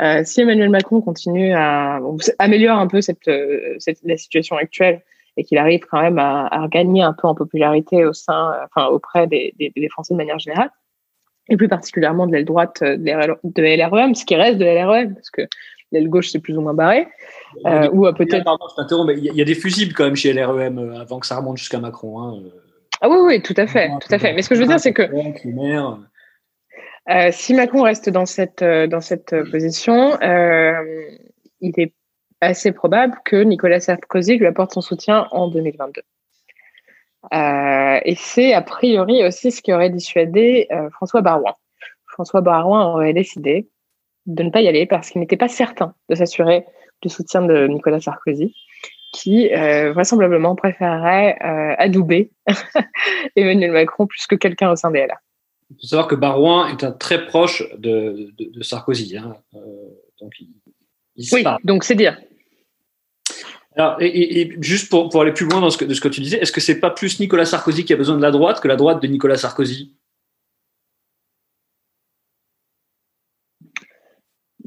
Euh, 0.00 0.22
si 0.24 0.40
Emmanuel 0.40 0.70
Macron 0.70 1.00
continue 1.00 1.52
à 1.52 2.00
améliorer 2.38 2.80
un 2.80 2.86
peu 2.86 3.00
cette, 3.00 3.26
euh, 3.28 3.74
cette 3.78 3.98
la 4.04 4.16
situation 4.16 4.56
actuelle 4.56 5.02
et 5.36 5.44
qu'il 5.44 5.58
arrive 5.58 5.80
quand 5.90 6.00
même 6.00 6.18
à, 6.18 6.46
à, 6.46 6.68
gagner 6.68 7.02
un 7.02 7.12
peu 7.12 7.26
en 7.26 7.34
popularité 7.34 8.04
au 8.04 8.12
sein, 8.12 8.54
enfin 8.64 8.86
auprès 8.88 9.26
des, 9.26 9.54
des, 9.58 9.72
des, 9.74 9.88
Français 9.88 10.14
de 10.14 10.18
manière 10.18 10.38
générale, 10.38 10.70
et 11.48 11.56
plus 11.56 11.68
particulièrement 11.68 12.26
de 12.26 12.32
l'aile 12.32 12.44
droite 12.44 12.82
de 12.82 13.62
LREM, 13.62 14.14
ce 14.14 14.24
qui 14.24 14.36
reste 14.36 14.58
de 14.58 14.64
LREM, 14.64 15.14
parce 15.14 15.30
que 15.30 15.42
l'aile 15.92 16.08
gauche 16.08 16.30
c'est 16.30 16.40
plus 16.40 16.56
ou 16.56 16.60
moins 16.60 16.74
barré, 16.74 17.08
euh, 17.66 17.88
ou 17.92 18.12
peut-être. 18.12 18.44
Pardon, 18.44 18.66
je 18.76 19.04
mais 19.06 19.18
il 19.18 19.34
y, 19.34 19.42
a 19.42 19.44
des 19.44 19.54
fusibles 19.54 19.94
quand 19.94 20.04
même 20.04 20.16
chez 20.16 20.32
LREM 20.32 20.78
euh, 20.78 21.00
avant 21.00 21.18
que 21.18 21.26
ça 21.26 21.36
remonte 21.36 21.56
jusqu'à 21.56 21.78
Macron. 21.78 22.20
Hein. 22.20 22.42
Ah 23.00 23.08
oui, 23.08 23.16
oui, 23.20 23.42
tout 23.42 23.54
à 23.56 23.66
fait, 23.66 23.90
tout 24.00 24.12
à 24.12 24.18
fait. 24.18 24.32
Mais 24.32 24.42
ce 24.42 24.48
que 24.48 24.54
je 24.54 24.60
veux 24.60 24.66
dire, 24.66 24.80
c'est 24.80 24.92
que 24.92 25.02
euh, 27.10 27.30
si 27.32 27.54
Macron 27.54 27.82
reste 27.82 28.10
dans 28.10 28.26
cette, 28.26 28.62
euh, 28.62 28.86
dans 28.86 29.00
cette 29.00 29.34
position, 29.50 30.20
euh, 30.20 31.08
il 31.60 31.72
est 31.78 31.94
assez 32.40 32.70
probable 32.72 33.18
que 33.24 33.36
Nicolas 33.36 33.80
Sarkozy 33.80 34.36
lui 34.36 34.46
apporte 34.46 34.72
son 34.72 34.80
soutien 34.80 35.26
en 35.30 35.48
2022. 35.48 36.02
Euh, 37.32 38.00
et 38.04 38.14
c'est 38.14 38.52
a 38.52 38.62
priori 38.62 39.24
aussi 39.24 39.50
ce 39.50 39.62
qui 39.62 39.72
aurait 39.72 39.90
dissuadé 39.90 40.68
François 40.92 41.20
Barouin. 41.20 41.54
François 42.06 42.42
Barouin 42.42 42.86
aurait 42.86 43.12
décidé 43.12 43.68
de 44.26 44.42
ne 44.42 44.50
pas 44.50 44.60
y 44.60 44.68
aller 44.68 44.86
parce 44.86 45.10
qu'il 45.10 45.20
n'était 45.20 45.36
pas 45.36 45.48
certain 45.48 45.94
de 46.08 46.14
s'assurer 46.14 46.64
du 47.02 47.08
soutien 47.08 47.42
de 47.42 47.66
Nicolas 47.66 48.00
Sarkozy, 48.00 48.54
qui 49.12 49.52
euh, 49.54 49.92
vraisemblablement 49.92 50.54
préférerait 50.54 51.36
adouber 51.78 52.30
Emmanuel 53.36 53.72
Macron 53.72 54.06
plus 54.06 54.26
que 54.26 54.34
quelqu'un 54.34 54.70
au 54.70 54.76
sein 54.76 54.90
des 54.90 55.06
LA. 55.06 55.18
Il 55.70 55.76
faut 55.82 55.86
savoir 55.88 56.08
que 56.08 56.14
Barouin 56.14 56.68
est 56.68 56.82
un 56.82 56.92
très 56.92 57.26
proche 57.26 57.62
de, 57.76 58.32
de, 58.38 58.50
de 58.50 58.62
Sarkozy. 58.62 59.18
Hein. 59.18 59.36
Euh, 59.54 59.58
donc 60.20 60.32
il, 60.40 60.48
il 61.16 61.28
oui, 61.32 61.44
donc 61.64 61.84
c'est 61.84 61.94
dire. 61.94 62.18
Alors, 63.76 64.00
et, 64.00 64.40
et, 64.40 64.56
juste 64.60 64.88
pour, 64.88 65.08
pour, 65.08 65.20
aller 65.22 65.32
plus 65.32 65.46
loin 65.46 65.60
dans 65.60 65.70
ce 65.70 65.76
que, 65.76 65.84
de 65.84 65.94
ce 65.94 66.00
que 66.00 66.08
tu 66.08 66.20
disais, 66.20 66.38
est-ce 66.38 66.52
que 66.52 66.60
c'est 66.60 66.80
pas 66.80 66.90
plus 66.90 67.20
Nicolas 67.20 67.44
Sarkozy 67.44 67.84
qui 67.84 67.92
a 67.92 67.96
besoin 67.96 68.16
de 68.16 68.22
la 68.22 68.30
droite 68.30 68.60
que 68.60 68.66
la 68.66 68.76
droite 68.76 69.02
de 69.02 69.06
Nicolas 69.06 69.36
Sarkozy? 69.36 69.94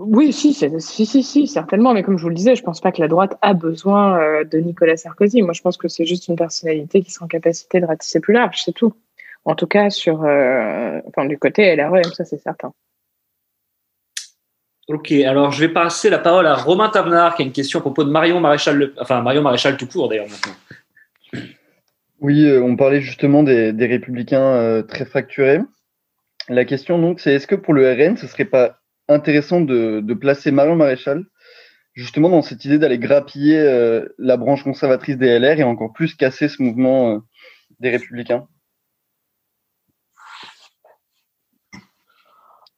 Oui, 0.04 0.34
si, 0.34 0.54
si, 0.54 1.06
si, 1.06 1.24
si, 1.24 1.48
certainement. 1.48 1.94
Mais 1.94 2.02
comme 2.02 2.18
je 2.18 2.24
vous 2.24 2.30
le 2.30 2.36
disais, 2.36 2.56
je 2.56 2.64
pense 2.64 2.82
pas 2.82 2.92
que 2.92 3.00
la 3.00 3.08
droite 3.08 3.38
a 3.42 3.54
besoin 3.54 4.20
euh, 4.20 4.44
de 4.44 4.58
Nicolas 4.58 4.98
Sarkozy. 4.98 5.44
Moi, 5.44 5.54
je 5.54 5.62
pense 5.62 5.78
que 5.78 5.88
c'est 5.88 6.06
juste 6.06 6.28
une 6.28 6.36
personnalité 6.36 7.02
qui 7.02 7.12
sera 7.12 7.26
en 7.26 7.28
capacité 7.28 7.80
de 7.80 7.86
ratisser 7.86 8.20
plus 8.20 8.34
large, 8.34 8.64
c'est 8.64 8.72
tout. 8.72 8.94
En 9.46 9.54
tout 9.54 9.68
cas, 9.68 9.92
sur, 9.92 10.24
euh, 10.24 11.00
enfin, 11.08 11.26
du 11.26 11.38
côté 11.38 11.76
LREM, 11.76 12.04
ça 12.14 12.26
c'est 12.26 12.42
certain. 12.42 12.74
Ok, 14.88 15.12
alors 15.12 15.52
je 15.52 15.60
vais 15.60 15.72
passer 15.72 16.10
la 16.10 16.20
parole 16.20 16.48
à 16.48 16.56
Romain 16.56 16.90
Tavenard 16.90 17.36
qui 17.36 17.44
a 17.44 17.46
une 17.46 17.52
question 17.52 17.80
à 17.80 17.82
propos 17.82 18.04
de 18.04 18.10
Marion 18.10 18.40
Maréchal, 18.40 18.78
Le... 18.78 18.96
enfin 19.00 19.22
Marion 19.22 19.42
Maréchal 19.42 19.78
tout 19.78 19.88
court 19.88 20.10
d'ailleurs 20.10 20.28
maintenant. 20.28 21.44
Oui, 22.20 22.46
euh, 22.46 22.62
on 22.62 22.76
parlait 22.76 23.02
justement 23.02 23.44
des, 23.44 23.72
des 23.72 23.86
républicains 23.86 24.42
euh, 24.42 24.82
très 24.82 25.06
fracturés. 25.06 25.60
La 26.50 26.66
question 26.66 27.00
donc, 27.00 27.20
c'est 27.20 27.34
est-ce 27.34 27.48
que 27.48 27.56
pour 27.56 27.74
le 27.74 27.92
RN, 27.92 28.18
ce 28.18 28.28
serait 28.28 28.46
pas 28.46 28.81
intéressant 29.14 29.62
de, 29.62 30.14
placer 30.14 30.52
Marion 30.52 30.76
Maréchal 30.76 31.26
justement 31.94 32.30
dans 32.30 32.42
cette 32.42 32.64
idée 32.66 32.78
d'aller 32.78 32.98
grappiller 32.98 33.60
euh, 33.60 34.08
la 34.18 34.38
branche 34.38 34.64
conservatrice 34.64 35.18
des 35.18 35.40
LR 35.40 35.60
et 35.60 35.64
encore 35.64 35.92
plus 35.92 36.16
casser 36.16 36.48
ce 36.48 36.62
mouvement 36.62 37.16
euh, 37.16 37.20
des 37.80 37.90
républicains 37.90 38.48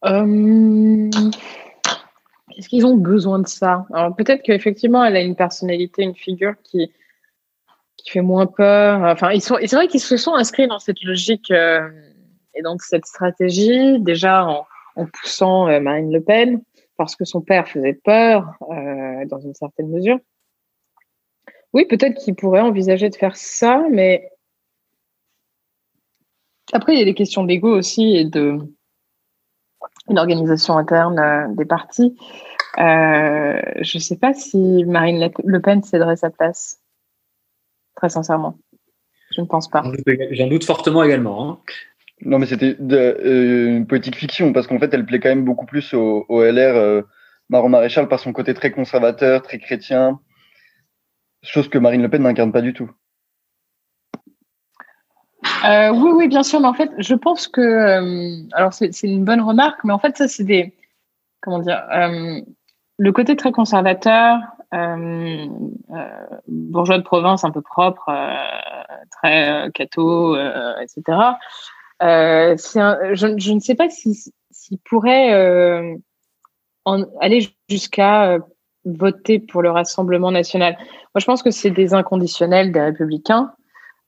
Euh, 0.06 1.10
est-ce 2.58 2.68
qu'ils 2.68 2.86
ont 2.86 2.98
besoin 2.98 3.40
de 3.40 3.48
ça? 3.48 3.86
Alors 3.94 4.14
peut-être 4.14 4.44
qu'effectivement, 4.44 5.02
elle 5.02 5.16
a 5.16 5.22
une 5.22 5.38
personnalité, 5.38 6.04
une 6.04 6.14
figure 6.14 6.56
qui, 6.62 6.92
qui 7.96 8.10
fait 8.10 8.22
moins 8.22 8.46
peur. 8.46 9.02
Enfin, 9.04 9.32
ils 9.32 9.42
sont, 9.42 9.58
c'est 9.62 9.78
vrai 9.78 9.88
qu'ils 9.88 10.02
se 10.02 10.18
sont 10.18 10.34
inscrits 10.34 10.68
dans 10.68 10.80
cette 10.80 11.02
logique 11.04 11.52
et 11.52 12.62
dans 12.64 12.78
cette 12.80 13.06
stratégie, 13.06 13.98
déjà 14.02 14.46
en, 14.46 14.66
en 14.96 15.06
poussant 15.06 15.68
euh, 15.68 15.80
Marine 15.80 16.12
Le 16.12 16.22
Pen, 16.22 16.62
parce 16.98 17.16
que 17.16 17.26
son 17.26 17.42
père 17.42 17.68
faisait 17.68 17.94
peur 17.94 18.54
euh, 18.72 19.26
dans 19.26 19.40
une 19.40 19.54
certaine 19.54 19.90
mesure. 19.90 20.20
Oui, 21.74 21.86
peut-être 21.86 22.20
qu'ils 22.20 22.36
pourraient 22.36 22.62
envisager 22.62 23.10
de 23.10 23.16
faire 23.16 23.36
ça, 23.36 23.84
mais 23.90 24.30
après, 26.72 26.94
il 26.94 27.00
y 27.00 27.02
a 27.02 27.06
des 27.06 27.14
questions 27.14 27.44
d'ego 27.44 27.70
aussi 27.70 28.16
et 28.16 28.26
de 28.26 28.60
une 30.10 30.20
organisation 30.20 30.78
interne 30.78 31.20
euh, 31.20 31.48
des 31.56 31.66
partis. 31.66 32.18
Euh, 32.80 33.62
je 33.82 33.98
ne 33.98 34.02
sais 34.02 34.18
pas 34.18 34.34
si 34.34 34.84
Marine 34.86 35.32
Le 35.44 35.62
Pen 35.62 35.84
céderait 35.84 36.16
sa 36.16 36.30
place, 36.30 36.82
très 37.96 38.10
sincèrement. 38.10 38.58
Je 39.32 39.42
ne 39.42 39.46
pense 39.46 39.70
pas. 39.70 39.84
J'en 40.32 40.48
doute 40.48 40.64
fortement 40.64 41.04
également. 41.04 41.50
Hein. 41.50 41.60
Non, 42.26 42.40
mais 42.40 42.46
c'était 42.46 42.78
euh, 42.80 43.78
une 43.78 43.88
politique 43.88 44.16
fiction, 44.16 44.54
parce 44.54 44.68
qu'en 44.68 44.80
fait, 44.80 44.94
elle 44.94 45.06
plaît 45.06 45.20
quand 45.20 45.30
même 45.30 45.44
beaucoup 45.44 45.66
plus 45.66 45.94
au, 45.94 46.26
LR, 46.30 46.76
euh, 46.76 47.02
Maron 47.50 47.70
Maréchal, 47.70 48.08
par 48.08 48.20
son 48.20 48.32
côté 48.32 48.54
très 48.54 48.72
conservateur, 48.72 49.42
très 49.42 49.60
chrétien, 49.60 50.20
chose 51.42 51.70
que 51.70 51.78
Marine 51.78 52.02
Le 52.02 52.10
Pen 52.10 52.24
n'incarne 52.24 52.54
pas 52.54 52.62
du 52.62 52.74
tout. 52.74 52.90
Euh, 55.66 55.92
oui, 55.92 56.12
oui, 56.14 56.28
bien 56.30 56.44
sûr, 56.44 56.62
mais 56.62 56.68
en 56.68 56.74
fait, 56.74 56.92
je 56.98 57.16
pense 57.16 57.48
que, 57.48 57.62
euh, 57.62 58.44
alors 58.54 58.74
c'est 58.74 58.92
une 59.04 59.26
bonne 59.26 59.42
remarque, 59.42 59.84
mais 59.84 59.94
en 59.94 60.00
fait, 60.00 60.16
ça, 60.18 60.28
c'est 60.30 60.46
des, 60.46 60.74
comment 61.42 61.60
dire, 61.60 61.84
le 62.98 63.12
côté 63.12 63.36
très 63.36 63.52
conservateur, 63.52 64.40
bourgeois 66.48 66.98
de 66.98 67.04
province 67.04 67.44
un 67.44 67.52
peu 67.52 67.62
propre, 67.62 68.14
très 69.12 69.70
catho, 69.74 70.38
etc. 70.82 71.36
Un, 72.06 72.56
je, 72.58 73.36
je, 73.38 73.54
ne 73.54 73.60
sais 73.60 73.76
pas 73.76 73.90
s'il 73.90 74.16
si, 74.16 74.34
si 74.52 74.78
pourrait 74.78 75.98
en, 76.86 77.04
aller 77.22 77.48
jusqu'à 77.70 78.40
voter 78.86 79.40
pour 79.40 79.62
le 79.62 79.72
Rassemblement 79.72 80.32
national. 80.32 80.76
Moi, 80.80 81.20
je 81.20 81.26
pense 81.26 81.44
que 81.44 81.52
c'est 81.52 81.72
des 81.72 81.94
inconditionnels 81.94 82.72
des 82.72 82.82
républicains. 82.82 83.54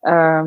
Euh, 0.08 0.44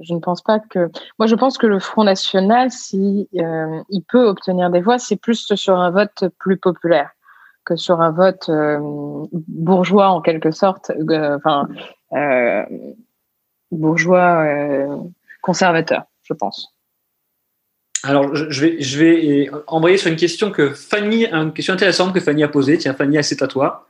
je 0.00 0.14
ne 0.14 0.20
pense 0.20 0.42
pas 0.42 0.60
que. 0.60 0.90
Moi, 1.18 1.26
je 1.26 1.34
pense 1.34 1.58
que 1.58 1.66
le 1.66 1.78
Front 1.78 2.04
National, 2.04 2.70
si 2.70 3.28
euh, 3.36 3.82
peut 4.08 4.24
obtenir 4.24 4.70
des 4.70 4.80
voix, 4.80 4.98
c'est 4.98 5.16
plus 5.16 5.52
sur 5.54 5.78
un 5.78 5.90
vote 5.90 6.24
plus 6.38 6.56
populaire 6.56 7.10
que 7.64 7.76
sur 7.76 8.00
un 8.00 8.10
vote 8.10 8.48
euh, 8.48 8.78
bourgeois 9.32 10.08
en 10.08 10.20
quelque 10.20 10.50
sorte, 10.50 10.90
euh, 10.90 11.36
enfin 11.36 11.68
euh, 12.12 12.64
bourgeois 13.70 14.44
conservateur, 15.42 16.04
je 16.30 16.34
pense. 16.34 16.74
Alors, 18.02 18.34
je 18.34 18.60
vais, 18.60 18.80
je 18.80 18.98
vais 18.98 19.50
embrayer 19.66 19.98
sur 19.98 20.10
une 20.10 20.16
question 20.16 20.50
que 20.50 20.70
Fanny, 20.70 21.26
une 21.26 21.52
question 21.52 21.74
intéressante 21.74 22.14
que 22.14 22.20
Fanny 22.20 22.42
a 22.42 22.48
posée. 22.48 22.78
Tiens, 22.78 22.94
Fanny, 22.94 23.22
c'est 23.22 23.42
à 23.42 23.46
toi. 23.46 23.86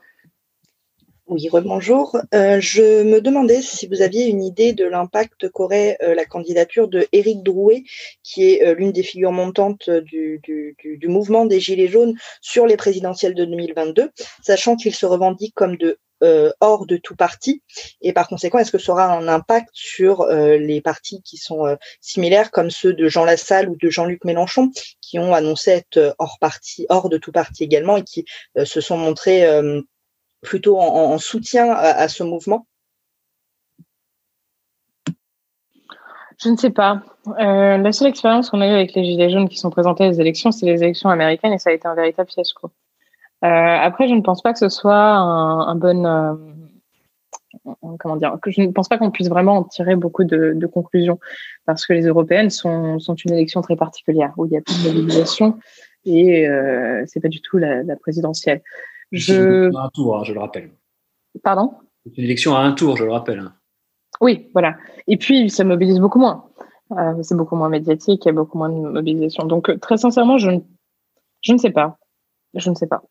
Oui, 1.31 1.47
rebonjour. 1.47 2.17
Euh, 2.33 2.59
je 2.59 3.03
me 3.03 3.21
demandais 3.21 3.61
si 3.61 3.87
vous 3.87 4.01
aviez 4.01 4.25
une 4.25 4.43
idée 4.43 4.73
de 4.73 4.83
l'impact 4.83 5.47
qu'aurait 5.47 5.97
euh, 6.03 6.13
la 6.13 6.25
candidature 6.25 6.89
de 6.89 7.07
Éric 7.13 7.41
Drouet, 7.41 7.85
qui 8.21 8.51
est 8.51 8.67
euh, 8.67 8.73
l'une 8.73 8.91
des 8.91 9.01
figures 9.01 9.31
montantes 9.31 9.89
du, 9.89 10.41
du, 10.43 10.75
du, 10.83 11.07
mouvement 11.07 11.45
des 11.45 11.61
Gilets 11.61 11.87
jaunes 11.87 12.17
sur 12.41 12.67
les 12.67 12.75
présidentielles 12.75 13.33
de 13.33 13.45
2022, 13.45 14.11
sachant 14.43 14.75
qu'il 14.75 14.93
se 14.93 15.05
revendique 15.05 15.53
comme 15.55 15.77
de 15.77 15.99
euh, 16.23 16.51
hors 16.59 16.85
de 16.85 16.97
tout 16.97 17.15
parti. 17.15 17.61
Et 18.01 18.13
par 18.13 18.27
conséquent, 18.27 18.59
est-ce 18.59 18.71
que 18.71 18.77
ça 18.77 18.91
aura 18.91 19.05
un 19.05 19.27
impact 19.27 19.69
sur 19.73 20.25
les 20.27 20.81
partis 20.81 21.21
qui 21.23 21.37
sont 21.37 21.77
similaires, 21.99 22.51
comme 22.51 22.69
ceux 22.69 22.93
de 22.93 23.07
Jean 23.07 23.25
Lassalle 23.25 23.69
ou 23.69 23.75
de 23.75 23.89
Jean-Luc 23.89 24.23
Mélenchon, 24.25 24.71
qui 25.01 25.19
ont 25.19 25.33
annoncé 25.33 25.71
être 25.71 26.15
hors 26.19 26.37
parti, 26.39 26.85
hors 26.89 27.09
de 27.09 27.17
tout 27.17 27.31
parti 27.31 27.63
également, 27.63 27.97
et 27.97 28.03
qui 28.03 28.25
se 28.63 28.81
sont 28.81 28.97
montrés 28.97 29.45
plutôt 30.41 30.79
en, 30.79 31.13
en 31.13 31.17
soutien 31.17 31.71
à, 31.71 32.07
ce 32.07 32.23
mouvement? 32.23 32.67
Je 36.43 36.49
ne 36.49 36.57
sais 36.57 36.71
pas. 36.71 37.03
Euh, 37.27 37.77
la 37.77 37.91
seule 37.91 38.07
expérience 38.07 38.49
qu'on 38.49 38.61
a 38.61 38.67
eue 38.67 38.73
avec 38.73 38.95
les 38.95 39.03
Gilets 39.03 39.29
jaunes 39.29 39.47
qui 39.47 39.57
sont 39.57 39.69
présentés 39.69 40.07
aux 40.07 40.13
élections, 40.13 40.51
c'est 40.51 40.65
les 40.65 40.81
élections 40.81 41.09
américaines 41.09 41.53
et 41.53 41.59
ça 41.59 41.69
a 41.69 41.73
été 41.73 41.87
un 41.87 41.93
véritable 41.93 42.31
fiasco. 42.31 42.71
Euh, 43.43 43.47
après, 43.47 44.07
je 44.07 44.13
ne 44.13 44.21
pense 44.21 44.41
pas 44.41 44.53
que 44.53 44.59
ce 44.59 44.69
soit 44.69 44.95
un, 44.95 45.67
un 45.67 45.75
bon. 45.75 46.05
Euh, 46.05 46.33
comment 47.99 48.15
dire 48.15 48.37
que 48.41 48.51
Je 48.51 48.61
ne 48.61 48.71
pense 48.71 48.87
pas 48.87 48.97
qu'on 48.97 49.11
puisse 49.11 49.29
vraiment 49.29 49.57
en 49.57 49.63
tirer 49.63 49.95
beaucoup 49.95 50.23
de, 50.23 50.53
de, 50.55 50.67
conclusions 50.67 51.19
parce 51.65 51.85
que 51.85 51.93
les 51.93 52.05
européennes 52.05 52.49
sont, 52.49 52.99
sont 52.99 53.15
une 53.15 53.33
élection 53.33 53.61
très 53.61 53.75
particulière 53.75 54.33
où 54.37 54.45
il 54.45 54.53
y 54.53 54.57
a 54.57 54.61
plus 54.61 54.83
de 54.83 54.89
mobilisation 54.89 55.59
et 56.05 56.47
euh, 56.47 57.03
c'est 57.07 57.19
pas 57.19 57.27
du 57.27 57.41
tout 57.41 57.57
la, 57.57 57.83
la 57.83 57.95
présidentielle. 57.95 58.61
Je... 59.11 59.75
un 59.75 59.89
tour, 59.89 60.17
hein, 60.17 60.23
je 60.23 60.33
le 60.33 60.39
rappelle. 60.39 60.71
Pardon? 61.43 61.73
C'est 62.05 62.17
une 62.17 62.23
élection 62.23 62.55
à 62.55 62.61
un 62.61 62.71
tour, 62.71 62.97
je 62.97 63.03
le 63.03 63.11
rappelle. 63.11 63.39
Hein. 63.39 63.53
Oui, 64.21 64.49
voilà. 64.53 64.77
Et 65.07 65.17
puis, 65.17 65.49
ça 65.49 65.63
mobilise 65.63 65.99
beaucoup 65.99 66.19
moins. 66.19 66.45
Euh, 66.91 67.21
c'est 67.23 67.35
beaucoup 67.35 67.55
moins 67.55 67.69
médiatique, 67.69 68.25
il 68.25 68.27
y 68.27 68.29
a 68.29 68.33
beaucoup 68.33 68.57
moins 68.57 68.69
de 68.69 68.75
mobilisation. 68.75 69.45
Donc, 69.45 69.69
euh, 69.69 69.77
très 69.77 69.97
sincèrement, 69.97 70.37
je, 70.37 70.51
je 71.41 71.53
ne 71.53 71.57
sais 71.57 71.69
pas. 71.69 71.97
Je 72.53 72.69
ne 72.69 72.75
sais 72.75 72.87
pas. 72.87 73.03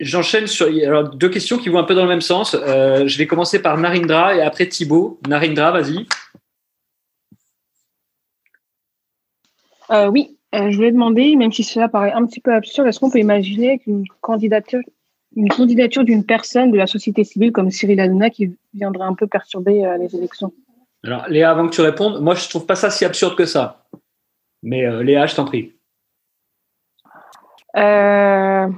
J'enchaîne 0.00 0.46
sur 0.46 0.66
alors, 0.66 1.10
deux 1.10 1.28
questions 1.28 1.58
qui 1.58 1.68
vont 1.68 1.78
un 1.78 1.84
peu 1.84 1.94
dans 1.94 2.04
le 2.04 2.08
même 2.08 2.22
sens. 2.22 2.54
Euh, 2.54 3.06
je 3.06 3.18
vais 3.18 3.26
commencer 3.26 3.60
par 3.60 3.76
Narindra 3.76 4.34
et 4.34 4.40
après 4.40 4.66
Thibaut. 4.66 5.20
Narindra, 5.28 5.72
vas-y. 5.72 6.06
Euh, 9.90 10.06
oui, 10.06 10.38
euh, 10.54 10.70
je 10.70 10.76
voulais 10.76 10.92
demander, 10.92 11.36
même 11.36 11.52
si 11.52 11.64
cela 11.64 11.88
paraît 11.88 12.12
un 12.12 12.24
petit 12.24 12.40
peu 12.40 12.54
absurde, 12.54 12.88
est-ce 12.88 12.98
qu'on 12.98 13.10
peut 13.10 13.18
imaginer 13.18 13.78
qu'une 13.78 14.06
candidature 14.20 14.80
une 15.34 15.48
candidature 15.48 16.04
d'une 16.04 16.26
personne 16.26 16.70
de 16.70 16.76
la 16.76 16.86
société 16.86 17.24
civile 17.24 17.52
comme 17.52 17.70
Cyril 17.70 18.00
Hanouna 18.00 18.28
qui 18.28 18.54
viendrait 18.74 19.06
un 19.06 19.14
peu 19.14 19.26
perturber 19.26 19.82
les 19.98 20.14
élections? 20.14 20.52
Alors, 21.04 21.26
Léa, 21.26 21.50
avant 21.50 21.68
que 21.68 21.74
tu 21.74 21.80
répondes, 21.80 22.20
moi, 22.20 22.34
je 22.34 22.46
trouve 22.50 22.66
pas 22.66 22.74
ça 22.74 22.90
si 22.90 23.06
absurde 23.06 23.34
que 23.34 23.46
ça. 23.46 23.86
Mais 24.62 25.02
Léa, 25.02 25.24
je 25.24 25.34
t'en 25.34 25.46
prie. 25.46 25.72
Euh... 27.78 28.68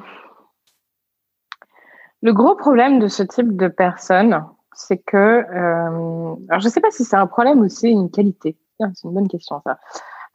Le 2.24 2.32
gros 2.32 2.56
problème 2.56 3.00
de 3.00 3.06
ce 3.06 3.22
type 3.22 3.54
de 3.54 3.68
personne, 3.68 4.46
c'est 4.72 4.96
que, 4.96 5.16
euh... 5.16 6.34
alors 6.48 6.60
je 6.60 6.64
ne 6.64 6.70
sais 6.70 6.80
pas 6.80 6.90
si 6.90 7.04
c'est 7.04 7.16
un 7.16 7.26
problème 7.26 7.60
ou 7.60 7.68
c'est 7.68 7.90
une 7.90 8.10
qualité. 8.10 8.56
C'est 8.80 9.04
une 9.04 9.12
bonne 9.12 9.28
question 9.28 9.60
ça. 9.62 9.78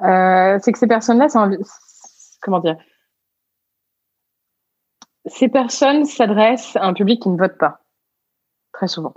Euh, 0.03 0.59
c'est 0.61 0.71
que 0.71 0.77
ces 0.77 0.85
personnes-là, 0.85 1.27
comment 2.43 2.59
dire? 2.59 2.77
Ces 5.25 5.49
personnes 5.49 6.05
s'adressent 6.05 6.75
à 6.75 6.85
un 6.85 6.93
public 6.93 7.23
qui 7.23 7.29
ne 7.29 7.37
vote 7.39 7.57
pas, 7.57 7.79
très 8.71 8.87
souvent. 8.87 9.15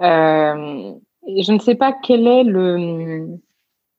Euh, 0.00 0.94
je 1.26 1.52
ne 1.52 1.58
sais 1.58 1.74
pas 1.74 1.92
quelle 1.92 2.26
est 2.26 2.44
le, 2.44 3.28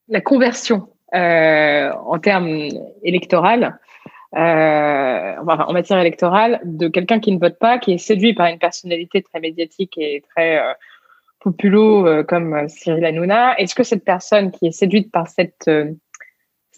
la 0.08 0.20
conversion 0.20 0.88
euh, 1.14 1.92
en 1.92 2.18
termes 2.18 2.48
électoraux, 3.04 3.74
euh, 4.36 5.36
en 5.38 5.72
matière 5.72 5.98
électorale, 5.98 6.60
de 6.64 6.88
quelqu'un 6.88 7.20
qui 7.20 7.32
ne 7.32 7.38
vote 7.38 7.58
pas, 7.58 7.78
qui 7.78 7.92
est 7.92 7.98
séduit 7.98 8.34
par 8.34 8.46
une 8.46 8.58
personnalité 8.58 9.22
très 9.22 9.40
médiatique 9.40 9.96
et 9.96 10.22
très 10.30 10.58
euh, 10.58 10.72
populo 11.40 12.06
euh, 12.06 12.22
comme 12.24 12.68
Cyril 12.68 13.04
Hanouna. 13.04 13.58
Est-ce 13.58 13.74
que 13.74 13.82
cette 13.82 14.04
personne 14.04 14.50
qui 14.50 14.66
est 14.66 14.72
séduite 14.72 15.12
par 15.12 15.28
cette 15.28 15.68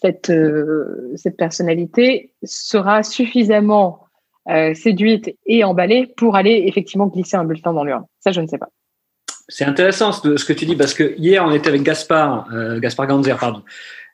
cette, 0.00 0.30
euh, 0.30 1.12
cette 1.16 1.36
personnalité 1.36 2.32
sera 2.42 3.02
suffisamment 3.02 4.00
euh, 4.48 4.74
séduite 4.74 5.36
et 5.46 5.64
emballée 5.64 6.06
pour 6.16 6.36
aller 6.36 6.64
effectivement 6.66 7.06
glisser 7.06 7.36
un 7.36 7.44
bulletin 7.44 7.72
dans 7.72 7.84
l'urne? 7.84 8.04
Ça, 8.20 8.32
je 8.32 8.40
ne 8.40 8.46
sais 8.46 8.58
pas. 8.58 8.68
C'est 9.48 9.64
intéressant 9.64 10.12
ce, 10.12 10.44
que 10.44 10.52
tu 10.52 10.66
dis 10.66 10.76
parce 10.76 10.94
que 10.94 11.14
hier 11.18 11.44
on 11.44 11.52
était 11.52 11.68
avec 11.68 11.82
Gaspard, 11.82 12.48
euh, 12.52 12.80
Gaspard 12.80 13.06
Ganzer, 13.06 13.36
pardon, 13.38 13.62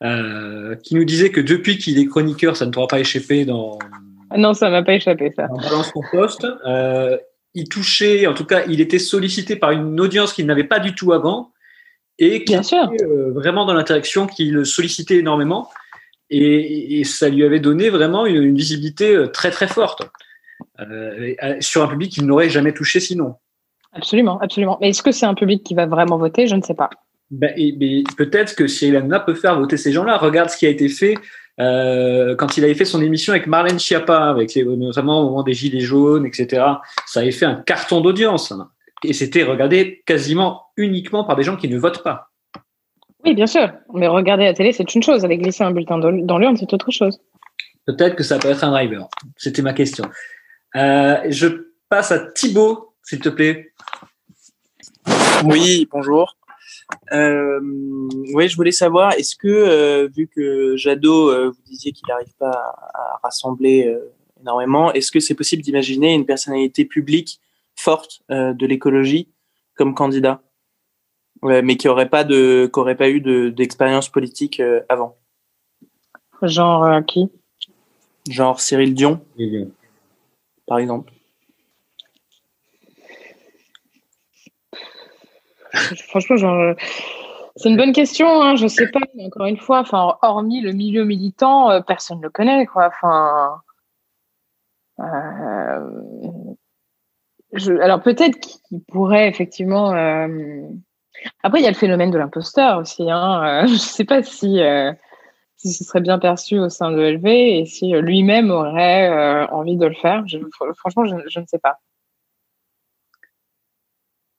euh, 0.03 0.77
qui 0.77 0.95
nous 0.95 1.05
disait 1.05 1.31
que 1.31 1.41
depuis 1.41 1.79
qu'il 1.79 1.99
est 1.99 2.07
chroniqueur, 2.07 2.57
ça 2.57 2.67
ne 2.67 2.71
t'aura 2.71 2.87
pas 2.87 3.01
échappé 3.01 3.45
dans. 3.45 3.79
Non, 4.37 4.53
ça 4.55 4.69
m'a 4.71 4.83
pas 4.83 4.95
échappé 4.95 5.31
ça. 5.35 5.49
Dans 5.71 5.83
son 5.83 6.03
poste, 6.11 6.47
euh, 6.67 7.17
il 7.55 7.69
touchait, 7.69 8.27
en 8.27 8.35
tout 8.35 8.45
cas, 8.45 8.65
il 8.67 8.81
était 8.81 8.99
sollicité 8.99 9.57
par 9.57 9.71
une 9.71 10.01
audience 10.01 10.33
qu'il 10.33 10.47
n'avait 10.47 10.65
pas 10.65 10.79
du 10.79 10.95
tout 10.95 11.13
avant 11.13 11.53
et 12.19 12.45
qui 12.45 12.53
Bien 12.53 12.63
sûr. 12.63 12.91
était 12.93 13.05
euh, 13.05 13.33
vraiment 13.33 13.65
dans 13.65 13.75
l'interaction, 13.75 14.27
qui 14.27 14.47
le 14.47 14.65
sollicitait 14.65 15.19
énormément 15.19 15.71
et, 16.31 17.01
et, 17.01 17.05
ça 17.05 17.29
lui 17.29 17.45
avait 17.45 17.61
donné 17.61 17.91
vraiment 17.91 18.25
une, 18.25 18.43
une 18.43 18.57
visibilité 18.57 19.15
euh, 19.15 19.27
très 19.27 19.51
très 19.51 19.69
forte 19.69 20.03
euh, 20.81 21.35
sur 21.61 21.83
un 21.83 21.89
public 21.89 22.13
qu'il 22.13 22.27
n'aurait 22.27 22.49
jamais 22.49 22.73
touché 22.73 23.01
sinon. 23.01 23.37
Absolument, 23.93 24.39
absolument. 24.41 24.79
Mais 24.81 24.91
est-ce 24.91 25.03
que 25.03 25.13
c'est 25.13 25.27
un 25.27 25.35
public 25.35 25.63
qui 25.63 25.75
va 25.75 25.87
vraiment 25.87 26.17
voter? 26.17 26.47
Je 26.47 26.57
ne 26.57 26.63
sais 26.63 26.75
pas. 26.75 26.91
Ben, 27.31 27.55
peut-être 28.17 28.55
que 28.55 28.67
Cyril 28.67 28.97
Hanouna 28.97 29.21
peut 29.21 29.35
faire 29.35 29.59
voter 29.59 29.77
ces 29.77 29.93
gens-là. 29.93 30.19
Regarde 30.19 30.51
ce 30.51 30.57
qui 30.57 30.67
a 30.67 30.71
été 30.71 30.89
fait 30.89 31.15
euh, 31.61 32.35
quand 32.37 32.57
il 32.57 32.65
avait 32.65 32.75
fait 32.75 32.85
son 32.85 33.03
émission 33.03 33.33
avec 33.33 33.47
Marlène 33.47 33.79
Schiappa, 33.79 34.29
avec 34.31 34.55
les, 34.55 34.65
notamment 34.65 35.21
au 35.21 35.25
moment 35.25 35.43
des 35.43 35.53
Gilets 35.53 35.81
jaunes, 35.81 36.27
etc. 36.27 36.63
Ça 37.07 37.21
avait 37.21 37.31
fait 37.31 37.47
un 37.47 37.57
carton 37.57 38.01
d'audience. 38.01 38.53
Hein. 38.53 38.71
Et 39.05 39.13
c'était 39.13 39.43
regardé 39.43 40.03
quasiment 40.07 40.67
uniquement 40.77 41.25
par 41.25 41.37
des 41.37 41.43
gens 41.43 41.57
qui 41.57 41.69
ne 41.69 41.79
votent 41.79 42.03
pas. 42.03 42.29
Oui, 43.25 43.35
bien 43.35 43.47
sûr. 43.47 43.71
Mais 43.95 44.09
regarder 44.09 44.45
la 44.45 44.55
télé, 44.55 44.73
c'est 44.73 44.95
une 44.95 45.03
chose. 45.03 45.25
Aller 45.25 45.39
glisser 45.39 45.65
un 45.65 45.71
bulletin 45.71 45.99
dans 45.99 46.39
l'urne, 46.39 46.57
c'est 46.57 46.73
autre 46.73 46.91
chose. 46.91 47.21
Peut-être 47.87 48.17
que 48.17 48.23
ça 48.23 48.39
peut 48.39 48.49
être 48.49 48.65
un 48.65 48.71
driver. 48.71 49.09
C'était 49.37 49.63
ma 49.63 49.73
question. 49.73 50.05
Euh, 50.77 51.17
je 51.29 51.47
passe 51.89 52.13
à 52.13 52.19
Thibaut, 52.19 52.92
s'il 53.03 53.21
te 53.21 53.29
plaît. 53.29 53.73
Oui, 55.45 55.89
bonjour. 55.91 56.37
Euh, 57.13 57.61
oui, 58.35 58.49
je 58.49 58.57
voulais 58.57 58.73
savoir, 58.73 59.13
est-ce 59.15 59.37
que, 59.37 59.49
euh, 59.49 60.09
vu 60.15 60.29
que 60.29 60.77
Jadot, 60.77 61.31
euh, 61.31 61.51
vous 61.51 61.63
disiez 61.65 61.93
qu'il 61.93 62.07
n'arrive 62.09 62.35
pas 62.39 62.51
à, 62.51 62.91
à 62.95 63.21
rassembler 63.23 63.87
euh, 63.87 64.13
énormément, 64.41 64.93
est-ce 64.93 65.11
que 65.11 65.21
c'est 65.21 65.35
possible 65.35 65.63
d'imaginer 65.63 66.15
une 66.15 66.27
personnalité 66.27 66.85
publique 66.85 67.41
forte 67.77 68.23
euh, 68.31 68.53
de 68.53 68.67
l'écologie 68.67 69.29
comme 69.75 69.95
candidat, 69.95 70.43
ouais, 71.43 71.63
mais 71.63 71.77
qui 71.77 71.87
n'aurait 71.87 72.09
pas, 72.09 72.25
de, 72.25 72.71
qui 72.73 72.79
aurait 72.79 72.97
pas 72.97 73.09
eu 73.09 73.21
d'expérience 73.51 74.09
de, 74.09 74.13
politique 74.13 74.61
euh, 74.61 74.81
avant 74.89 75.17
Genre 76.43 77.05
qui? 77.07 77.31
Genre 78.29 78.61
Cyril 78.61 78.95
Dion, 78.95 79.25
par 80.67 80.79
exemple. 80.79 81.13
Franchement, 86.09 86.37
genre, 86.37 86.75
c'est 87.57 87.69
une 87.69 87.77
bonne 87.77 87.93
question. 87.93 88.43
Hein, 88.43 88.57
je 88.57 88.67
sais 88.67 88.89
pas. 88.89 89.01
Mais 89.15 89.27
encore 89.27 89.47
une 89.47 89.59
fois, 89.59 89.85
hormis 90.23 90.61
le 90.61 90.73
milieu 90.73 91.05
militant, 91.05 91.71
euh, 91.71 91.81
personne 91.81 92.19
ne 92.19 92.23
le 92.23 92.31
connaît, 92.31 92.67
quoi. 92.67 92.91
Euh, 95.01 96.55
alors 97.83 98.03
peut-être 98.03 98.39
qu'il 98.41 98.83
pourrait 98.85 99.29
effectivement. 99.29 99.93
Euh, 99.93 100.69
après, 101.43 101.61
il 101.61 101.63
y 101.63 101.67
a 101.67 101.71
le 101.71 101.77
phénomène 101.77 102.11
de 102.11 102.19
l'imposteur 102.19 102.79
aussi. 102.79 103.11
Hein. 103.11 103.67
je 103.67 103.77
sais 103.77 104.05
pas 104.05 104.23
si 104.23 104.61
ce 105.57 105.85
serait 105.85 106.01
bien 106.01 106.19
perçu 106.19 106.59
au 106.59 106.69
sein 106.69 106.91
de 106.91 106.97
l'ELV 106.97 107.27
et 107.27 107.65
si 107.67 107.93
lui-même 107.93 108.51
aurait 108.51 109.47
envie 109.51 109.77
de 109.77 109.87
le 109.87 109.95
faire. 109.95 110.25
Franchement, 110.77 111.05
je 111.05 111.41
ne 111.41 111.47
sais 111.47 111.59
pas. 111.59 111.79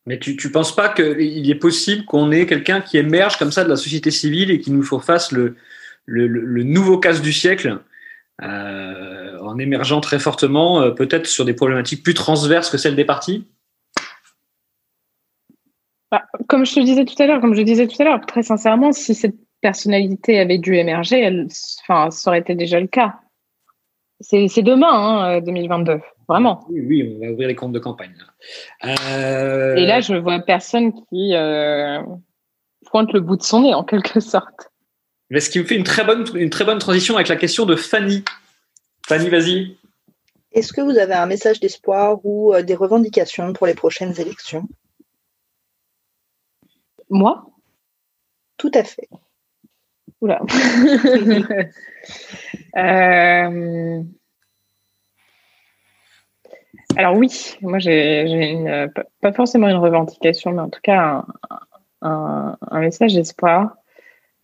Mais 0.05 0.19
tu 0.19 0.37
ne 0.43 0.51
penses 0.51 0.75
pas 0.75 0.89
qu'il 0.89 1.49
est 1.49 1.55
possible 1.55 2.05
qu'on 2.05 2.31
ait 2.31 2.45
quelqu'un 2.45 2.81
qui 2.81 2.97
émerge 2.97 3.37
comme 3.37 3.51
ça 3.51 3.63
de 3.63 3.69
la 3.69 3.77
société 3.77 4.11
civile 4.11 4.51
et 4.51 4.59
qui 4.59 4.71
nous 4.71 4.83
fasse 4.83 5.31
le, 5.31 5.55
le, 6.05 6.27
le 6.27 6.63
nouveau 6.63 6.97
casse 6.97 7.21
du 7.21 7.31
siècle 7.31 7.79
euh, 8.41 9.39
en 9.39 9.57
émergeant 9.59 10.01
très 10.01 10.19
fortement, 10.19 10.81
euh, 10.81 10.91
peut-être 10.91 11.27
sur 11.27 11.45
des 11.45 11.53
problématiques 11.53 12.03
plus 12.03 12.13
transverses 12.13 12.69
que 12.69 12.77
celles 12.77 12.95
des 12.95 13.05
partis? 13.05 13.47
Bah, 16.11 16.23
Comme 16.47 16.65
je 16.65 16.73
te 16.73 16.79
disais 16.79 17.05
tout 17.05 17.21
à 17.21 17.27
l'heure, 17.27 17.41
comme 17.41 17.53
je 17.55 17.61
disais 17.61 17.87
tout 17.87 18.01
à 18.01 18.05
l'heure, 18.05 18.25
très 18.25 18.43
sincèrement, 18.43 18.91
si 18.91 19.13
cette 19.13 19.35
personnalité 19.61 20.39
avait 20.39 20.57
dû 20.57 20.75
émerger, 20.75 21.19
elle, 21.19 21.47
enfin, 21.81 22.11
ça 22.11 22.31
aurait 22.31 22.39
été 22.39 22.55
déjà 22.55 22.79
le 22.79 22.87
cas. 22.87 23.19
C'est 24.19 24.61
demain, 24.61 25.35
hein, 25.35 25.41
2022. 25.41 25.99
Vraiment. 26.27 26.65
Oui, 26.69 26.81
oui, 26.81 27.17
on 27.17 27.25
va 27.25 27.31
ouvrir 27.31 27.47
les 27.47 27.55
comptes 27.55 27.73
de 27.73 27.79
campagne. 27.79 28.15
Euh... 28.85 29.75
Et 29.75 29.85
là, 29.85 29.99
je 29.99 30.15
vois 30.15 30.39
personne 30.39 30.93
qui 30.93 31.35
euh, 31.35 32.01
pointe 32.85 33.11
le 33.13 33.19
bout 33.19 33.37
de 33.37 33.43
son 33.43 33.61
nez, 33.61 33.73
en 33.73 33.83
quelque 33.83 34.19
sorte. 34.19 34.71
Mais 35.29 35.39
ce 35.39 35.49
qui 35.49 35.59
me 35.59 35.65
fait 35.65 35.75
une 35.75 35.83
très 35.83 36.03
bonne, 36.03 36.25
une 36.35 36.49
très 36.49 36.65
bonne 36.65 36.79
transition 36.79 37.15
avec 37.15 37.27
la 37.27 37.35
question 37.35 37.65
de 37.65 37.75
Fanny. 37.75 38.23
Fanny, 39.07 39.29
vas-y. 39.29 39.77
Est-ce 40.53 40.71
que 40.71 40.81
vous 40.81 40.97
avez 40.97 41.15
un 41.15 41.25
message 41.25 41.59
d'espoir 41.59 42.19
ou 42.23 42.53
euh, 42.53 42.61
des 42.61 42.75
revendications 42.75 43.53
pour 43.53 43.67
les 43.67 43.73
prochaines 43.73 44.19
élections? 44.19 44.67
Moi? 47.09 47.45
Tout 48.57 48.71
à 48.75 48.83
fait. 48.83 49.09
Oula. 50.21 50.41
euh... 52.77 54.03
Alors 56.95 57.15
oui, 57.15 57.57
moi 57.61 57.79
j'ai 57.79 58.21
une, 58.21 58.91
pas 59.21 59.33
forcément 59.33 59.67
une 59.67 59.77
revendication, 59.77 60.51
mais 60.51 60.61
en 60.61 60.69
tout 60.69 60.81
cas 60.81 61.25
un, 62.01 62.79
message 62.79 63.13
d'espoir, 63.13 63.75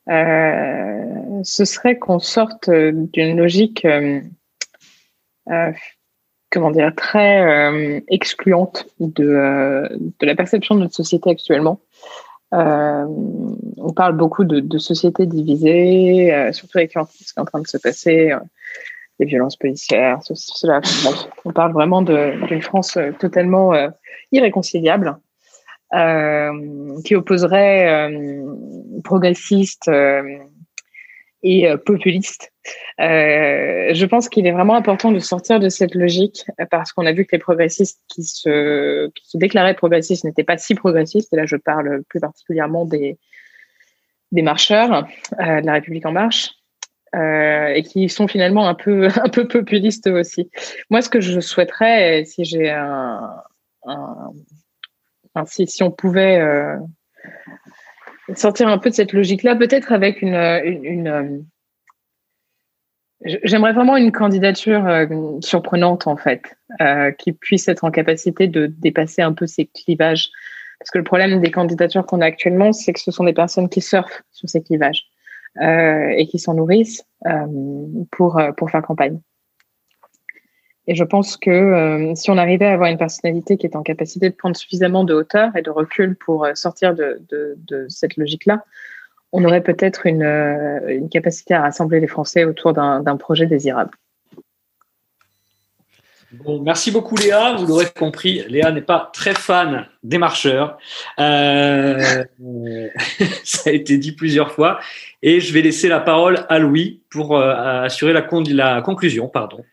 euh, 0.09 1.41
ce 1.43 1.65
serait 1.65 1.97
qu'on 1.97 2.19
sorte 2.19 2.69
d'une 2.69 3.37
logique, 3.37 3.85
euh, 3.85 4.21
euh, 5.49 5.71
comment 6.51 6.71
dire, 6.71 6.93
très 6.95 7.41
euh, 7.41 7.99
excluante 8.07 8.87
de, 8.99 9.25
euh, 9.25 9.87
la 10.21 10.35
perception 10.35 10.75
de 10.75 10.81
notre 10.81 10.95
société 10.95 11.29
actuellement. 11.29 11.79
Euh, 12.53 13.05
on 13.77 13.93
parle 13.93 14.17
beaucoup 14.17 14.43
de, 14.43 14.59
de 14.59 14.77
société 14.79 15.27
divisée, 15.27 16.33
euh, 16.33 16.51
surtout 16.51 16.79
avec 16.79 16.93
ce 16.93 17.33
qui 17.33 17.33
est 17.37 17.39
en 17.39 17.45
train 17.45 17.61
de 17.61 17.67
se 17.67 17.77
passer, 17.77 18.31
euh, 18.31 18.39
les 19.19 19.25
violences 19.25 19.57
policières, 19.57 20.19
on 21.45 21.51
parle 21.51 21.73
vraiment 21.73 22.01
d'une 22.01 22.61
France 22.61 22.97
euh, 22.97 23.11
totalement 23.11 23.73
euh, 23.73 23.89
irréconciliable, 24.31 25.17
euh, 25.93 27.01
qui 27.03 27.15
opposerait 27.15 28.11
progressistes 29.03 29.89
et 31.41 31.67
populistes. 31.85 32.51
Euh, 32.99 33.93
je 33.93 34.05
pense 34.05 34.29
qu'il 34.29 34.45
est 34.45 34.51
vraiment 34.51 34.75
important 34.75 35.11
de 35.11 35.19
sortir 35.19 35.59
de 35.59 35.69
cette 35.69 35.95
logique 35.95 36.45
parce 36.69 36.91
qu'on 36.91 37.05
a 37.05 37.13
vu 37.13 37.25
que 37.25 37.35
les 37.35 37.39
progressistes 37.39 38.01
qui 38.07 38.23
se, 38.23 39.09
déclaraient 39.33 39.73
progressistes 39.73 40.25
n'étaient 40.25 40.43
pas 40.43 40.57
si 40.57 40.75
progressistes. 40.75 41.33
Et 41.33 41.37
là, 41.37 41.45
je 41.45 41.55
parle 41.55 42.03
plus 42.09 42.19
particulièrement 42.19 42.85
des, 42.85 43.17
marcheurs 44.31 45.07
de 45.39 45.65
la 45.65 45.73
République 45.73 46.05
en 46.05 46.11
marche. 46.11 46.58
Euh, 47.15 47.67
et 47.69 47.83
qui 47.83 48.09
sont 48.09 48.27
finalement 48.27 48.67
un 48.67 48.75
peu 48.75 49.07
un 49.23 49.29
peu 49.29 49.47
populistes 49.47 50.07
aussi. 50.07 50.49
Moi, 50.89 51.01
ce 51.01 51.09
que 51.09 51.21
je 51.21 51.39
souhaiterais, 51.39 52.25
si 52.25 52.45
j'ai 52.45 52.69
un, 52.69 53.31
un- 53.85 54.31
si, 55.45 55.67
si 55.67 55.83
on 55.83 55.91
pouvait 55.91 56.39
euh, 56.39 56.75
sortir 58.35 58.67
un 58.67 58.77
peu 58.77 58.89
de 58.89 58.95
cette 58.95 59.13
logique-là, 59.13 59.55
peut-être 59.55 59.91
avec 59.91 60.21
une, 60.21 60.35
une, 60.35 60.85
une, 60.85 61.07
euh, 61.07 61.39
J'aimerais 63.43 63.73
vraiment 63.73 63.97
une 63.97 64.13
candidature 64.13 64.87
euh, 64.87 65.05
surprenante, 65.41 66.07
en 66.07 66.15
fait, 66.15 66.41
euh, 66.79 67.11
qui 67.11 67.33
puisse 67.33 67.67
être 67.67 67.83
en 67.83 67.91
capacité 67.91 68.47
de 68.47 68.67
dépasser 68.67 69.21
un 69.21 69.33
peu 69.33 69.45
ces 69.45 69.65
clivages. 69.65 70.29
Parce 70.79 70.89
que 70.91 70.97
le 70.99 71.03
problème 71.03 71.41
des 71.41 71.51
candidatures 71.51 72.05
qu'on 72.05 72.21
a 72.21 72.25
actuellement, 72.25 72.71
c'est 72.71 72.93
que 72.93 72.99
ce 73.01 73.11
sont 73.11 73.25
des 73.25 73.33
personnes 73.33 73.67
qui 73.67 73.81
surfent 73.81 74.23
sur 74.31 74.47
ces 74.47 74.63
clivages 74.63 75.08
et 75.59 76.27
qui 76.29 76.39
s'en 76.39 76.53
nourrissent 76.53 77.05
euh, 77.25 77.45
pour, 78.11 78.39
euh, 78.39 78.51
pour 78.51 78.69
faire 78.69 78.81
campagne. 78.81 79.19
Et 80.89 80.95
je 80.95 81.03
pense 81.03 81.37
que 81.37 81.51
euh, 81.51 82.15
si 82.15 82.31
on 82.31 82.37
arrivait 82.39 82.65
à 82.65 82.73
avoir 82.73 82.89
une 82.89 82.97
personnalité 82.97 83.57
qui 83.57 83.67
est 83.67 83.75
en 83.75 83.83
capacité 83.83 84.27
de 84.27 84.33
prendre 84.33 84.57
suffisamment 84.57 85.03
de 85.03 85.13
hauteur 85.13 85.55
et 85.55 85.61
de 85.61 85.69
recul 85.69 86.15
pour 86.15 86.45
euh, 86.45 86.55
sortir 86.55 86.95
de, 86.95 87.21
de, 87.29 87.85
cette 87.89 88.17
logique-là, 88.17 88.65
on 89.31 89.45
aurait 89.45 89.61
peut-être 89.61 90.07
une, 90.07 90.23
euh, 90.23 90.79
une 90.87 91.07
capacité 91.07 91.53
à 91.53 91.61
rassembler 91.61 91.99
les 91.99 92.07
Français 92.07 92.43
autour 92.43 92.73
d'un 92.73 93.17
projet 93.17 93.45
désirable. 93.45 93.91
Merci 96.61 96.91
beaucoup 96.91 97.15
Léa. 97.15 97.55
Vous 97.55 97.65
l'aurez 97.65 97.87
compris, 97.87 98.43
Léa 98.47 98.71
n'est 98.71 98.81
pas 98.81 99.09
très 99.13 99.33
fan 99.33 99.87
des 100.03 100.17
marcheurs. 100.17 100.77
Euh, 101.19 102.23
ça 103.43 103.69
a 103.69 103.73
été 103.73 103.97
dit 103.97 104.11
plusieurs 104.11 104.51
fois. 104.51 104.79
Et 105.21 105.39
je 105.39 105.53
vais 105.53 105.61
laisser 105.61 105.87
la 105.87 105.99
parole 105.99 106.45
à 106.49 106.59
Louis 106.59 107.01
pour 107.09 107.35
euh, 107.35 107.83
assurer 107.83 108.13
la 108.13 108.21
conclusion. 108.81 109.27
Pardon. 109.27 109.63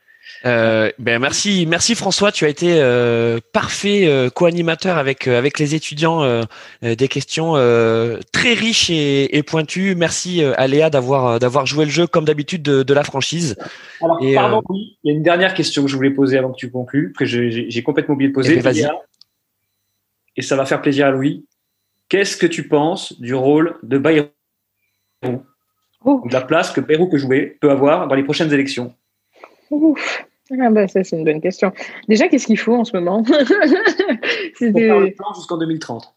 Euh, 0.45 0.91
ben 0.99 1.19
merci, 1.19 1.67
merci 1.67 1.95
François. 1.95 2.31
Tu 2.31 2.45
as 2.45 2.49
été 2.49 2.75
euh, 2.75 3.39
parfait 3.53 4.07
euh, 4.07 4.29
co-animateur 4.29 4.99
avec 4.99 5.27
euh, 5.27 5.39
avec 5.39 5.59
les 5.59 5.75
étudiants 5.75 6.45
des 6.83 7.09
questions 7.09 7.57
euh, 7.57 8.19
très 8.33 8.53
riches 8.55 8.91
et, 8.91 9.37
et 9.37 9.43
pointues. 9.43 9.95
Merci 9.95 10.43
euh, 10.43 10.53
à 10.57 10.67
Léa 10.67 10.91
d'avoir 10.91 11.39
d'avoir 11.39 11.67
joué 11.67 11.85
le 11.85 11.91
jeu 11.91 12.07
comme 12.07 12.25
d'habitude 12.25 12.63
de, 12.63 12.83
de 12.83 12.95
la 12.95 13.03
franchise. 13.03 13.57
Alors, 14.03 14.19
Et, 14.23 14.35
pardon, 14.35 14.59
euh, 14.59 14.63
Louis, 14.69 14.99
il 15.03 15.11
y 15.11 15.15
a 15.15 15.17
une 15.17 15.23
dernière 15.23 15.55
question 15.55 15.83
que 15.83 15.89
je 15.89 15.97
voulais 15.97 16.11
poser 16.11 16.39
avant 16.39 16.53
que 16.53 16.59
tu 16.59 16.71
conclues, 16.71 17.13
que 17.17 17.25
j'ai- 17.25 17.83
complètement 17.83 18.15
oublié 18.15 18.29
de 18.29 18.35
poser. 18.35 18.57
Eh 18.59 18.63
ben. 18.63 18.73
Léa. 18.73 18.93
Et 20.37 20.43
ça 20.43 20.55
va 20.57 20.67
faire 20.67 20.83
plaisir 20.83 21.07
à 21.07 21.11
Louis. 21.11 21.47
Qu'est-ce 22.09 22.37
que 22.37 22.47
tu 22.47 22.69
penses 22.69 23.19
du 23.21 23.35
rôle 23.35 23.77
de 23.83 23.97
Bayrou? 23.99 24.29
Oh. 26.05 26.23
De 26.27 26.33
la 26.33 26.43
place 26.43 26.71
que 26.71 26.81
Bayrou 26.81 27.09
peut 27.09 27.17
jouer, 27.19 27.57
peut 27.61 27.71
avoir 27.71 28.07
dans 28.07 28.15
les 28.15 28.23
prochaines 28.23 28.53
élections? 28.53 28.95
Ouf. 29.71 30.25
Ah 30.61 30.71
bah 30.71 30.87
ça 30.87 31.03
c'est 31.03 31.17
une 31.17 31.25
bonne 31.25 31.41
question. 31.41 31.73
Déjà 32.09 32.29
qu'est-ce 32.29 32.47
qu'il 32.47 32.59
faut 32.59 32.75
en 32.77 32.85
ce 32.85 32.97
moment 32.97 33.25
C'était- 34.55 34.87
faire 34.87 35.01
le 35.01 35.13
plan 35.13 35.33
jusqu'en 35.35 35.59
2030. 35.59 36.15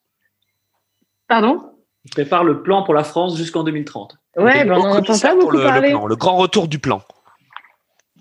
Pardon? 1.27 1.61
Il 2.05 2.11
prépare 2.11 2.43
le 2.43 2.61
plan 2.61 2.83
pour 2.83 2.93
la 2.93 3.03
France 3.03 3.37
jusqu'en 3.37 3.63
2030. 3.63 4.17
Ouais, 4.37 4.63
ben, 4.65 4.75
on 4.77 4.83
n'en 4.87 4.95
entend 4.97 5.17
pas 5.19 5.29
pour 5.31 5.39
beaucoup 5.39 5.51
le, 5.57 5.59
le 5.59 5.65
parler. 5.67 5.89
plan, 5.89 6.05
le 6.07 6.15
grand 6.15 6.37
retour 6.37 6.67
du 6.67 6.79
plan. 6.79 7.01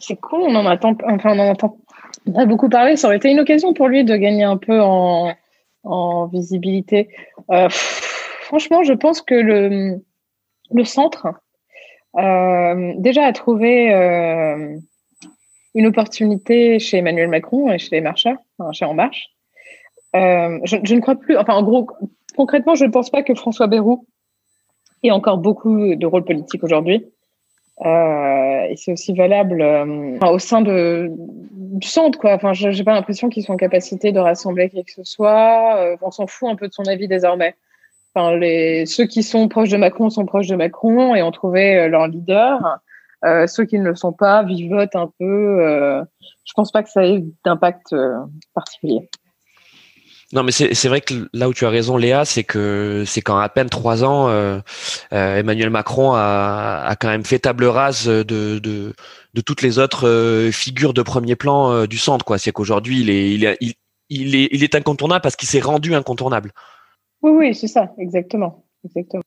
C'est 0.01 0.17
cool, 0.17 0.41
on 0.43 0.55
en 0.55 0.67
attend, 0.67 0.97
enfin 1.05 1.33
on 1.37 1.39
en 1.39 1.49
entend 1.51 1.77
pas 2.35 2.47
beaucoup 2.47 2.69
parler. 2.69 2.97
Ça 2.97 3.09
aurait 3.09 3.17
été 3.19 3.31
une 3.31 3.41
occasion 3.41 3.75
pour 3.75 3.89
lui 3.89 4.05
de 4.05 4.17
gagner 4.17 4.45
un 4.45 4.57
peu 4.57 4.81
en, 4.81 5.35
en 5.85 6.27
visibilité. 6.27 7.09
Euh, 7.51 7.69
pff, 7.69 8.39
franchement, 8.45 8.83
je 8.83 8.95
pense 8.95 9.23
que 9.23 9.35
le, 9.35 10.01
le 10.73 10.85
centre 10.85 11.27
euh, 12.19 12.93
déjà 12.97 13.27
a 13.27 13.33
trouvé 13.33 13.93
euh, 13.95 14.77
une 15.79 15.87
opportunité 15.87 16.81
chez 16.81 16.99
Emmanuel 16.99 17.29
Macron 17.29 17.71
et 17.71 17.79
chez 17.79 17.91
les 17.93 18.01
marcheurs, 18.01 18.37
enfin, 18.59 18.73
chez 18.73 18.85
En 18.85 18.95
Marche. 18.95 19.29
Euh, 20.17 20.59
je, 20.65 20.95
ne 20.95 21.01
crois 21.01 21.15
plus, 21.15 21.37
enfin 21.37 21.55
en 21.55 21.63
gros, 21.63 21.87
concrètement, 22.37 22.75
je 22.75 22.85
ne 22.85 22.91
pense 22.91 23.11
pas 23.11 23.23
que 23.23 23.35
François 23.35 23.69
Bayrou 23.69 24.05
ait 25.05 25.13
encore 25.13 25.39
beaucoup 25.39 25.95
de 25.95 26.07
rôle 26.07 26.25
politique 26.25 26.65
aujourd'hui. 26.65 27.07
Euh, 27.87 28.63
et 28.69 28.75
c'est 28.77 28.91
aussi 28.93 29.13
valable 29.13 29.63
euh, 29.63 30.19
au 30.27 30.41
sein 30.41 30.63
de, 30.63 31.09
du 31.53 31.87
centre, 31.87 32.19
quoi. 32.19 32.33
Enfin, 32.35 32.53
je- 32.55 32.71
j'ai 32.73 32.83
pas 32.83 32.95
l'impression 32.95 33.29
qu'ils 33.29 33.45
sont 33.45 33.53
en 33.53 33.57
capacité 33.57 34.11
de 34.11 34.19
rassembler 34.19 34.69
qui 34.71 34.83
que 34.83 34.91
ce 34.91 35.05
soit. 35.05 35.97
On 36.03 36.11
s'en 36.11 36.27
fout 36.27 36.49
un 36.49 36.57
peu 36.57 36.67
de 36.67 36.73
son 36.73 36.87
avis 36.89 37.07
désormais. 37.07 37.55
Enfin, 38.15 38.37
les, 38.37 38.85
ceux 38.85 39.05
qui 39.07 39.23
sont 39.23 39.47
proches 39.47 39.69
de 39.69 39.77
Macron 39.77 40.11
sont 40.11 40.27
proches 40.27 40.49
de 40.49 40.57
Macron 40.57 41.15
et 41.15 41.23
ont 41.23 41.31
trouvé 41.31 41.89
leur 41.89 42.09
leader. 42.09 42.81
Euh, 43.25 43.47
ceux 43.47 43.65
qui 43.65 43.79
ne 43.79 43.89
le 43.89 43.97
sont 43.97 44.13
pas 44.13 44.43
vivotent 44.43 44.95
un 44.97 45.11
peu. 45.19 45.61
Euh, 45.61 46.05
je 46.45 46.53
pense 46.55 46.71
pas 46.71 46.83
que 46.83 46.91
ça 46.91 47.05
ait 47.05 47.25
d'impact 47.45 47.93
euh, 47.93 48.15
particulier. 48.55 49.09
Non, 50.33 50.43
mais 50.43 50.53
c'est 50.53 50.89
vrai 50.89 51.01
que 51.01 51.15
là 51.33 51.49
où 51.49 51.55
tu 51.55 51.65
as 51.65 51.71
raison, 51.71 51.97
Léa, 51.97 52.27
c'est 52.27 52.45
que 52.45 53.05
c'est 53.07 53.23
qu'en 53.23 53.39
à 53.39 53.49
peine 53.49 53.71
trois 53.71 54.05
ans, 54.05 54.29
euh, 54.29 54.61
euh, 55.15 55.37
Emmanuel 55.39 55.71
Macron 55.71 56.13
a, 56.13 56.85
a 56.87 56.97
quand 56.97 57.09
même 57.09 57.25
fait 57.25 57.39
table 57.39 57.65
rase 57.65 58.07
de, 58.07 58.23
de, 58.23 58.93
de 59.33 59.41
toutes 59.41 59.63
les 59.63 59.79
autres 59.79 60.07
euh, 60.07 60.51
figures 60.51 60.93
de 60.93 61.01
premier 61.01 61.35
plan 61.35 61.87
du 61.87 61.97
centre. 61.97 62.27
quoi. 62.27 62.37
C'est 62.37 62.53
qu'aujourd'hui, 62.53 63.01
il 63.01 63.09
est, 63.09 63.31
il, 63.33 63.45
est, 63.45 63.57
il, 63.61 63.75
il 64.11 64.35
est, 64.35 64.49
il 64.53 64.63
est 64.63 64.75
incontournable 64.75 65.23
parce 65.23 65.35
qu'il 65.35 65.49
s'est 65.49 65.61
rendu 65.61 65.95
incontournable. 65.95 66.53
Oui, 67.23 67.33
oui, 67.35 67.55
c'est 67.55 67.67
ça, 67.67 67.93
exactement, 67.99 68.67
exactement. 68.85 69.23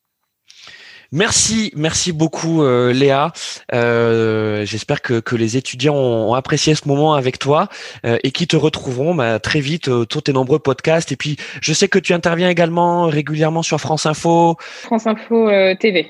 Merci, 1.13 1.73
merci 1.75 2.13
beaucoup 2.13 2.63
euh, 2.63 2.93
Léa. 2.93 3.33
Euh, 3.73 4.65
J'espère 4.65 5.01
que, 5.01 5.19
que 5.19 5.35
les 5.35 5.57
étudiants 5.57 5.95
ont, 5.95 6.31
ont 6.31 6.33
apprécié 6.35 6.73
ce 6.73 6.87
moment 6.87 7.15
avec 7.15 7.37
toi 7.37 7.67
euh, 8.05 8.17
et 8.23 8.31
qui 8.31 8.47
te 8.47 8.55
retrouveront 8.55 9.13
bah, 9.13 9.39
très 9.39 9.59
vite 9.59 9.89
autour 9.89 10.21
de 10.21 10.23
tes 10.25 10.33
nombreux 10.33 10.59
podcasts. 10.59 11.11
Et 11.11 11.17
puis, 11.17 11.35
je 11.61 11.73
sais 11.73 11.89
que 11.89 11.99
tu 11.99 12.13
interviens 12.13 12.49
également 12.49 13.07
régulièrement 13.07 13.61
sur 13.61 13.79
France 13.81 14.05
Info. 14.05 14.55
France 14.83 15.05
Info 15.05 15.49
euh, 15.49 15.75
TV. 15.75 16.09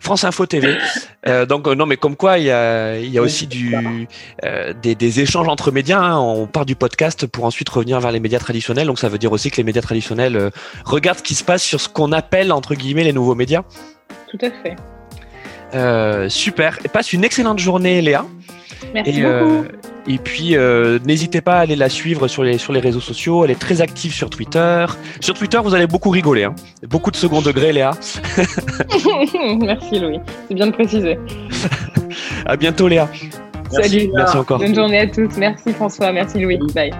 France 0.00 0.24
Info 0.24 0.44
TV. 0.46 0.76
Euh, 1.28 1.46
donc 1.46 1.66
euh, 1.68 1.74
non, 1.76 1.86
mais 1.86 1.96
comme 1.96 2.16
quoi 2.16 2.38
il 2.38 2.44
y 2.46 2.50
a, 2.50 2.98
il 2.98 3.08
y 3.08 3.18
a 3.18 3.22
aussi 3.22 3.46
du 3.46 3.74
euh, 4.44 4.72
des, 4.82 4.96
des 4.96 5.20
échanges 5.20 5.46
entre 5.48 5.70
médias. 5.70 6.00
hein. 6.00 6.18
On 6.18 6.46
part 6.48 6.66
du 6.66 6.74
podcast 6.74 7.26
pour 7.26 7.44
ensuite 7.44 7.68
revenir 7.68 8.00
vers 8.00 8.10
les 8.10 8.18
médias 8.20 8.40
traditionnels. 8.40 8.88
Donc 8.88 8.98
ça 8.98 9.08
veut 9.08 9.18
dire 9.18 9.30
aussi 9.32 9.48
que 9.50 9.56
les 9.58 9.62
médias 9.64 9.82
traditionnels 9.82 10.36
euh, 10.36 10.50
regardent 10.84 11.18
ce 11.18 11.22
qui 11.22 11.36
se 11.36 11.44
passe 11.44 11.62
sur 11.62 11.80
ce 11.80 11.88
qu'on 11.88 12.10
appelle 12.12 12.52
entre 12.52 12.74
guillemets 12.74 13.04
les 13.04 13.12
nouveaux 13.12 13.36
médias. 13.36 13.62
Tout 14.30 14.38
à 14.42 14.50
fait. 14.50 14.76
Euh, 15.74 16.28
super. 16.28 16.78
Et 16.84 16.88
passe 16.88 17.12
une 17.12 17.24
excellente 17.24 17.58
journée, 17.58 18.00
Léa. 18.02 18.24
Merci 18.94 19.10
et, 19.10 19.22
beaucoup. 19.22 19.32
euh, 19.32 19.62
et 20.06 20.18
puis, 20.18 20.56
euh, 20.56 20.98
n'hésitez 21.04 21.40
pas 21.40 21.56
à 21.56 21.60
aller 21.60 21.76
la 21.76 21.88
suivre 21.88 22.28
sur 22.28 22.44
les, 22.44 22.58
sur 22.58 22.72
les 22.72 22.80
réseaux 22.80 23.00
sociaux. 23.00 23.44
Elle 23.44 23.50
est 23.50 23.58
très 23.58 23.80
active 23.80 24.12
sur 24.12 24.30
Twitter. 24.30 24.86
Sur 25.20 25.34
Twitter, 25.34 25.58
vous 25.62 25.74
allez 25.74 25.86
beaucoup 25.86 26.10
rigoler. 26.10 26.44
hein. 26.44 26.54
Beaucoup 26.88 27.10
de 27.10 27.16
second 27.16 27.42
degré, 27.42 27.72
Léa. 27.72 27.92
Merci 29.60 29.98
Louis, 29.98 30.20
c'est 30.48 30.54
bien 30.54 30.66
de 30.68 30.72
préciser. 30.72 31.18
À 32.44 32.56
bientôt, 32.56 32.86
Léa. 32.88 33.08
Salut. 33.70 34.08
Merci 34.14 34.36
encore. 34.36 34.58
Bonne 34.58 34.74
journée 34.74 35.00
à 35.00 35.06
tous. 35.08 35.36
Merci 35.36 35.72
François, 35.72 36.12
merci 36.12 36.38
Louis. 36.38 36.58
Bye. 36.74 36.92